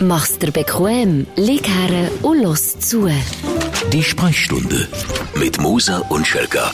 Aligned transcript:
Mach's 0.00 0.38
dir 0.38 0.50
bequem, 0.50 1.26
lieg 1.36 1.68
her 1.68 2.10
und 2.22 2.42
los 2.42 2.78
zu. 2.78 3.08
Die 3.92 4.02
Sprechstunde 4.02 4.88
mit 5.34 5.60
Musa 5.60 5.98
und 6.08 6.26
Schelka. 6.26 6.72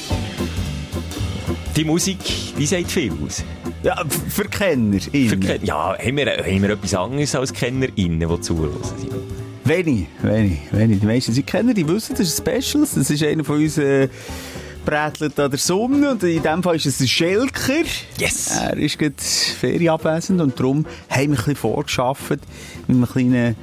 Die 1.77 1.85
Musik, 1.85 2.19
die 2.57 2.67
sagt 2.67 2.91
viel 2.91 3.13
aus. 3.25 3.45
Ja, 3.83 4.03
für 4.29 4.45
Kenner. 4.45 5.01
Für 5.01 5.37
Ken 5.37 5.65
ja, 5.65 5.97
haben 5.99 6.17
wir, 6.17 6.27
haben 6.27 6.63
wir 6.63 6.71
etwas 6.71 6.95
anderes 6.95 7.35
als 7.35 7.53
KennerInnen, 7.53 8.29
die 8.29 8.41
zuhören? 8.41 8.81
Wenig, 9.65 10.07
wenig, 10.23 10.59
wenig. 10.71 11.01
Die 11.01 11.07
meisten 11.07 11.33
sind 11.33 11.47
Kenner, 11.47 11.75
die 11.75 11.87
wissen, 11.87 12.15
das 12.17 12.29
ist 12.29 12.39
Specials. 12.39 12.95
Das 12.95 13.11
ist 13.11 13.23
einer 13.23 13.45
von 13.45 13.57
uns, 13.57 13.77
äh, 13.79 14.09
brätelt 14.87 15.39
an 15.39 15.51
der 15.51 15.59
Sonne 15.59 16.13
und 16.13 16.23
in 16.23 16.43
dem 16.43 16.63
Fall 16.63 16.77
ist 16.77 16.87
es 16.87 17.01
ein 17.01 17.09
Schelker. 17.09 17.83
Yes! 18.19 18.57
Er 18.57 18.77
ist 18.79 18.99
gerade 18.99 19.17
ferienabwesend 19.19 20.41
und 20.41 20.59
darum 20.59 20.87
haben 21.11 21.19
wir 21.19 21.23
ein 21.23 21.31
bisschen 21.33 21.57
vorgeschafft 21.57 22.31
mit 22.87 22.97
einem 22.97 23.07
kleinen 23.07 23.57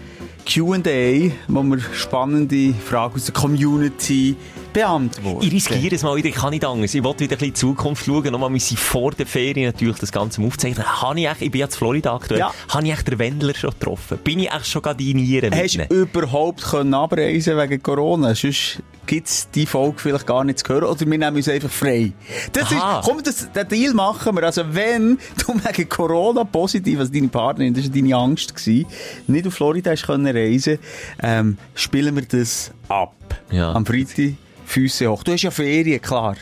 Q&A, 0.45 1.31
wo 1.47 1.63
wir 1.63 1.79
spannende 1.93 2.73
Fragen 2.73 3.15
aus 3.15 3.25
der 3.25 3.33
Community 3.33 4.35
beantworten. 4.73 5.45
Ich 5.45 5.51
riskiere 5.53 5.95
es 5.95 6.03
mal 6.03 6.15
wieder, 6.15 6.29
ich 6.29 6.35
kann 6.35 6.49
nicht 6.51 6.65
anders. 6.65 6.93
Ich 6.93 7.03
wollte 7.03 7.21
wieder 7.21 7.35
ein 7.35 7.39
bisschen 7.39 7.47
in 7.49 7.53
die 7.53 7.59
Zukunft 7.59 8.05
schauen. 8.05 8.31
Nochmal, 8.31 8.51
wir 8.51 8.59
sind 8.59 8.79
vor 8.79 9.11
der 9.11 9.25
Ferien 9.25 9.65
natürlich 9.71 9.97
das 9.99 10.11
Ganze 10.11 10.41
aufzeichnen. 10.41 10.85
Habe 11.01 11.19
ich, 11.19 11.27
echt, 11.27 11.41
ich 11.41 11.51
bin 11.51 11.59
jetzt 11.59 11.75
Florida 11.75 12.15
aktuell, 12.15 12.39
Ja. 12.39 12.53
habe 12.69 12.85
ich 12.85 12.91
echt 12.93 13.07
den 13.07 13.19
Wendler 13.19 13.53
schon 13.53 13.71
getroffen? 13.71 14.17
Bin 14.23 14.39
ich 14.39 14.51
echt 14.51 14.67
schon 14.67 14.81
gerade 14.81 15.03
in 15.03 15.17
Nieren 15.17 15.53
Hast 15.55 15.75
du 15.77 15.83
überhaupt 15.95 16.63
können 16.63 16.93
abreisen 16.93 17.57
wegen 17.57 17.81
Corona? 17.81 18.33
Sonst 18.35 18.81
gibt 19.05 19.27
es 19.27 19.49
die 19.49 19.65
Folge 19.65 19.95
vielleicht 19.99 20.25
gar 20.25 20.43
nicht 20.43 20.59
zu 20.59 20.73
hören. 20.73 20.85
Oder 20.85 20.99
wir 21.01 21.05
nehmen 21.17 21.35
uns 21.35 21.49
einfach 21.49 21.69
frei. 21.69 22.13
Das 22.53 22.71
Aha. 22.71 22.99
ist, 22.99 23.05
komm, 23.07 23.21
das, 23.23 23.51
den 23.51 23.67
Deal 23.67 23.93
machen 23.93 24.35
wir. 24.35 24.43
Also 24.43 24.63
wenn 24.73 25.17
du 25.45 25.53
wegen 25.63 25.89
Corona 25.89 26.43
positiv, 26.45 26.99
also 26.99 27.11
deine 27.11 27.27
Partnerin, 27.27 27.73
das 27.73 27.83
war 27.85 27.91
deine 27.91 28.15
Angst, 28.15 28.55
gewesen, 28.55 28.85
nicht 29.27 29.45
auf 29.47 29.53
Florida 29.53 29.91
hast 29.91 30.03
können 30.05 30.25
reisen, 30.35 30.79
ähm, 31.21 31.57
spielen 31.75 32.15
wir 32.15 32.23
das 32.23 32.71
ab. 32.87 33.13
Ja. 33.51 33.73
Am 33.73 33.85
Freitag. 33.85 34.35
Füße 34.65 35.07
hoch. 35.09 35.23
Du 35.23 35.31
hast 35.33 35.41
ja 35.43 35.51
Ferien, 35.51 36.01
klar. 36.01 36.35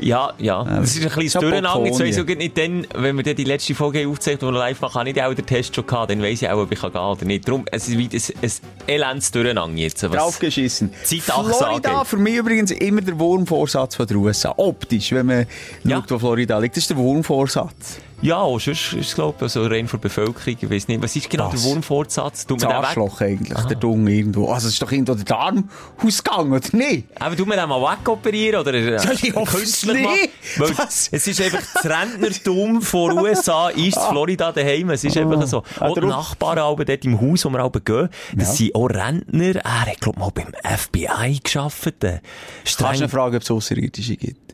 Ja, 0.00 0.32
ja. 0.38 0.64
Das 0.64 0.96
ist 0.96 1.04
ein 1.06 1.22
bisschen 1.22 1.40
Durcheinander. 1.40 1.86
Jetzt 1.86 2.00
weiss 2.00 2.16
ich 2.16 2.36
nicht 2.38 2.58
dann, 2.58 2.86
wenn 2.94 3.16
wir 3.16 3.22
dann 3.22 3.36
die 3.36 3.44
letzte 3.44 3.74
Folge 3.74 4.06
aufzeichnen, 4.08 4.40
die 4.40 4.54
wir 4.54 4.58
live 4.58 4.80
machen, 4.80 4.98
habe 4.98 5.10
ich 5.10 5.22
auch 5.22 5.34
den 5.34 5.46
Test 5.46 5.74
schon 5.74 5.86
gehabt. 5.86 6.10
Dann 6.10 6.22
weiss 6.22 6.42
ich 6.42 6.48
auch, 6.48 6.58
ob 6.58 6.72
ich 6.72 6.80
gehen 6.80 6.92
kann 6.92 7.02
oder 7.02 7.24
nicht. 7.24 7.46
Darum, 7.46 7.64
es 7.70 7.88
ist 7.88 7.96
wie 7.98 8.08
ein, 8.12 8.22
ein 8.42 8.52
elendes 8.86 9.30
Durcheinander 9.30 9.78
jetzt. 9.78 10.02
Draufgeschissen. 10.02 10.92
Florida, 11.20 12.04
für 12.04 12.16
mich 12.16 12.34
übrigens 12.34 12.70
immer 12.72 13.00
der 13.00 13.18
Wurmvorsatz 13.18 13.94
von 13.96 14.06
der 14.06 14.16
USA. 14.16 14.54
Optisch, 14.56 15.12
wenn 15.12 15.26
man 15.26 15.46
Ja. 15.84 15.96
schaut, 15.98 16.10
wo 16.10 16.18
Florida 16.18 16.58
liegt. 16.58 16.76
Das 16.76 16.84
ist 16.84 16.90
der 16.90 16.96
Wurmvorsatz. 16.96 18.00
Ja, 18.20 18.38
auch 18.38 18.58
sonst 18.58 18.94
ist 18.94 19.08
es, 19.10 19.14
glaube 19.14 19.34
ich, 19.36 19.42
also 19.42 19.64
rein 19.66 19.86
von 19.86 20.00
der 20.00 20.08
Bevölkerung. 20.08 20.56
Ich 20.60 20.68
weiss 20.70 20.88
nicht. 20.88 21.00
Was 21.00 21.14
ist 21.14 21.30
genau 21.30 21.52
Was? 21.52 21.62
der 21.62 21.70
Wurmfortsatz? 21.70 22.46
Tut 22.46 22.60
Das? 22.62 22.70
Arschloch 22.72 23.20
eigentlich, 23.20 23.56
der 23.56 23.76
Dung 23.76 24.06
irgendwo. 24.08 24.50
Also 24.52 24.66
es 24.66 24.74
ist 24.74 24.82
doch 24.82 24.90
irgendwo 24.90 25.14
der 25.14 25.24
Darm 25.24 25.70
ausgegangen, 26.04 26.52
oder 26.52 26.76
nicht? 26.76 27.04
Aber 27.20 27.36
du 27.36 27.46
mir 27.46 27.54
den 27.56 27.68
mal 27.68 27.80
wegoperieren 27.80 28.60
oder 28.60 28.74
äh, 28.74 28.96
Ja, 28.96 29.12
ich 29.12 29.32
künstlich 29.32 30.02
machen? 30.02 30.74
Was? 30.76 31.08
Es 31.12 31.26
ist 31.28 31.40
einfach 31.40 31.62
das 31.74 31.84
Rentnertum 31.84 32.82
von 32.82 33.18
USA 33.20 33.68
ist 33.68 33.96
in 33.96 34.02
Florida 34.10 34.50
daheim. 34.50 34.90
Es 34.90 35.04
ist 35.04 35.16
einfach 35.16 35.46
so. 35.46 35.62
Ah, 35.78 35.86
Auch 35.86 35.94
die 35.94 36.00
Nachbarn 36.06 36.58
alle 36.58 36.84
dort 36.84 37.04
im 37.04 37.20
Haus, 37.20 37.44
wo 37.44 37.50
wir 37.50 37.60
alle 37.60 37.70
gehen, 37.80 38.08
das 38.36 38.48
Ja. 38.48 38.54
sind 38.54 38.74
auch 38.74 38.86
Rentner. 38.86 39.56
Er 39.64 39.80
hat, 39.86 40.00
glaub 40.00 40.18
mal 40.18 40.30
beim 40.34 40.48
FBI 40.64 41.38
gearbeitet. 41.44 42.02
Äh, 42.02 42.10
Kannst 42.10 42.20
du 42.64 42.70
Streng, 42.84 42.96
eine 42.96 43.08
Frage, 43.08 43.36
ob 43.36 43.42
es 43.44 43.50
Außerirdische 43.50 44.16
gibt? 44.16 44.47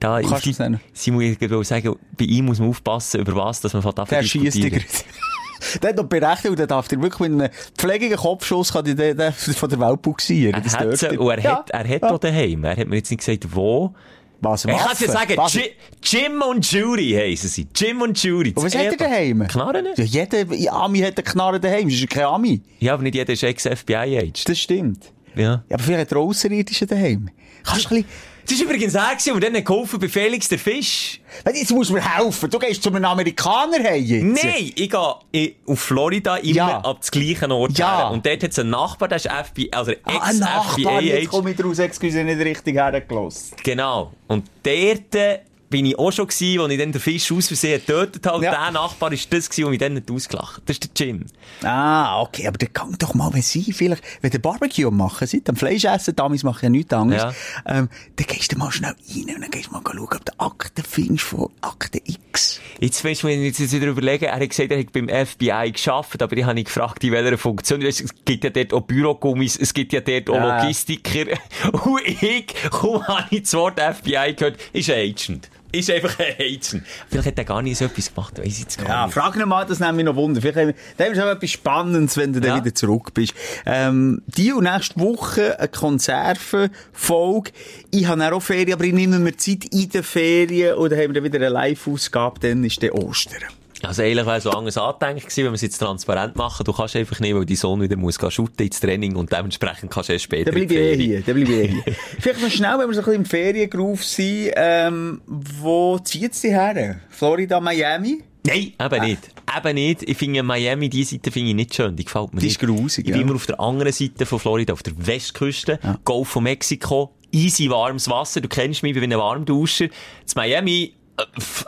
Da, 0.00 0.20
kannst? 0.20 0.44
Sie 0.92 1.10
muss 1.10 1.22
ich 1.24 1.38
gerade 1.38 1.64
sagen, 1.64 1.96
bei 2.18 2.24
ihm 2.24 2.46
muss 2.46 2.58
man 2.58 2.68
aufpassen, 2.68 3.20
über 3.20 3.34
was, 3.36 3.60
dass 3.60 3.72
man 3.72 3.82
von 3.82 3.94
dich 3.94 4.08
gerade. 4.52 4.84
Der 5.82 5.88
hat 5.90 5.96
noch 5.96 6.04
berechnet 6.04 6.58
der 6.58 6.66
darf 6.66 6.86
dir 6.86 7.00
wirklich 7.00 7.30
mit 7.30 7.40
einem 7.40 7.50
pflegigen 7.76 8.16
Kopfschuss 8.16 8.72
kann 8.74 8.84
der, 8.84 9.14
der 9.14 9.32
von 9.32 9.68
der 9.70 9.80
Welt 9.80 10.02
buxieren. 10.02 10.52
Er 10.54 10.62
hat 10.62 10.98
sie, 10.98 11.16
und 11.16 11.30
er 11.30 11.40
Ja. 11.40 11.56
hat, 11.58 11.70
er 11.70 11.88
hat 11.88 12.02
Ja. 12.02 12.10
auch 12.10 12.18
daheim. 12.18 12.62
Er 12.64 12.76
hat 12.76 12.86
mir 12.86 12.96
jetzt 12.96 13.10
nicht 13.10 13.24
gesagt, 13.24 13.46
wo. 13.54 13.94
Was, 14.42 14.66
Ich 14.66 14.70
kann 14.70 14.80
dir 14.98 15.08
Waffen? 15.08 15.08
sagen? 15.08 15.34
Ji- 15.48 15.70
Jim 16.02 16.42
und 16.42 16.70
Judy 16.70 17.12
heissen 17.14 17.48
sie. 17.48 17.66
Jim 17.74 18.02
und 18.02 18.22
Judy. 18.22 18.52
Und 18.54 18.64
was 18.66 18.74
hat 18.76 18.84
er 18.84 18.96
daheim? 18.96 19.48
Knarren? 19.48 19.86
Ja, 19.96 20.04
jeder 20.04 20.72
Ami 20.74 20.98
hat 21.00 21.16
eine 21.16 21.24
Knarre 21.24 21.58
daheim, 21.58 21.88
das 21.88 21.98
ist 21.98 22.10
kein 22.10 22.24
Ami. 22.24 22.60
Ja, 22.78 22.92
aber 22.92 23.02
nicht 23.02 23.14
jeder 23.14 23.32
ist 23.32 23.42
Ex-FBI-Aged. 23.42 24.46
Das 24.46 24.58
stimmt. 24.58 25.10
Ja. 25.34 25.42
Ja, 25.42 25.62
aber 25.70 25.82
vielleicht 25.82 26.02
hat 26.02 26.12
er 26.12 26.18
Außerirdische 26.18 26.86
daheim. 26.86 27.30
Kannst 27.64 27.90
du 27.90 27.94
ein 27.94 28.02
bisschen... 28.02 28.35
Das 28.48 28.58
war 28.60 28.66
übrigens 28.66 28.94
er, 28.94 29.32
und 29.32 29.42
dann 29.42 29.52
geholfen 29.64 29.98
bei 29.98 30.08
Felix 30.08 30.48
der 30.48 30.58
Fisch. 30.58 31.20
Jetzt 31.52 31.70
musst 31.72 31.90
du 31.90 31.94
mir 31.94 32.16
helfen. 32.16 32.48
Du 32.48 32.58
gehst 32.58 32.82
zu 32.82 32.90
einem 32.90 33.04
Amerikaner 33.04 33.94
jetzt. 33.96 34.22
Nein, 34.44 34.72
ich 34.74 34.90
gehe 34.90 35.54
auf 35.66 35.80
Florida 35.80 36.36
immer 36.36 36.54
Ja. 36.54 36.78
ab 36.78 36.98
das 37.00 37.10
gleichen 37.10 37.50
Ort 37.52 37.76
Ja. 37.78 37.98
her. 37.98 38.10
Und 38.12 38.24
dort 38.24 38.42
hat 38.42 38.50
es 38.52 38.58
einen 38.58 38.70
Nachbar, 38.70 39.08
der 39.08 39.16
ist 39.16 39.26
FBI, 39.26 39.70
also 39.72 39.92
Ah, 40.04 40.20
ein 40.22 40.38
Nachbar, 40.38 41.02
jetzt 41.02 41.28
komme 41.28 41.50
ich 41.50 41.56
draus, 41.56 41.78
excuse, 41.78 42.22
nicht 42.24 42.38
richtig 42.40 42.76
hergelassen. 42.76 43.56
Genau. 43.62 44.12
Und 44.28 44.46
dort 44.62 45.14
äh, 45.14 45.40
bin 45.68 45.86
ich 45.86 45.98
auch 45.98 46.10
schon 46.12 46.26
gewesen, 46.28 46.60
als 46.60 46.72
ich 46.72 46.78
dann 46.78 46.92
den 46.92 47.00
Fisch 47.00 47.32
aus 47.32 47.48
Versehen 47.48 47.80
getötet 47.84 48.24
habe. 48.26 48.38
Und 48.38 48.44
Ja. 48.44 48.50
der 48.52 48.70
Nachbar 48.72 49.12
ist 49.12 49.32
das 49.32 49.48
gewesen, 49.50 49.62
der 49.62 49.70
mich 49.70 49.78
dann 49.80 49.94
nicht 49.94 50.10
ausgelacht. 50.10 50.62
Das 50.66 50.76
ist 50.78 50.98
der 50.98 51.06
Jim. 51.06 51.26
Ah, 51.62 52.20
okay, 52.22 52.46
aber 52.46 52.58
dann 52.58 52.72
gang 52.72 52.98
doch 52.98 53.14
mal, 53.14 53.32
wenn 53.34 53.42
Sie 53.42 53.72
vielleicht, 53.72 54.02
wenn 54.20 54.30
ihr 54.32 54.40
Barbecue 54.40 54.90
machen 54.90 55.26
seid, 55.26 55.48
am 55.48 55.56
Fleisch 55.56 55.84
essen, 55.84 56.14
damals 56.16 56.42
machen 56.44 56.60
ja 56.64 56.70
nichts 56.70 56.92
anderes, 56.92 57.34
ähm, 57.66 57.88
dann 58.16 58.26
gehst 58.26 58.52
du 58.52 58.58
mal 58.58 58.70
schnell 58.70 58.90
rein 59.08 59.34
und 59.34 59.40
dann 59.42 59.50
gehst 59.50 59.66
du 59.68 59.72
mal 59.72 59.82
schauen, 59.84 59.98
ob 60.16 60.24
du 60.24 60.32
Akten 60.38 60.84
findest 60.88 61.24
von 61.24 61.50
Akte 61.60 62.00
X. 62.04 62.60
Jetzt 62.80 63.04
weißt 63.04 63.22
du, 63.22 63.28
ich 63.28 63.58
jetzt 63.58 63.72
wieder 63.72 63.86
überlege, 63.86 64.26
er 64.26 64.38
hat 64.40 64.48
gesagt, 64.48 64.70
er 64.70 64.78
hat 64.78 64.92
beim 64.92 65.08
FBI 65.08 65.72
geschafft, 65.72 66.22
aber 66.22 66.36
ich 66.36 66.44
habe 66.44 66.58
ihn 66.58 66.64
gefragt, 66.64 67.02
in 67.04 67.12
welcher 67.12 67.38
Funktion. 67.38 67.82
Es 67.82 68.04
gibt 68.24 68.44
ja 68.44 68.50
dort 68.50 68.72
auch 68.72 68.82
Bürogummis, 68.82 69.56
es 69.58 69.72
gibt 69.74 69.92
ja 69.92 70.00
dort 70.00 70.28
auch 70.30 70.34
Ja. 70.34 70.62
Logistiker. 70.62 71.26
Und 71.72 72.02
ich, 72.06 72.46
kaum 72.70 73.06
habe 73.06 73.24
ich 73.30 73.42
das 73.42 73.54
Wort 73.54 73.80
FBI 73.80 74.34
gehört, 74.34 74.58
ist 74.72 74.90
ein 74.90 75.10
Agent. 75.10 75.48
Ist 75.78 75.90
einfach 75.90 76.18
ein 76.18 76.34
Agent. 76.38 76.82
Vielleicht 77.08 77.26
hat 77.28 77.38
er 77.38 77.44
gar 77.44 77.62
nicht 77.62 77.76
so 77.78 77.84
etwas 77.86 78.14
gemacht, 78.14 78.38
weiss 78.38 78.46
ich 78.46 78.60
jetzt 78.60 78.78
gar 78.78 78.88
Ja, 78.88 79.04
nicht. 79.06 79.14
frag 79.14 79.36
ihn 79.36 79.48
mal, 79.48 79.64
das 79.66 79.78
nimmt 79.80 79.96
mich 79.96 80.04
noch 80.04 80.16
Wunder. 80.16 80.40
Vielleicht 80.40 80.56
haben 80.58 80.68
wir, 80.68 80.74
dann 80.96 81.14
schon 81.14 81.28
etwas 81.28 81.50
Spannendes, 81.50 82.16
wenn 82.16 82.32
du 82.32 82.40
dann 82.40 82.56
Ja. 82.58 82.64
wieder 82.64 82.74
zurück 82.74 83.12
bist. 83.14 83.34
Ähm, 83.64 84.22
die 84.26 84.52
und 84.52 84.64
nächste 84.64 84.98
Woche 85.00 85.58
eine 85.58 85.68
Konservenfolge. 85.68 87.50
Ich 87.90 88.06
habe 88.06 88.32
auch 88.34 88.40
Ferien, 88.42 88.72
aber 88.74 88.84
ich 88.84 88.92
nehme 88.92 89.18
mir 89.18 89.36
Zeit 89.36 89.64
in 89.72 89.88
den 89.90 90.02
Ferien 90.02 90.76
und 90.76 90.90
dann 90.90 90.98
haben 90.98 91.08
wir 91.14 91.14
dann 91.20 91.24
wieder 91.24 91.36
eine 91.38 91.48
Live-Ausgabe, 91.48 92.40
dann 92.40 92.64
ist 92.64 92.80
der 92.82 92.94
Ostern. 92.94 93.42
Also 93.82 94.02
eigentlich 94.02 94.26
wäre 94.26 94.40
so 94.40 94.50
anders 94.50 94.78
angedenkt 94.78 95.22
gewesen, 95.24 95.44
wenn 95.44 95.52
wir 95.52 95.56
es 95.56 95.62
jetzt 95.62 95.78
transparent 95.78 96.36
machen. 96.36 96.64
Du 96.64 96.72
kannst 96.72 96.96
einfach 96.96 97.20
nicht, 97.20 97.34
weil 97.34 97.44
dein 97.44 97.56
Sohn 97.56 97.80
wieder 97.80 97.96
muss 97.96 98.18
gehen 98.18 98.30
shooten 98.30 98.66
ins 98.66 98.80
Training 98.80 99.16
und 99.16 99.30
dementsprechend 99.32 99.90
kannst 99.90 100.08
du 100.08 100.14
erst 100.14 100.24
später 100.24 100.50
Dann 100.50 100.66
bleibe 100.66 100.74
ich 100.74 100.96
die 100.96 101.02
eh 101.02 101.06
hier. 101.06 101.22
Dann 101.22 101.34
bleibe 101.34 101.52
ich 101.52 101.58
eh 101.58 101.68
hier. 101.84 101.94
Vielleicht 102.20 102.42
noch 102.42 102.50
schnell, 102.50 102.78
wenn 102.78 102.88
wir 102.88 102.94
so 102.94 103.00
ein 103.00 103.04
bisschen 103.04 103.14
im 103.14 103.24
Feriengroove 103.26 104.04
sind, 104.04 104.50
ähm, 104.56 105.20
wo 105.26 105.98
zieht 105.98 106.32
es 106.32 106.40
dich 106.40 106.52
her? 106.52 107.00
Florida, 107.10 107.60
Miami? 107.60 108.22
Nein, 108.46 108.72
eben 108.80 109.04
nicht. 109.04 109.20
Eben 109.56 109.74
nicht. 109.74 110.02
Ich 110.08 110.16
finde 110.16 110.42
Miami, 110.42 110.88
die 110.88 111.04
Seite 111.04 111.30
finde 111.30 111.50
ich 111.50 111.56
nicht 111.56 111.74
schön. 111.74 111.96
Die 111.96 112.04
gefällt 112.04 112.32
mir 112.32 112.40
Die 112.40 112.46
nicht. 112.46 112.62
ist 112.62 112.66
grusig, 112.66 113.06
Ich 113.06 113.12
bin 113.12 113.20
ja. 113.20 113.26
immer 113.26 113.34
auf 113.34 113.46
der 113.46 113.58
anderen 113.60 113.92
Seite 113.92 114.24
von 114.24 114.38
Florida, 114.38 114.72
auf 114.72 114.82
der 114.84 114.92
Westküste, 114.96 115.78
Golf 116.04 116.28
von 116.28 116.44
Mexiko, 116.44 117.12
easy 117.32 117.68
warmes 117.68 118.08
Wasser. 118.08 118.40
Du 118.40 118.48
kennst 118.48 118.82
mich, 118.84 118.94
ich 118.94 119.00
bin 119.00 119.12
ein 119.12 119.18
Warmduscher. 119.18 119.88
Das 120.24 120.34
Miami, 120.36 120.94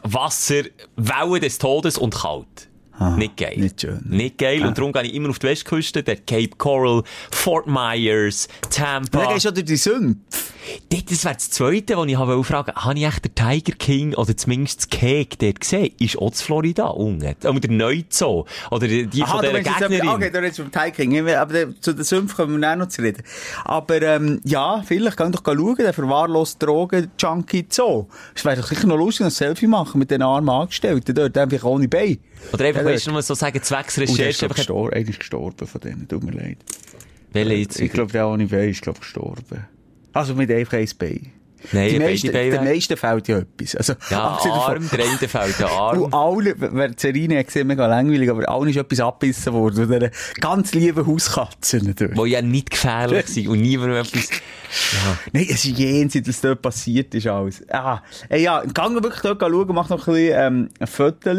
Wasser, 0.03 0.65
Wellen 0.97 1.41
des 1.41 1.59
Todes 1.59 1.99
und 1.99 2.15
kalt. 2.15 2.68
Nicht 3.17 3.37
geil. 3.37 3.55
nicht 3.57 3.81
schön. 3.81 4.01
Nicht 4.09 4.39
geil. 4.39 4.65
Und 4.67 4.77
darum 4.77 4.93
gehe 4.93 5.03
ich 5.05 5.15
immer 5.15 5.31
auf 5.31 5.39
die 5.39 5.47
Westküste, 5.49 6.03
der 6.03 6.17
Cape 6.17 6.51
Coral, 6.59 7.03
Fort 7.31 7.67
Myers, 7.67 8.49
Tampa. 8.71 9.25
Dann 9.25 9.35
gehst 9.35 9.45
du 9.47 9.53
durch 9.53 9.65
die 9.67 9.77
Sümpfe. 9.77 10.19
Das 10.91 11.25
wäre 11.25 11.35
das 11.35 11.51
Zweite, 11.51 11.97
was 11.97 12.07
ich 12.09 12.19
wollte 12.19 12.45
fragen. 12.45 12.73
Habe 12.75 12.99
ich 12.99 13.07
echt 13.07 13.25
den 13.25 13.35
Tiger 13.35 13.73
King 13.79 14.15
oder 14.15 14.37
zumindest 14.37 14.81
das 14.81 14.91
Cake 14.91 15.37
dort 15.39 15.61
gesehen? 15.61 15.95
Ist 15.99 16.19
auch 16.19 16.35
Florida 16.35 16.89
unten? 16.89 17.35
Oder 17.47 17.61
der 17.61 17.71
Neuzoo? 17.71 18.45
Oder 18.71 18.87
die 18.87 19.07
die 19.07 19.23
von 19.23 19.41
der 19.41 19.51
du 19.53 19.57
meinst 19.63 19.71
jetzt, 19.81 19.89
Gegnerin? 19.89 20.09
okay, 20.11 20.31
du 20.31 20.39
redest 20.39 20.61
vom 20.61 20.71
Tiking, 20.71 21.29
aber 21.31 21.53
der- 21.53 21.81
zu 21.81 21.95
den 21.95 22.05
Sümpfen 22.05 22.37
kommen 22.37 22.61
wir 22.61 22.71
auch 22.71 22.77
noch 22.77 22.89
zu 22.89 23.01
reden. 23.01 23.23
Aber, 23.65 24.03
ähm, 24.03 24.41
ja, 24.45 24.83
vielleicht 24.85 25.17
kann 25.17 25.33
doch 25.33 25.43
schauen, 25.43 25.77
der 25.77 25.95
verwahrloste 25.95 26.67
Drogen-Junkie 26.67 27.67
Zoo. 27.71 28.07
Es 28.35 28.45
wäre 28.45 28.57
doch 28.61 28.67
sicher 28.67 28.87
noch 28.87 28.99
lustig, 28.99 29.25
ein 29.25 29.31
Selfie 29.31 29.67
machen 29.69 29.99
mit 29.99 30.11
den 30.11 30.21
armen 30.21 30.51
Angestellten 30.51 31.15
dort, 31.15 31.39
einfach 31.39 31.65
ohne 31.65 31.89
Bein. 31.89 32.19
Oder 32.53 32.65
einfach, 32.67 32.83
Ja, 32.83 32.89
weißt 32.89 33.07
du, 33.07 33.13
nur 33.13 33.23
so 33.23 33.35
sagen, 33.35 33.63
zwecks 33.63 33.99
Und 33.99 34.19
der 34.19 34.31
ist 34.31 34.49
gestorben, 34.49 34.93
einer 34.95 35.09
ist 35.09 35.19
gestorben 35.19 35.67
von 35.67 35.81
denen, 35.81 36.09
tut 36.09 36.23
mir 36.25 36.33
leid. 36.33 36.59
Welche 37.33 37.55
jetzt? 37.55 37.81
Ich 37.81 37.93
glaube, 37.93 38.13
der 38.13 38.25
Bein 38.25 38.69
ist, 38.71 38.83
glaub, 38.83 39.01
gestorben. 39.01 39.67
Also 40.13 40.35
mit 40.35 40.51
einfach 40.51 40.79
ein 40.79 40.89
Bein. 40.99 41.33
Nein, 41.73 41.91
die 41.91 41.99
meisten, 41.99 42.33
den 42.33 42.65
meisten 42.65 42.97
fehlt 42.97 43.29
ja 43.29 43.39
etwas. 43.39 43.75
Also, 43.75 43.95
Ja, 44.11 44.39
Arm, 44.45 44.89
der 44.91 45.05
eine 45.05 45.17
fällt 45.19 45.59
der 45.59 45.67
Und 45.93 46.15
Arm. 46.15 46.15
alle, 46.15 46.55
wer 46.57 46.89
die 46.89 46.95
Serie 46.97 47.39
hat 47.39 47.47
gesehen, 47.47 47.67
mega 47.67 47.87
langweilig, 47.87 48.31
aber 48.31 48.49
allen 48.49 48.69
ist 48.69 48.77
etwas 48.77 49.01
abgebissen 49.01 49.53
worden. 49.53 49.89
Von 49.89 49.99
dieser 49.99 50.11
ganz 50.41 50.73
lieben 50.73 51.05
Hauskatze 51.05 51.79
natürlich. 51.79 52.17
Die 52.19 52.31
ja 52.31 52.43
nicht 52.43 52.71
gefährlich 52.71 53.27
sind 53.27 53.49
und 53.49 53.61
niemandem 53.61 53.97
etwas... 53.99 54.29
Nein, 55.33 55.47
es 55.51 55.65
ist 55.65 55.79
jenseits, 55.79 56.29
was 56.29 56.41
dort 56.43 56.63
passiert 56.63 57.15
ist 57.15 57.27
alles. 57.27 57.65
Ah, 57.71 58.03
ey, 58.29 58.43
ja, 58.43 58.63
gang 58.63 58.95
wirklich 59.03 59.23
dort 59.23 59.41
schauen, 59.41 59.75
mach 59.75 59.89
noch 59.89 60.07
ein 60.07 60.15
bisschen, 60.15 60.39
ähm, 60.39 60.69
ein 60.79 60.87
Foto. 60.87 61.31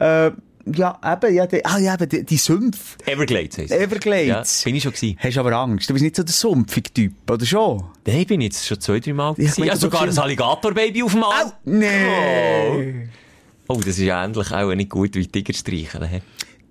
Äh, 0.00 0.30
Ja, 0.76 1.00
eben, 1.04 1.34
ja, 1.34 1.46
die, 1.46 1.64
ah, 1.64 1.78
ja, 1.78 1.94
eben, 1.94 2.08
die, 2.08 2.24
die 2.24 2.36
Sümpfe. 2.36 2.98
Everglades 3.06 3.58
heisst 3.58 3.72
es. 3.72 3.78
Everglades. 3.78 4.60
Ja, 4.60 4.64
bin 4.64 4.76
ich 4.76 4.82
schon 4.82 4.92
gewesen. 4.92 5.16
Hast 5.18 5.38
aber 5.38 5.52
Angst? 5.52 5.88
Du 5.88 5.94
bist 5.94 6.02
nicht 6.04 6.14
so 6.16 6.22
der 6.22 6.32
sumpfige 6.32 6.92
Typ, 6.92 7.30
oder 7.30 7.46
schon? 7.46 7.82
Nein, 8.06 8.26
bin 8.26 8.40
ich 8.42 8.46
jetzt 8.48 8.66
schon 8.66 8.78
zwei, 8.80 9.00
drei 9.00 9.12
Mal 9.14 9.30
ich 9.32 9.36
gewesen. 9.38 9.60
meine, 9.60 9.72
Ja, 9.72 9.76
sogar 9.76 10.02
ein 10.02 10.16
Alligator-Baby 10.18 11.02
auf 11.02 11.12
dem 11.12 11.24
Arm. 11.24 11.52
Nee. 11.64 13.08
Oh, 13.68 13.76
das 13.78 13.86
ist 13.98 14.00
ja 14.00 14.22
endlich 14.24 14.50
auch 14.52 14.74
nicht 14.74 14.90
gut 14.90 15.14
wie 15.14 15.26
Tiger 15.26 15.54
streicheln. 15.54 16.22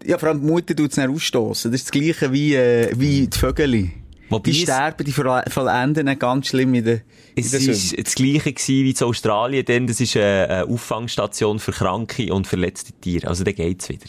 Ja, 0.05 0.17
vor 0.17 0.29
allem 0.29 0.41
die 0.41 0.47
Mutter 0.47 0.75
tut 0.75 0.91
es 0.91 0.97
nicht 0.97 1.09
ausstoßen. 1.09 1.71
Das 1.71 1.81
ist 1.81 1.87
das 1.87 1.91
Gleiche 1.91 2.31
wie, 2.31 2.55
äh, 2.55 2.91
wie 2.95 3.27
die 3.27 3.37
Vögel. 3.37 3.89
Wobei 4.29 4.51
Die 4.51 4.61
sterben, 4.61 5.03
die 5.05 5.11
vollenden 5.11 6.19
ganz 6.19 6.47
schlimm 6.47 6.73
in 6.75 6.83
der, 6.85 7.01
in 7.35 7.43
Es 7.43 7.51
der 7.51 7.61
war 7.61 8.03
das 8.03 8.15
Gleiche 8.15 8.53
gewesen 8.53 8.83
wie 8.85 8.91
in 8.91 9.03
Australien, 9.03 9.65
denn 9.65 9.87
das 9.87 9.99
ist 9.99 10.15
eine, 10.15 10.47
eine 10.49 10.65
Auffangstation 10.65 11.59
für 11.59 11.71
kranke 11.71 12.33
und 12.33 12.45
verletzte 12.47 12.93
Tiere. 12.93 13.27
Also, 13.27 13.43
da 13.43 13.51
geht's 13.51 13.89
wieder. 13.89 14.05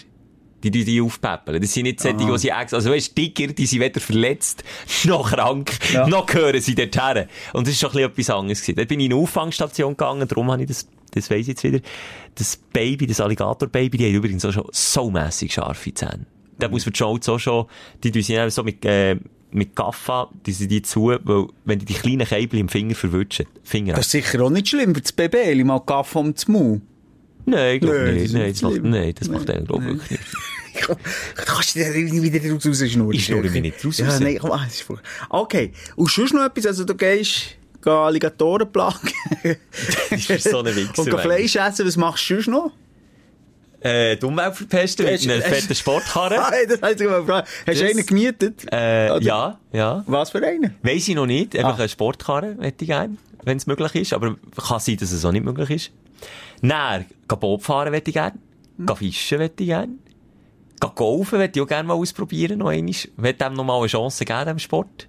Die, 0.63 0.71
die, 0.71 0.85
die 0.85 1.01
aufpäppeln. 1.01 1.63
Das 1.63 1.73
sind 1.73 1.85
nicht 1.85 2.01
solche, 2.01 2.19
die 2.19 2.39
sie 2.39 2.49
extra, 2.51 2.77
also 2.77 2.91
weißt, 2.91 3.17
Tiger, 3.17 3.47
die 3.47 3.65
sind 3.65 3.81
weder 3.81 3.99
verletzt, 3.99 4.63
noch 5.05 5.31
krank, 5.33 5.73
Ja. 5.91 6.07
noch 6.07 6.27
gehören 6.27 6.61
sie 6.61 6.75
dort 6.75 6.95
her. 6.97 7.29
Und 7.55 7.67
das 7.67 7.73
ist 7.73 7.81
schon 7.81 7.89
ein 7.91 7.93
bisschen 7.95 8.11
etwas 8.11 8.31
anderes 8.31 8.61
gewesen. 8.61 8.77
Dort 8.77 8.89
bin 8.89 9.01
ich 9.01 9.07
in 9.07 9.13
eine 9.13 9.23
Auffangstation 9.23 9.93
gegangen, 9.97 10.29
darum 10.29 10.51
habe 10.53 10.61
ich 10.61 10.69
das, 10.69 10.87
das 11.13 11.31
weiss 11.31 11.41
ich 11.41 11.47
jetzt 11.49 11.65
wieder. 11.65 11.81
Das 12.35 12.59
Baby, 12.75 13.07
das 13.07 13.21
Alligator-Baby, 13.23 13.97
die 13.97 14.07
haben 14.09 14.15
übrigens 14.17 14.45
auch 14.45 14.53
schon 14.53 14.67
so 14.71 15.11
mässig 15.11 15.55
scharfe 15.55 15.95
Zähne. 15.95 16.27
Da 16.59 16.69
muss 16.69 16.85
man 16.85 16.93
die 16.93 16.99
Schulz 16.99 17.27
auch 17.31 17.39
schon, 17.39 17.65
die 18.05 18.11
tun 18.13 18.21
sie 18.21 18.51
so 18.51 18.63
mit, 18.63 18.85
äh, 18.85 19.17
mit 19.53 19.75
Gaffa, 19.75 20.29
die 20.47 20.53
sind 20.53 20.71
die 20.71 20.83
zu, 20.83 21.09
weil, 21.23 21.47
wenn 21.65 21.79
die 21.79 21.85
die 21.85 21.95
kleinen 21.95 22.27
Käbel 22.27 22.61
im 22.61 22.69
Finger 22.69 22.95
verwutschen, 22.95 23.47
Finger 23.65 23.95
Das 23.95 24.07
ist 24.07 24.13
sicher 24.13 24.43
auch 24.43 24.51
nicht 24.51 24.69
schlimm 24.69 24.95
für 24.95 25.01
das 25.01 25.13
Baby, 25.13 25.63
mal 25.65 25.81
Kaffee 25.81 26.19
um 26.19 26.33
das 26.33 26.49
Maul. 26.49 26.81
Nein, 27.47 27.77
ich 27.77 27.81
glaube 27.81 28.13
nicht. 28.13 28.33
Nein, 28.33 28.53
das 28.53 28.63
macht, 28.63 28.83
nein, 28.83 29.15
das 29.19 29.29
macht 29.29 29.49
er, 29.49 29.63
glaube 29.63 29.83
ich, 29.83 29.89
wirklich 29.89 30.11
nicht. 30.11 30.23
Du 30.87 30.97
kannst 31.45 31.75
dich 31.75 31.83
da 31.83 31.91
nicht 31.91 32.13
wieder 32.23 32.53
rausschnurren. 32.53 33.13
Ich 33.13 33.25
schnurre 33.25 33.51
mich 33.51 33.61
nicht 33.61 33.85
raus. 33.85 33.99
Ja, 33.99 34.19
nein, 34.21 34.39
komm, 34.41 34.53
ah, 34.53 34.63
das 34.65 34.75
ist 34.75 34.83
furchtbar. 34.83 35.11
Okay. 35.29 35.73
Und 35.97 36.11
sonst 36.11 36.33
noch 36.33 36.45
etwas? 36.45 36.67
Also, 36.67 36.85
du 36.85 36.95
gehst, 36.95 37.57
geh 37.83 37.91
Alligatoren 37.91 38.71
plagen. 38.71 39.11
Das 40.11 40.31
ist 40.31 40.49
so 40.49 40.61
ein 40.61 40.67
Wichser, 40.77 41.03
Und. 41.03 41.21
Fleisch 41.21 41.57
essen, 41.57 41.87
was 41.87 41.97
machst 41.97 42.31
du 42.31 42.35
sonst 42.35 42.49
noch? 42.49 42.73
Äh, 43.81 44.17
die 44.17 44.25
Umwelt 44.27 44.55
verpesten 44.55 45.07
mit 45.07 45.23
einer 45.31 45.41
fetten 45.43 45.75
Sportkarre. 45.75 46.39
Ah, 46.39 46.51
das 46.69 46.83
heißt, 46.83 47.01
ich 47.01 47.09
mal 47.09 47.25
fragen. 47.25 47.47
Hast 47.67 47.81
du 47.81 47.87
einen 47.87 48.05
gemietet? 48.07 48.67
Äh, 48.73 49.23
ja, 49.23 49.59
ja. 49.73 50.05
Was 50.07 50.31
für 50.31 50.47
einen? 50.47 50.75
Weiss 50.83 51.09
ich 51.09 51.15
noch 51.15 51.27
nicht. 51.27 51.57
Einfach 51.57 51.75
Ah. 51.75 51.81
eine 51.81 51.89
Sportkarre 51.89 52.57
hätte 52.61 52.85
ich 52.85 52.89
gerne, 52.91 53.17
wenn 53.45 53.57
es 53.57 53.67
möglich 53.67 53.95
ist. 53.95 54.13
Aber 54.13 54.37
kann 54.57 54.81
sein, 54.81 54.97
dass 54.99 55.13
es 55.13 55.25
auch 55.25 55.33
nicht 55.33 55.45
möglich 55.45 55.71
ist. 55.71 55.93
Geh 57.29 57.37
Boot 57.37 57.63
fahren 57.63 57.95
hätte 57.95 58.11
ich 58.11 58.15
gerne. 58.15 58.39
Hm. 58.77 58.97
Fischen 58.97 59.41
hätte 59.41 59.63
ich 59.63 59.69
gerne. 59.71 59.95
Golfen 60.95 61.41
hätte 61.41 61.59
ich 61.59 61.63
auch 61.65 61.69
gerne 61.69 61.87
mal 61.89 61.95
ausprobieren, 61.95 62.59
noch 62.59 62.69
einmal. 62.69 62.91
Ich 62.91 63.11
hätte 63.21 63.45
dem 63.45 63.55
noch 63.55 63.65
mal 63.65 63.79
eine 63.79 63.87
Chance 63.87 64.25
geben, 64.25 64.45
dem 64.47 64.59
Sport. 64.59 65.07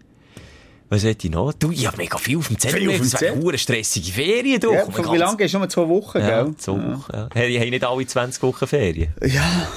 Was 0.94 1.06
hätte 1.06 1.28
ich 1.28 1.34
noch? 1.34 1.54
Du, 1.54 1.72
ich 1.72 1.88
habe 1.88 1.96
mega 1.96 2.18
viel 2.18 2.38
auf 2.38 2.48
dem 2.50 2.60
Zettel. 2.60 2.80
Viel 2.82 2.90
auf 2.90 2.96
dem 2.98 3.06
Zettel? 3.06 3.48
eine 3.48 3.58
stressige 3.58 4.12
Ferien, 4.12 4.60
du. 4.60 4.74
Ja, 4.74 4.84
wie 5.14 5.18
lange 5.18 5.38
gehst 5.38 5.54
du? 5.54 5.60
Nur 5.60 5.70
zwei 5.70 5.88
Wochen, 5.88 6.18
Ja, 6.20 6.44
gell? 6.44 6.54
so, 6.58 6.76
ja. 6.78 7.30
Hey, 7.34 7.48
Ich 7.56 7.60
habe 7.62 7.70
nicht 7.70 7.86
alle 7.86 8.06
20 8.06 8.44
Wochen 8.44 8.68
Ferien. 8.68 9.08
Ja, 9.26 9.70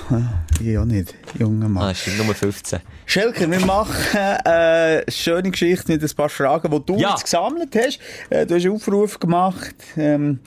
ich 0.61 0.77
auch 0.77 0.85
nicht, 0.85 1.15
junger 1.39 1.69
Mann. 1.69 1.85
Ah, 1.85 1.95
stimmt, 1.95 2.19
Nummer 2.19 2.35
15. 2.35 2.81
Schelker, 3.07 3.49
wir 3.49 3.61
machen 3.61 3.95
äh, 4.13 4.49
eine 4.49 5.05
schöne 5.07 5.53
Geschichte 5.53 5.93
mit 5.93 6.03
ein 6.03 6.11
paar 6.17 6.29
Fragen, 6.29 6.69
die 6.73 6.85
du 6.85 6.99
Ja. 6.99 7.11
jetzt 7.11 7.23
gesammelt 7.23 7.77
hast. 7.77 8.01
Äh, 8.31 8.45
du 8.45 8.57
hast 8.57 8.65
einen 8.65 8.75
Aufruf 8.75 9.21
gemacht. 9.21 9.77
Ähm, 9.97 10.41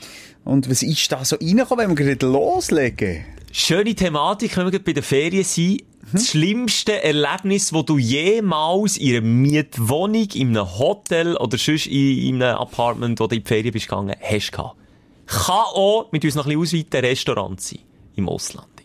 und 0.44 0.70
was 0.70 0.84
ist 0.84 1.10
da 1.10 1.24
so 1.24 1.38
reingekommen, 1.38 1.88
wenn 1.90 1.98
wir 1.98 2.06
gerade 2.16 2.26
loslegen? 2.28 3.24
Schöne 3.52 3.96
Thematik, 3.96 4.56
wenn 4.58 4.66
wir 4.66 4.72
gerade 4.72 4.84
bei 4.84 4.94
den 4.94 5.04
Ferien 5.04 5.44
sind. 5.44 5.84
Das 6.12 6.30
schlimmste 6.30 7.04
Erlebnis, 7.04 7.72
das 7.72 7.86
du 7.86 7.98
jemals 7.98 8.98
in 8.98 9.18
einer 9.18 9.22
Mietwohnung, 9.22 10.28
in 10.34 10.50
einem 10.50 10.80
Hotel 10.80 11.36
oder 11.36 11.58
sonst 11.58 11.88
in, 11.88 12.18
in 12.18 12.44
einem 12.44 12.58
Apartment, 12.58 13.20
wo 13.20 13.28
du 13.28 13.36
in 13.36 13.44
die 13.44 13.48
Ferien 13.48 13.74
bist 13.74 13.90
gegangen, 13.90 14.16
hast 14.22 14.52
gehabt. 14.52 14.78
Kann 15.26 15.66
auch, 15.74 16.10
mit 16.12 16.24
uns 16.24 16.36
noch 16.36 16.46
ein 16.46 16.58
bisschen 16.58 16.80
ausweiten, 16.82 17.06
Restaurant 17.06 17.60
sein. 17.60 17.80
Im 18.16 18.30
Ausland. 18.30 18.77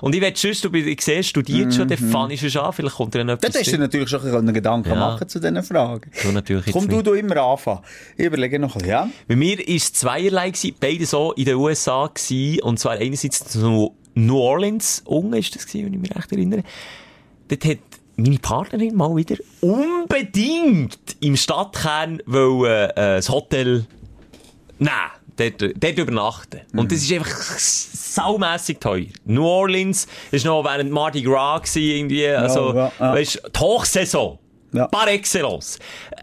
Und 0.00 0.14
ich 0.14 0.20
will 0.20 0.32
sonst, 0.34 0.64
du 0.64 0.72
ich 0.72 1.00
sehe, 1.00 1.22
studiert 1.22 1.74
schon, 1.74 1.88
dann 1.88 1.98
fange 1.98 2.34
ich 2.34 2.52
schon 2.52 2.62
an, 2.62 2.72
vielleicht 2.72 2.96
kommt 2.96 3.14
dir 3.14 3.18
dann 3.18 3.28
Da 3.28 3.34
etwas 3.34 3.60
hast 3.60 3.72
du 3.72 3.78
natürlich 3.78 4.08
schon 4.08 4.20
einen 4.22 4.54
Gedanken 4.54 4.90
Ja. 4.90 4.94
machen 4.96 5.28
zu 5.28 5.38
diesen 5.40 5.62
Fragen. 5.62 6.10
Du 6.22 6.32
natürlich 6.32 6.72
Komm 6.72 6.88
du, 6.88 7.02
du 7.02 7.12
immer 7.12 7.36
anfangen. 7.36 7.80
Ich 8.16 8.24
überlege 8.26 8.58
noch 8.58 8.74
ein 8.74 8.78
bisschen, 8.78 8.90
ja? 8.90 9.08
Bei 9.28 9.36
mir 9.36 9.58
war 9.58 9.64
es 9.68 9.92
zweierlei, 9.92 10.50
gewesen, 10.50 10.74
beide 10.78 11.06
so 11.06 11.32
in 11.32 11.44
den 11.44 11.56
USA 11.56 12.06
gewesen, 12.06 12.60
und 12.62 12.78
zwar 12.78 12.92
einerseits 12.92 13.44
zu 13.46 13.94
New 14.14 14.38
Orleans, 14.38 15.02
unten 15.06 15.34
ist 15.34 15.54
das 15.54 15.66
gewesen, 15.66 15.86
wenn 15.86 15.94
ich 15.94 16.00
mich 16.00 16.16
recht 16.16 16.30
erinnere. 16.32 16.62
Dort 17.48 17.64
hat 17.64 17.78
meine 18.16 18.38
Partnerin 18.38 18.94
mal 18.94 19.14
wieder 19.16 19.36
unbedingt 19.60 21.16
im 21.20 21.36
Stadtkern 21.36 22.22
wollen, 22.26 22.90
äh, 22.90 23.16
das 23.16 23.28
Hotel, 23.28 23.86
nein, 24.78 24.92
dort, 25.36 25.60
dort 25.60 25.98
übernachten. 25.98 26.60
Und 26.74 26.92
das 26.92 27.02
ist 27.02 27.12
einfach 27.12 27.58
saumässig 27.58 28.80
teuer. 28.80 29.06
New 29.24 29.44
Orleans, 29.44 30.06
war 30.30 30.40
noch 30.44 30.64
während 30.64 30.90
Mardi 30.90 31.22
Gras 31.22 31.62
gewesen, 31.62 31.96
irgendwie, 31.96 32.28
also, 32.28 32.74
ja, 32.74 32.92
ja. 32.98 33.12
weisst, 33.14 33.42
die 33.54 33.60
Hochsaison. 33.60 34.38
Ja. 34.72 34.88
Par 34.88 35.06
excellence. 35.06 35.78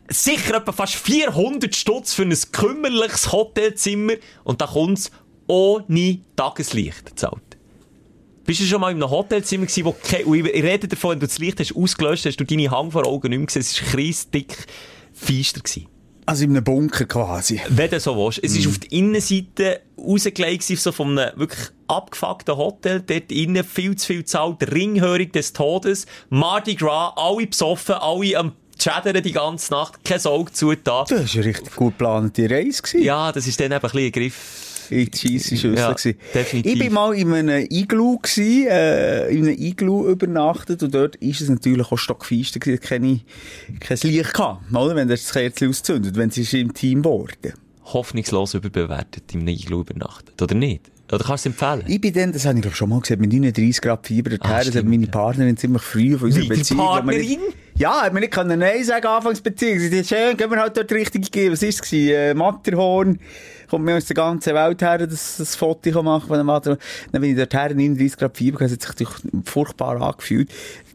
Sicher 0.10 0.56
etwa 0.58 0.74
fast 0.74 0.96
400 0.96 1.74
Stutz 1.74 2.13
für 2.13 2.24
ein 2.24 2.38
kümmerliches 2.52 3.31
Hotelzimmer 3.31 4.16
und 4.44 4.60
da 4.60 4.68
kommt's 4.68 5.10
ohne 5.48 6.19
Tageslicht 6.36 7.18
zahlt. 7.18 7.42
Bist 8.44 8.60
du 8.60 8.66
schon 8.66 8.81
mal 8.81 8.92
in 8.92 9.02
einem 9.02 9.10
Hotelzimmer 9.10 9.68
gewesen, 9.68 9.86
wo 9.86 9.94
kein, 9.94 10.22
ich 10.34 10.64
rede 10.64 10.90
davon, 10.90 11.12
wenn 11.12 11.19
du 11.22 11.28
das 11.28 11.40
Licht 11.40 11.62
hast 11.62 11.74
ausgelöscht, 11.74 12.25
hast 12.25 12.38
du 12.38 12.44
deine 12.44 12.69
Hang 12.69 12.92
vor 12.92 13.07
Augen 13.07 13.30
nicht 13.30 13.38
mehr 13.38 13.46
gesehen, 13.46 13.62
es 13.62 13.81
war 13.81 13.92
kreisdick 13.92 14.66
feister 15.14 15.62
gewesen. 15.62 15.88
Also 16.25 16.44
in 16.44 16.51
einem 16.51 16.63
Bunker 16.63 17.06
quasi. 17.06 17.59
Wenn 17.69 17.89
du 17.89 18.00
so 18.00 18.15
willst. 18.15 18.39
Es 18.44 18.56
ist 18.56 18.68
auf 18.68 18.79
der 18.79 18.91
Innenseite 18.91 19.81
rausgelegt, 19.97 20.63
so 20.63 20.91
von 20.91 21.18
einem 21.18 21.38
wirklich 21.38 21.69
abgefuckten 21.88 22.56
Hotel, 22.56 23.01
dort 23.01 23.31
innen 23.31 23.63
viel 23.63 23.95
zu 23.95 24.07
viel 24.07 24.25
zahlt, 24.25 24.71
Ringhörig 24.71 25.33
des 25.33 25.53
Todes, 25.53 26.06
Mardi 26.29 26.75
Gras, 26.75 27.13
alle 27.15 27.47
besoffen, 27.47 27.95
alle 27.95 28.38
am 28.38 28.53
Schädern 28.81 29.21
die 29.21 29.31
ganze 29.31 29.73
Nacht, 29.73 30.03
kein 30.03 30.25
Auge 30.25 30.51
zu 30.51 30.73
da. 30.73 31.03
Das 31.07 31.12
war 31.12 31.18
eine 31.19 31.45
richtig 31.45 31.75
gut 31.75 31.97
geplante 31.97 32.50
Reise. 32.50 32.97
Ja, 32.97 33.31
das 33.31 33.45
ist 33.45 33.59
dann 33.59 33.68
eben 33.68 33.75
ein 33.75 33.81
bisschen 33.81 34.00
ein 34.00 34.12
Griff. 34.12 34.70
In 34.92 35.10
die 35.10 35.18
scheisse 35.18 35.58
Schüssel. 35.58 35.76
Ja, 35.78 35.92
gewesen. 35.92 36.18
definitiv. 36.34 36.74
Ich 36.74 36.80
bin 36.80 36.94
mal 36.94 37.14
in 37.16 37.34
einem 37.34 37.68
Iglu 37.70 38.18
gewesen, 38.18 38.68
äh, 38.68 39.30
in 39.30 39.48
einem 39.48 39.58
Iglu 39.58 40.08
übernachtet 40.08 40.84
und 40.84 40.94
dort 40.94 41.16
ist 41.18 41.42
es 41.42 41.50
natürlich 41.50 41.92
auch 41.92 41.98
stockfeister 41.98 42.60
gewesen, 42.60 42.81
keine, 42.81 43.19
kein 43.80 43.98
Licht 44.04 44.33
gehabt, 44.33 44.74
oder? 44.74 44.95
Wenn 44.95 45.07
das 45.07 45.31
Kerzchen 45.31 45.69
auszündet, 45.69 46.16
wenn 46.16 46.30
es 46.30 46.38
ist 46.38 46.54
im 46.54 46.74
Team 46.74 47.02
geworden. 47.02 47.54
Hoffnungslos 47.86 48.54
überbewertet 48.54 49.24
im 49.33 49.48
Iglu 49.48 49.81
übernachtet. 49.81 50.42
Oder 50.42 50.56
nicht? 50.56 50.92
Oder 51.12 51.26
kannst 51.26 51.45
du 51.45 51.50
es 51.50 51.54
empfehlen? 51.54 51.83
Ich 51.88 52.00
bin 52.00 52.14
dann, 52.14 52.31
das 52.31 52.45
habe 52.45 52.56
ich 52.57 52.62
glaub, 52.62 52.74
schon 52.76 52.90
mal 52.90 53.02
gesagt, 53.02 53.19
mit 53.19 53.31
39 53.33 53.81
Grad 53.81 54.07
Fieber 54.07 54.31
Ah, 54.40 54.64
das 54.64 54.76
hat 54.76 54.86
meine. 54.86 55.07
Partnerin 55.07 55.57
ziemlich 55.57 55.81
früh 55.81 56.18
von 56.18 56.28
unserer 56.28 56.48
Beziehung. 56.48 56.80
Partnerin? 56.80 57.40
Ja, 57.75 58.01
hat 58.01 58.13
mir 58.13 58.19
nicht 58.19 58.33
können 58.33 58.59
Nein 58.59 58.83
sagen, 58.83 59.07
Anfangsbeziehung. 59.07 59.80
Sie 59.80 59.99
hat 59.99 60.06
schön, 60.06 60.37
gehen 60.37 60.51
wir 60.51 60.59
halt 60.59 60.78
dort 60.78 60.92
richtig 60.92 61.31
geben. 61.31 61.54
Was 61.54 61.63
ist 61.63 61.83
es? 61.83 61.94
Äh, 61.94 62.33
Matterhorn. 62.33 63.19
Kommt 63.69 63.85
mir 63.85 63.95
aus 63.95 64.06
der 64.06 64.16
ganzen 64.16 64.54
Welt 64.54 64.81
her, 64.81 64.97
das, 64.97 65.37
das 65.37 65.56
Foto 65.56 66.04
machen 66.04 66.28
von 66.28 66.37
dem 66.37 66.45
Matterhorn. 66.45 66.80
Dann 67.13 67.21
bin 67.21 67.31
ich 67.31 67.37
dort 67.37 67.54
her, 67.54 67.73
39 67.73 68.19
Grad 68.19 68.35
Fieber, 68.35 68.59
das 68.59 68.73
hat 68.73 68.97
sich 68.97 69.07
furchtbar 69.45 70.01
angefühlt. 70.01 70.51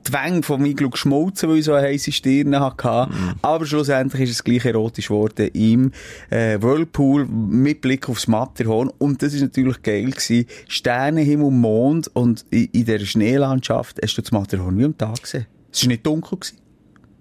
Die 0.07 0.13
Wänge 0.13 0.43
vom 0.43 0.63
Iglu 0.67 0.91
geschmolzen, 0.91 1.49
weil 1.49 1.57
ich 1.57 1.65
so 1.65 1.73
eine 1.73 1.87
heisse 1.89 2.13
Stirn 2.13 2.61
hatte. 2.61 3.11
Mhm. 3.11 3.35
Aber 3.41 3.65
schlussendlich 3.65 4.25
ist 4.25 4.31
es 4.31 4.45
gleich 4.45 4.67
erotisch 4.67 5.09
geworden 5.09 5.49
im 5.55 5.91
äh, 6.29 6.61
Whirlpool 6.61 7.25
mit 7.25 7.81
Blick 7.81 8.11
aufs 8.11 8.29
Matterhorn. 8.29 8.93
Und 8.99 9.23
das 9.23 9.33
ist 9.33 9.41
natürlich 9.41 9.83
geil 9.83 10.11
gewesen. 10.11 10.45
Sterne, 10.69 11.23
Himmel, 11.23 11.51
Mond 11.51 12.11
und 12.15 12.45
in, 12.51 12.67
in 12.67 12.85
dieser 12.85 13.07
Schneelandschaft 13.07 13.99
hast 14.03 14.19
du 14.19 14.21
das 14.23 14.33
Matterhorn 14.33 14.79
wie 14.79 14.85
am 14.85 14.99
Tag 14.99 15.23
gesehen. 15.23 15.47
Es 15.73 15.83
war 15.83 15.89
nicht 15.89 16.07
dunkel. 16.07 16.39
Gewesen. 16.39 16.66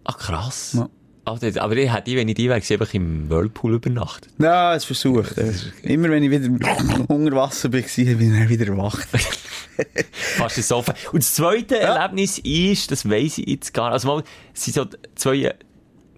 Ach, 0.06 0.18
krass. 0.18 0.74
Ja. 0.78 0.90
Aber, 1.28 1.40
das- 1.40 1.56
ich 1.56 1.92
hätte, 1.94 2.16
wenn 2.16 2.28
ich 2.30 2.36
die 2.36 2.48
wäre, 2.48 2.56
einfach 2.56 2.94
im 2.94 3.28
Whirlpool 3.30 3.74
übernachtet. 3.76 4.32
Ja, 4.38 4.76
es 4.76 4.86
versucht. 4.86 5.36
Immer 5.82 6.10
wenn 6.10 6.22
ich 6.24 6.30
wieder 6.30 6.48
unter 7.08 7.36
Wasser 7.36 7.74
war, 7.74 7.80
bin 7.82 8.22
ich 8.34 8.40
dann 8.40 8.50
wieder 8.50 8.68
erwacht. 8.68 9.08
Fast 10.38 10.62
so. 10.64 10.78
Und 11.12 11.24
das 11.24 11.34
zweite 11.34 11.80
Erlebnis 11.80 12.38
ist, 12.40 12.92
das 12.92 13.10
weiss 13.10 13.40
ich 13.40 13.48
jetzt 13.48 13.74
gar 13.74 13.86
nicht. 13.90 13.94
Also 13.94 14.08
mal, 14.08 14.24
es 14.54 14.66
sind 14.66 14.76
so 14.76 14.86
zwei, 15.16 15.56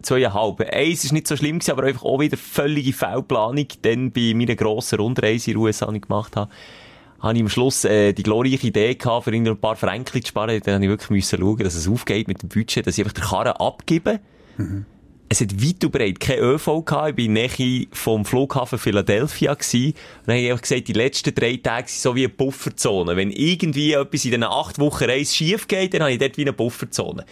zweieinhalb. 0.01 0.59
Eins 0.73 1.05
ist 1.05 1.13
nicht 1.13 1.27
so 1.27 1.37
schlimm 1.37 1.59
gewesen, 1.59 1.71
aber 1.71 1.83
einfach 1.83 2.03
auch 2.03 2.19
wieder 2.19 2.35
völlige 2.37 2.91
Fehlplanung. 2.93 3.67
Dann 3.83 4.11
bei 4.11 4.33
meiner 4.35 4.55
grossen 4.55 4.99
Rundreise 4.99 5.51
in 5.51 5.57
den 5.57 5.63
USA, 5.63 5.89
die 5.89 5.97
ich 5.97 6.01
gemacht 6.03 6.35
habe, 6.35 6.51
habe 7.19 7.35
ich 7.35 7.41
am 7.41 7.49
Schluss 7.49 7.83
äh, 7.85 8.13
die 8.13 8.23
glorreiche 8.23 8.67
Idee 8.67 8.95
gehabt, 8.95 9.25
für 9.25 9.33
irgendwie 9.33 9.51
ein 9.51 9.57
paar 9.57 9.75
Franken 9.75 10.21
zu 10.21 10.27
sparen. 10.27 10.59
Dann 10.63 10.75
habe 10.75 10.85
ich 10.85 10.89
wirklich 10.89 11.09
müssen 11.09 11.39
schauen, 11.39 11.57
dass 11.57 11.75
es 11.75 11.87
aufgeht 11.87 12.27
mit 12.27 12.41
dem 12.41 12.49
Budget, 12.49 12.85
dass 12.85 12.97
ich 12.97 13.03
einfach 13.03 13.13
den 13.13 13.23
Karren 13.23 13.53
abgebe. 13.53 14.19
es 15.29 15.41
hat 15.41 15.61
weit 15.61 15.83
und 15.83 15.91
breit 15.91 16.19
kein 16.19 16.39
ÖV 16.39 16.85
gehabt. 16.85 17.09
Ich 17.09 17.15
bin 17.15 17.33
näher 17.33 17.85
vom 17.91 18.23
Flughafen 18.23 18.79
Philadelphia 18.79 19.53
gewesen. 19.53 19.87
Und 19.87 19.95
dann 20.27 20.35
habe 20.35 20.45
ich 20.45 20.51
einfach 20.51 20.61
gesagt, 20.61 20.87
die 20.87 20.93
letzten 20.93 21.35
drei 21.35 21.57
Tage 21.57 21.87
sind 21.89 22.01
so 22.01 22.15
wie 22.15 22.25
eine 22.25 22.29
Bufferzone. 22.29 23.15
Wenn 23.15 23.31
irgendwie 23.31 23.93
etwas 23.93 24.25
in 24.25 24.31
diesen 24.31 24.43
acht 24.43 24.79
Wochen 24.79 25.03
Reise 25.03 25.33
schief 25.33 25.67
geht, 25.67 25.93
dann 25.93 26.01
habe 26.01 26.13
ich 26.13 26.19
dort 26.19 26.37
wie 26.37 26.43
eine 26.43 26.53
Bufferzone. 26.53 27.25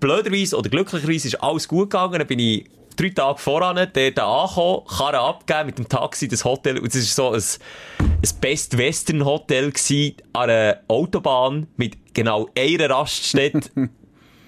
Blöderweise 0.00 0.56
oder 0.56 0.68
glücklicherweise 0.68 1.28
ist 1.28 1.42
alles 1.42 1.68
gut 1.68 1.90
gegangen. 1.90 2.18
Dann 2.18 2.26
bin 2.26 2.38
ich 2.38 2.64
drei 2.98 3.10
Tage 3.10 3.38
voran 3.38 3.76
dort 3.76 4.18
angekommen, 4.18 4.86
Karre 4.86 5.20
abgeben 5.20 5.66
mit 5.66 5.78
dem 5.78 5.88
Taxi, 5.88 6.28
das 6.28 6.44
Hotel. 6.44 6.78
Und 6.78 6.94
es 6.94 7.18
war 7.18 7.32
so 7.32 7.36
ein, 7.36 8.06
ein 8.06 8.40
Best 8.40 8.76
Western 8.76 9.24
Hotel 9.24 9.70
gewesen, 9.70 10.16
an 10.32 10.50
einer 10.50 10.80
Autobahn 10.88 11.68
mit 11.76 12.14
genau 12.14 12.48
einer 12.56 12.90
Raststätte. 12.90 13.70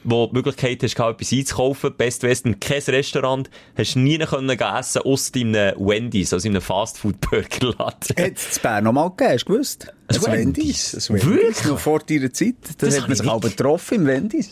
wo 0.02 0.25
du 0.25 0.30
die 0.30 0.37
Möglichkeit 0.37 0.83
hast, 0.83 0.99
etwas 0.99 1.33
einzukaufen. 1.33 1.95
Best 1.95 2.23
Western, 2.23 2.59
kein 2.59 2.80
Restaurant. 2.80 3.50
Hast 3.76 3.97
nie 3.97 4.16
können 4.19 4.49
essen, 4.49 5.02
ausser 5.02 5.37
in 5.37 5.54
einem 5.54 5.78
Wendy's, 5.78 6.33
also 6.33 6.49
in 6.49 6.54
einem 6.54 6.62
Fastfood-Burgerladen. 6.62 8.16
Hat 8.19 8.37
es 8.37 8.57
in 8.57 8.62
Bern 8.62 8.85
noch 8.85 8.92
mal 8.92 9.11
gegeben, 9.11 9.33
hast 9.35 9.45
du 9.45 9.52
gewusst? 9.52 9.95
Ein 10.09 10.16
Ein 10.16 10.33
Wendy's? 10.33 10.95
Wendy's. 10.95 11.11
Ein 11.11 11.16
Wendy's. 11.16 11.26
Wirklich? 11.26 11.64
Noch 11.66 11.78
vor 11.78 11.99
deiner 12.00 12.33
Zeit. 12.33 12.54
Da 12.78 12.87
Das 12.87 12.95
hat 12.97 13.02
man 13.02 13.12
ich 13.12 13.19
sich 13.19 13.30
aber 13.30 13.49
getroffen 13.50 13.95
im 13.97 14.07
Wendy's. 14.07 14.50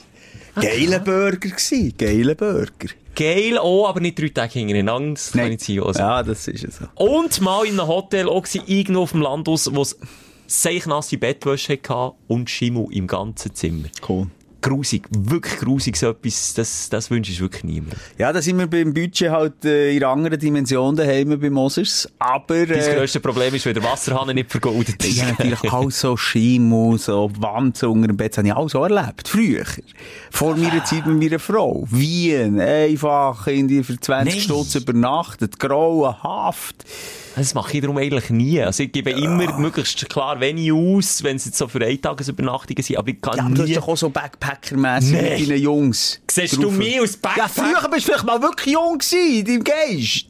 Geiler 0.55 0.99
Burger 0.99 1.50
gsi, 1.50 1.95
geiler 1.97 2.35
Burger. 2.35 2.88
Geil 3.19 3.59
auch, 3.59 3.89
aber 3.89 3.99
nicht 3.99 4.17
drei 4.17 4.29
Tage 4.29 4.61
hintereinander. 4.61 5.15
Das 5.15 5.33
kann 5.33 5.51
ich 5.51 5.51
nicht 5.51 5.65
sein. 5.65 5.83
Also. 5.83 5.99
Ja, 5.99 6.23
das 6.23 6.47
ist 6.47 6.63
es 6.63 6.77
so. 6.77 6.85
Und 6.95 7.41
mal 7.41 7.67
in 7.67 7.81
einem 7.81 7.89
Hotel 7.89 8.29
auch 8.29 8.43
gewesen, 8.43 8.63
irgendwo 8.67 9.03
auf 9.03 9.11
dem 9.11 9.23
Landhaus, 9.23 9.75
wo 9.75 9.83
es 9.83 9.99
seichnasse 10.47 11.19
Bettwäsche 11.19 11.73
hatte 11.73 12.13
und 12.29 12.49
Schimmel 12.49 12.87
im 12.93 13.09
ganzen 13.09 13.55
Zimmer. 13.55 13.89
Cool. 14.09 14.29
Grusig, 14.61 15.07
wirklich 15.11 15.57
grusig 15.59 15.97
so 15.97 16.11
etwas, 16.11 16.55
das, 16.55 16.88
das 16.91 17.11
wünsche 17.11 17.31
ich 17.31 17.41
wirklich 17.41 17.65
niemandem. 17.65 17.99
Ja, 18.19 18.33
da 18.33 18.43
sind 18.43 18.59
wir 18.59 18.67
beim 18.67 18.93
Budget 18.93 19.31
halt 19.31 19.65
äh, 19.65 19.93
in 19.93 20.03
einer 20.03 20.12
anderen 20.12 20.38
Dimension 20.38 20.97
daheim 20.97 21.38
bei 21.41 21.50
Mosers. 21.50 22.09
Aber... 22.19 22.57
Äh, 22.57 22.95
grösstes 22.95 23.23
Problem 23.23 23.55
ist, 23.55 23.67
wenn 23.67 23.75
der 23.75 23.85
Wasserhahn 23.85 24.35
nicht 24.35 24.50
vergoldet 24.50 25.05
ist. 25.05 25.23
habe 25.23 25.31
natürlich 25.49 25.73
auch 25.73 25.91
so 25.91 26.17
Schimmel, 26.17 26.99
so 26.99 27.31
Wanzen 27.38 27.88
unter 27.88 28.09
dem 28.09 28.17
Bett, 28.17 28.33
das 28.33 28.38
habe 28.38 28.49
ich 28.49 28.55
auch 28.55 28.69
so 28.69 28.83
erlebt. 28.83 29.29
Früher. 29.29 29.65
Vor 30.31 30.57
meiner 30.57 30.85
Zeit 30.85 31.07
mit 31.07 31.23
meiner 31.23 31.38
Frau. 31.38 31.87
Wien, 31.91 32.61
einfach, 32.61 33.47
in 33.47 33.69
die 33.69 33.83
für 33.85 33.99
20 33.99 34.35
Nein. 34.35 34.43
Stutz 34.43 34.75
übernachtet, 34.75 35.59
grauenhaft. 35.59 36.85
Das 37.38 37.55
mache 37.55 37.75
ich 37.75 37.81
darum 37.81 37.97
eigentlich 37.99 38.31
nie. 38.31 38.61
Also 38.61 38.83
ich 38.83 38.91
gebe 38.91 39.11
immer 39.11 39.57
möglichst 39.59 40.09
klar 40.09 40.41
wenig 40.41 40.73
aus, 40.73 41.23
wenn 41.23 41.37
es 41.37 41.45
jetzt 41.45 41.59
so 41.59 41.69
für 41.69 41.85
Eintagesübernachtungen 41.85 42.83
sind, 42.83 42.97
aber 42.97 43.09
ich 43.09 43.21
kann 43.21 43.37
Ja, 43.37 43.45
aber 43.45 43.55
du 43.55 43.62
nie... 43.62 43.71
hast 43.71 43.77
doch 43.77 43.88
auch 43.88 43.97
so 43.97 44.11
Backpacker-mässig 44.49 45.12
Nein. 45.12 45.40
mit 45.40 45.50
deinen 45.50 45.62
Jungs. 45.62 46.21
Siehst 46.31 46.57
drauf. 46.57 46.62
du 46.64 46.71
mich 46.71 47.00
als 47.00 47.12
Ja, 47.12 47.19
Backpacker? 47.23 47.49
früher 47.81 47.88
bist 47.90 48.09
du 48.09 48.12
vielleicht 48.12 48.25
mal 48.26 48.43
wirklich 48.43 48.75
jung 48.75 48.99
gewesen, 48.99 49.38
in 49.38 49.45
deinem 49.45 49.64
Geist. 49.64 50.26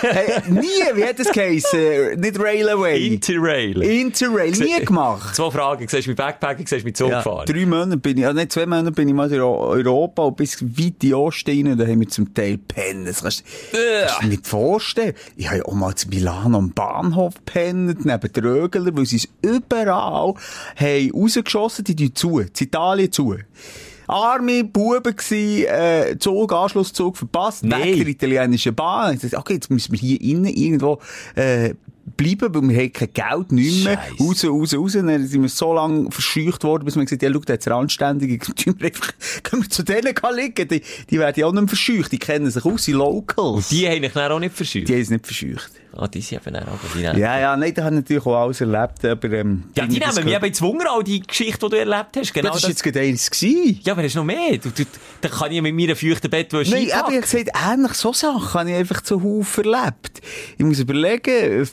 Hey, 0.00 0.42
nie, 0.50 0.66
wie 0.94 1.04
hat 1.04 1.18
das 1.18 1.30
geheißen? 1.32 2.18
Nicht 2.20 2.38
Railway. 2.40 3.06
Interrail. 3.06 3.82
Interrail, 3.82 4.50
nie 4.52 4.84
gemacht. 4.84 5.34
Zwei 5.34 5.50
Fragen. 5.50 5.86
Siehst 5.88 6.06
du 6.06 6.10
mit 6.10 6.18
Backpacken, 6.18 6.66
siehst 6.66 6.82
du 6.82 6.86
mit 6.86 6.96
Zug 6.96 7.10
Ja, 7.10 7.22
fahren? 7.22 7.46
drei 7.46 7.66
Monate 7.66 7.96
bin 7.96 8.18
ich, 8.18 8.26
also 8.26 8.38
nicht 8.38 8.52
zwei 8.52 8.66
Monate 8.66 8.92
bin 8.92 9.08
ich 9.08 9.14
mal 9.14 9.30
in 9.32 9.40
Euro- 9.40 9.68
Europa 9.68 10.22
und 10.22 10.36
bis 10.36 10.62
weit 10.62 10.78
in 10.78 10.98
die 11.00 11.14
Osten 11.14 11.66
rein, 11.68 11.78
da 11.78 11.86
haben 11.86 12.00
wir 12.00 12.08
zum 12.08 12.32
Teil 12.34 12.58
pennen. 12.58 13.04
Das 13.06 13.22
kannst, 13.22 13.44
du 13.72 13.76
dir 14.22 14.28
nicht 14.28 14.46
vorstellen. 14.46 15.14
Ich 15.36 15.46
habe 15.48 15.58
ja 15.58 15.64
auch 15.64 15.74
mal 15.74 15.94
zu 15.94 16.08
Milano 16.08 16.58
am 16.58 16.70
Bahnhof 16.70 17.34
pennt, 17.44 18.04
neben 18.04 18.32
den 18.32 18.44
Rögler, 18.44 18.96
weil 18.96 19.06
sie 19.06 19.16
es 19.16 19.28
überall 19.42 20.34
haben 20.76 21.10
rausgeschossen, 21.14 21.84
die 21.84 21.96
tun 21.96 22.14
zu, 22.14 22.38
in 22.40 22.50
Italien 22.58 23.12
zu. 23.12 23.36
Arme 24.08 24.64
Buben 24.64 25.14
gsi, 25.14 25.64
äh, 25.64 26.18
Zug, 26.18 26.52
Anschlusszug 26.52 27.16
verpasst, 27.16 27.64
Nein. 27.64 27.82
weg 27.82 27.96
der 27.96 28.06
italienischen 28.08 28.74
Bahn. 28.74 29.14
Ich 29.14 29.20
dachte, 29.20 29.38
okay, 29.38 29.54
jetzt 29.54 29.70
müssen 29.70 29.92
wir 29.92 29.98
hier 29.98 30.20
innen 30.20 30.46
irgendwo, 30.46 30.98
äh, 31.34 31.74
bleiben, 32.16 32.54
weil 32.54 32.68
wir 32.68 32.76
haben 32.76 32.92
kein 32.92 33.12
Geld, 33.12 33.52
nicht 33.52 33.84
mehr. 33.84 33.98
Raus, 34.20 34.44
raus, 34.44 34.74
raus. 34.74 34.92
Dann 34.92 35.26
sind 35.26 35.42
wir 35.42 35.48
so 35.48 35.72
lange 35.72 36.10
verscheucht 36.10 36.64
worden, 36.64 36.84
bis 36.84 36.96
man 36.96 37.04
gesagt 37.04 37.22
hat, 37.22 37.30
ja, 37.30 37.88
schau. 37.88 38.52
Tun 38.54 38.74
wir 38.78 38.86
einfach, 38.86 39.12
können 39.42 39.62
wir 39.62 39.70
zu 39.70 39.82
denen 39.82 40.14
liegen? 40.34 40.68
Die, 40.68 40.82
die 41.10 41.18
werden 41.18 41.40
ja 41.40 41.46
auch 41.46 41.52
nicht 41.52 41.60
mehr 41.62 41.68
verscheucht. 41.68 42.12
Die 42.12 42.18
kennen 42.18 42.50
sich 42.50 42.64
aus, 42.64 42.84
die 42.84 42.92
Locals. 42.92 43.68
Die 43.68 43.88
haben 43.88 44.02
ich 44.02 44.12
dann 44.12 44.32
auch 44.32 44.40
nicht 44.40 44.54
verscheucht. 44.54 44.88
die 44.88 44.94
haben 44.94 45.00
es 45.02 45.10
nicht 45.10 45.26
verscheucht. 45.26 45.70
Ah, 45.96 46.06
die 46.06 46.20
sind 46.20 46.46
eben 46.46 46.56
auch, 46.56 46.78
die. 46.94 47.00
Ja, 47.00 47.16
ja, 47.16 47.56
nein, 47.56 47.72
da 47.74 47.84
haben 47.84 47.96
natürlich 47.96 48.24
auch 48.24 48.36
alles 48.36 48.60
erlebt, 48.60 49.04
aber, 49.04 49.30
ähm, 49.32 49.64
Ja, 49.74 49.86
die 49.86 49.98
das 49.98 50.14
nehmen 50.14 50.26
mich 50.26 50.34
eben 50.36 50.44
jetzt 50.44 50.62
Wunder, 50.62 50.86
all 50.92 51.02
die 51.02 51.20
Geschichte, 51.20 51.66
die 51.66 51.70
du 51.70 51.78
erlebt 51.78 52.16
hast. 52.16 52.34
Genau 52.34 52.48
das 52.48 52.56
das. 52.56 52.62
war 52.64 52.70
jetzt 52.70 52.82
gerade 52.84 53.00
eins 53.00 53.30
gewesen. 53.30 53.80
Ja, 53.82 53.92
aber 53.94 54.02
hast 54.02 54.14
noch 54.14 54.24
mehr? 54.24 54.58
Du, 54.58 54.70
du, 54.70 54.84
dann 55.20 55.30
kann 55.32 55.50
ich 55.50 55.62
mit 55.62 55.74
meiner 55.74 55.96
feuchten 55.96 56.30
Bettwäsche 56.30 56.72
Nein, 56.72 56.88
aber 56.92 57.08
ich 57.10 57.16
habe 57.16 57.20
gesagt, 57.20 57.50
ähnlich 57.72 57.92
so 57.94 58.12
Sachen 58.12 58.60
habe 58.60 58.70
ich 58.70 58.76
einfach 58.76 59.00
zu 59.00 59.22
Haufen 59.22 59.64
erlebt. 59.64 60.20
Ich 60.58 60.64
muss 60.64 60.78
überlegen, 60.78 61.62
äh, 61.62 61.66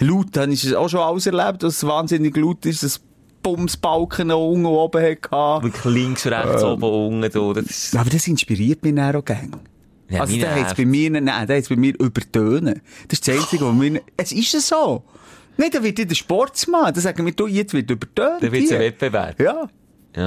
laut 0.00 0.36
habe 0.36 0.52
ich 0.52 0.74
auch 0.76 0.88
schon 0.88 1.00
alles 1.00 1.26
erlebt, 1.26 1.62
es 1.62 1.84
wahnsinnig 1.84 2.36
laut 2.36 2.64
ist, 2.64 2.82
dass 2.84 3.00
Bumsbalken 3.42 4.30
unten 4.32 4.64
oben 4.66 5.02
hatte. 5.02 5.62
Wirklich 5.64 5.84
links, 5.84 6.26
rechts, 6.26 6.62
Ähm. 6.62 6.68
oben, 6.82 7.22
unten, 7.22 7.54
da. 7.54 7.60
Das, 7.60 7.94
Aber 7.94 8.08
das 8.08 8.26
inspiriert 8.26 8.82
mich 8.82 8.94
dann 8.94 9.14
auch 9.16 9.24
gerne. 9.24 9.50
Ja, 10.08 10.20
also, 10.20 10.36
der 10.36 10.50
hat 10.50 10.56
nervt. 10.56 10.76
bei 10.76 10.84
mir, 10.84 11.10
nein, 11.10 11.46
der 11.46 11.56
hat 11.56 11.68
bei 11.68 11.76
mir 11.76 11.98
übertönen. 11.98 12.80
Das 13.08 13.18
ist 13.18 13.28
das 13.28 13.38
Einzige, 13.38 13.64
was 13.64 13.74
mir, 13.74 14.02
es 14.16 14.32
ist 14.32 14.52
so. 14.66 15.04
Nein, 15.56 15.70
da 15.72 15.82
wird 15.82 15.98
der 15.98 16.14
Sportsmann, 16.14 16.92
da 16.92 17.00
sagen 17.00 17.24
wir, 17.24 17.32
du, 17.32 17.46
jetzt 17.46 17.72
wird 17.72 17.90
übertönt. 17.90 18.42
dann 18.42 18.52
wird 18.52 18.64
es 18.64 18.72
ein. 18.72 18.80
Wettbewerb. 18.80 19.40
Ja. 19.40 19.68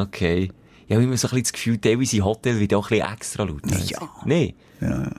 Okay. 0.03 0.45
Ja, 0.45 0.51
ich 0.87 0.95
habe 0.95 1.03
immer 1.03 1.17
so 1.17 1.27
ein 1.27 1.31
bisschen 1.31 1.43
das 1.43 1.53
Gefühl, 1.53 1.77
teilweise 1.77 2.23
Hotel 2.23 2.59
wird 2.59 2.73
auch 2.73 2.89
ein 2.89 2.97
bisschen 2.97 3.13
extra 3.13 3.43
laut. 3.43 3.61
Ja. 3.89 4.09
Nee. 4.25 4.55
Ja. 4.79 5.11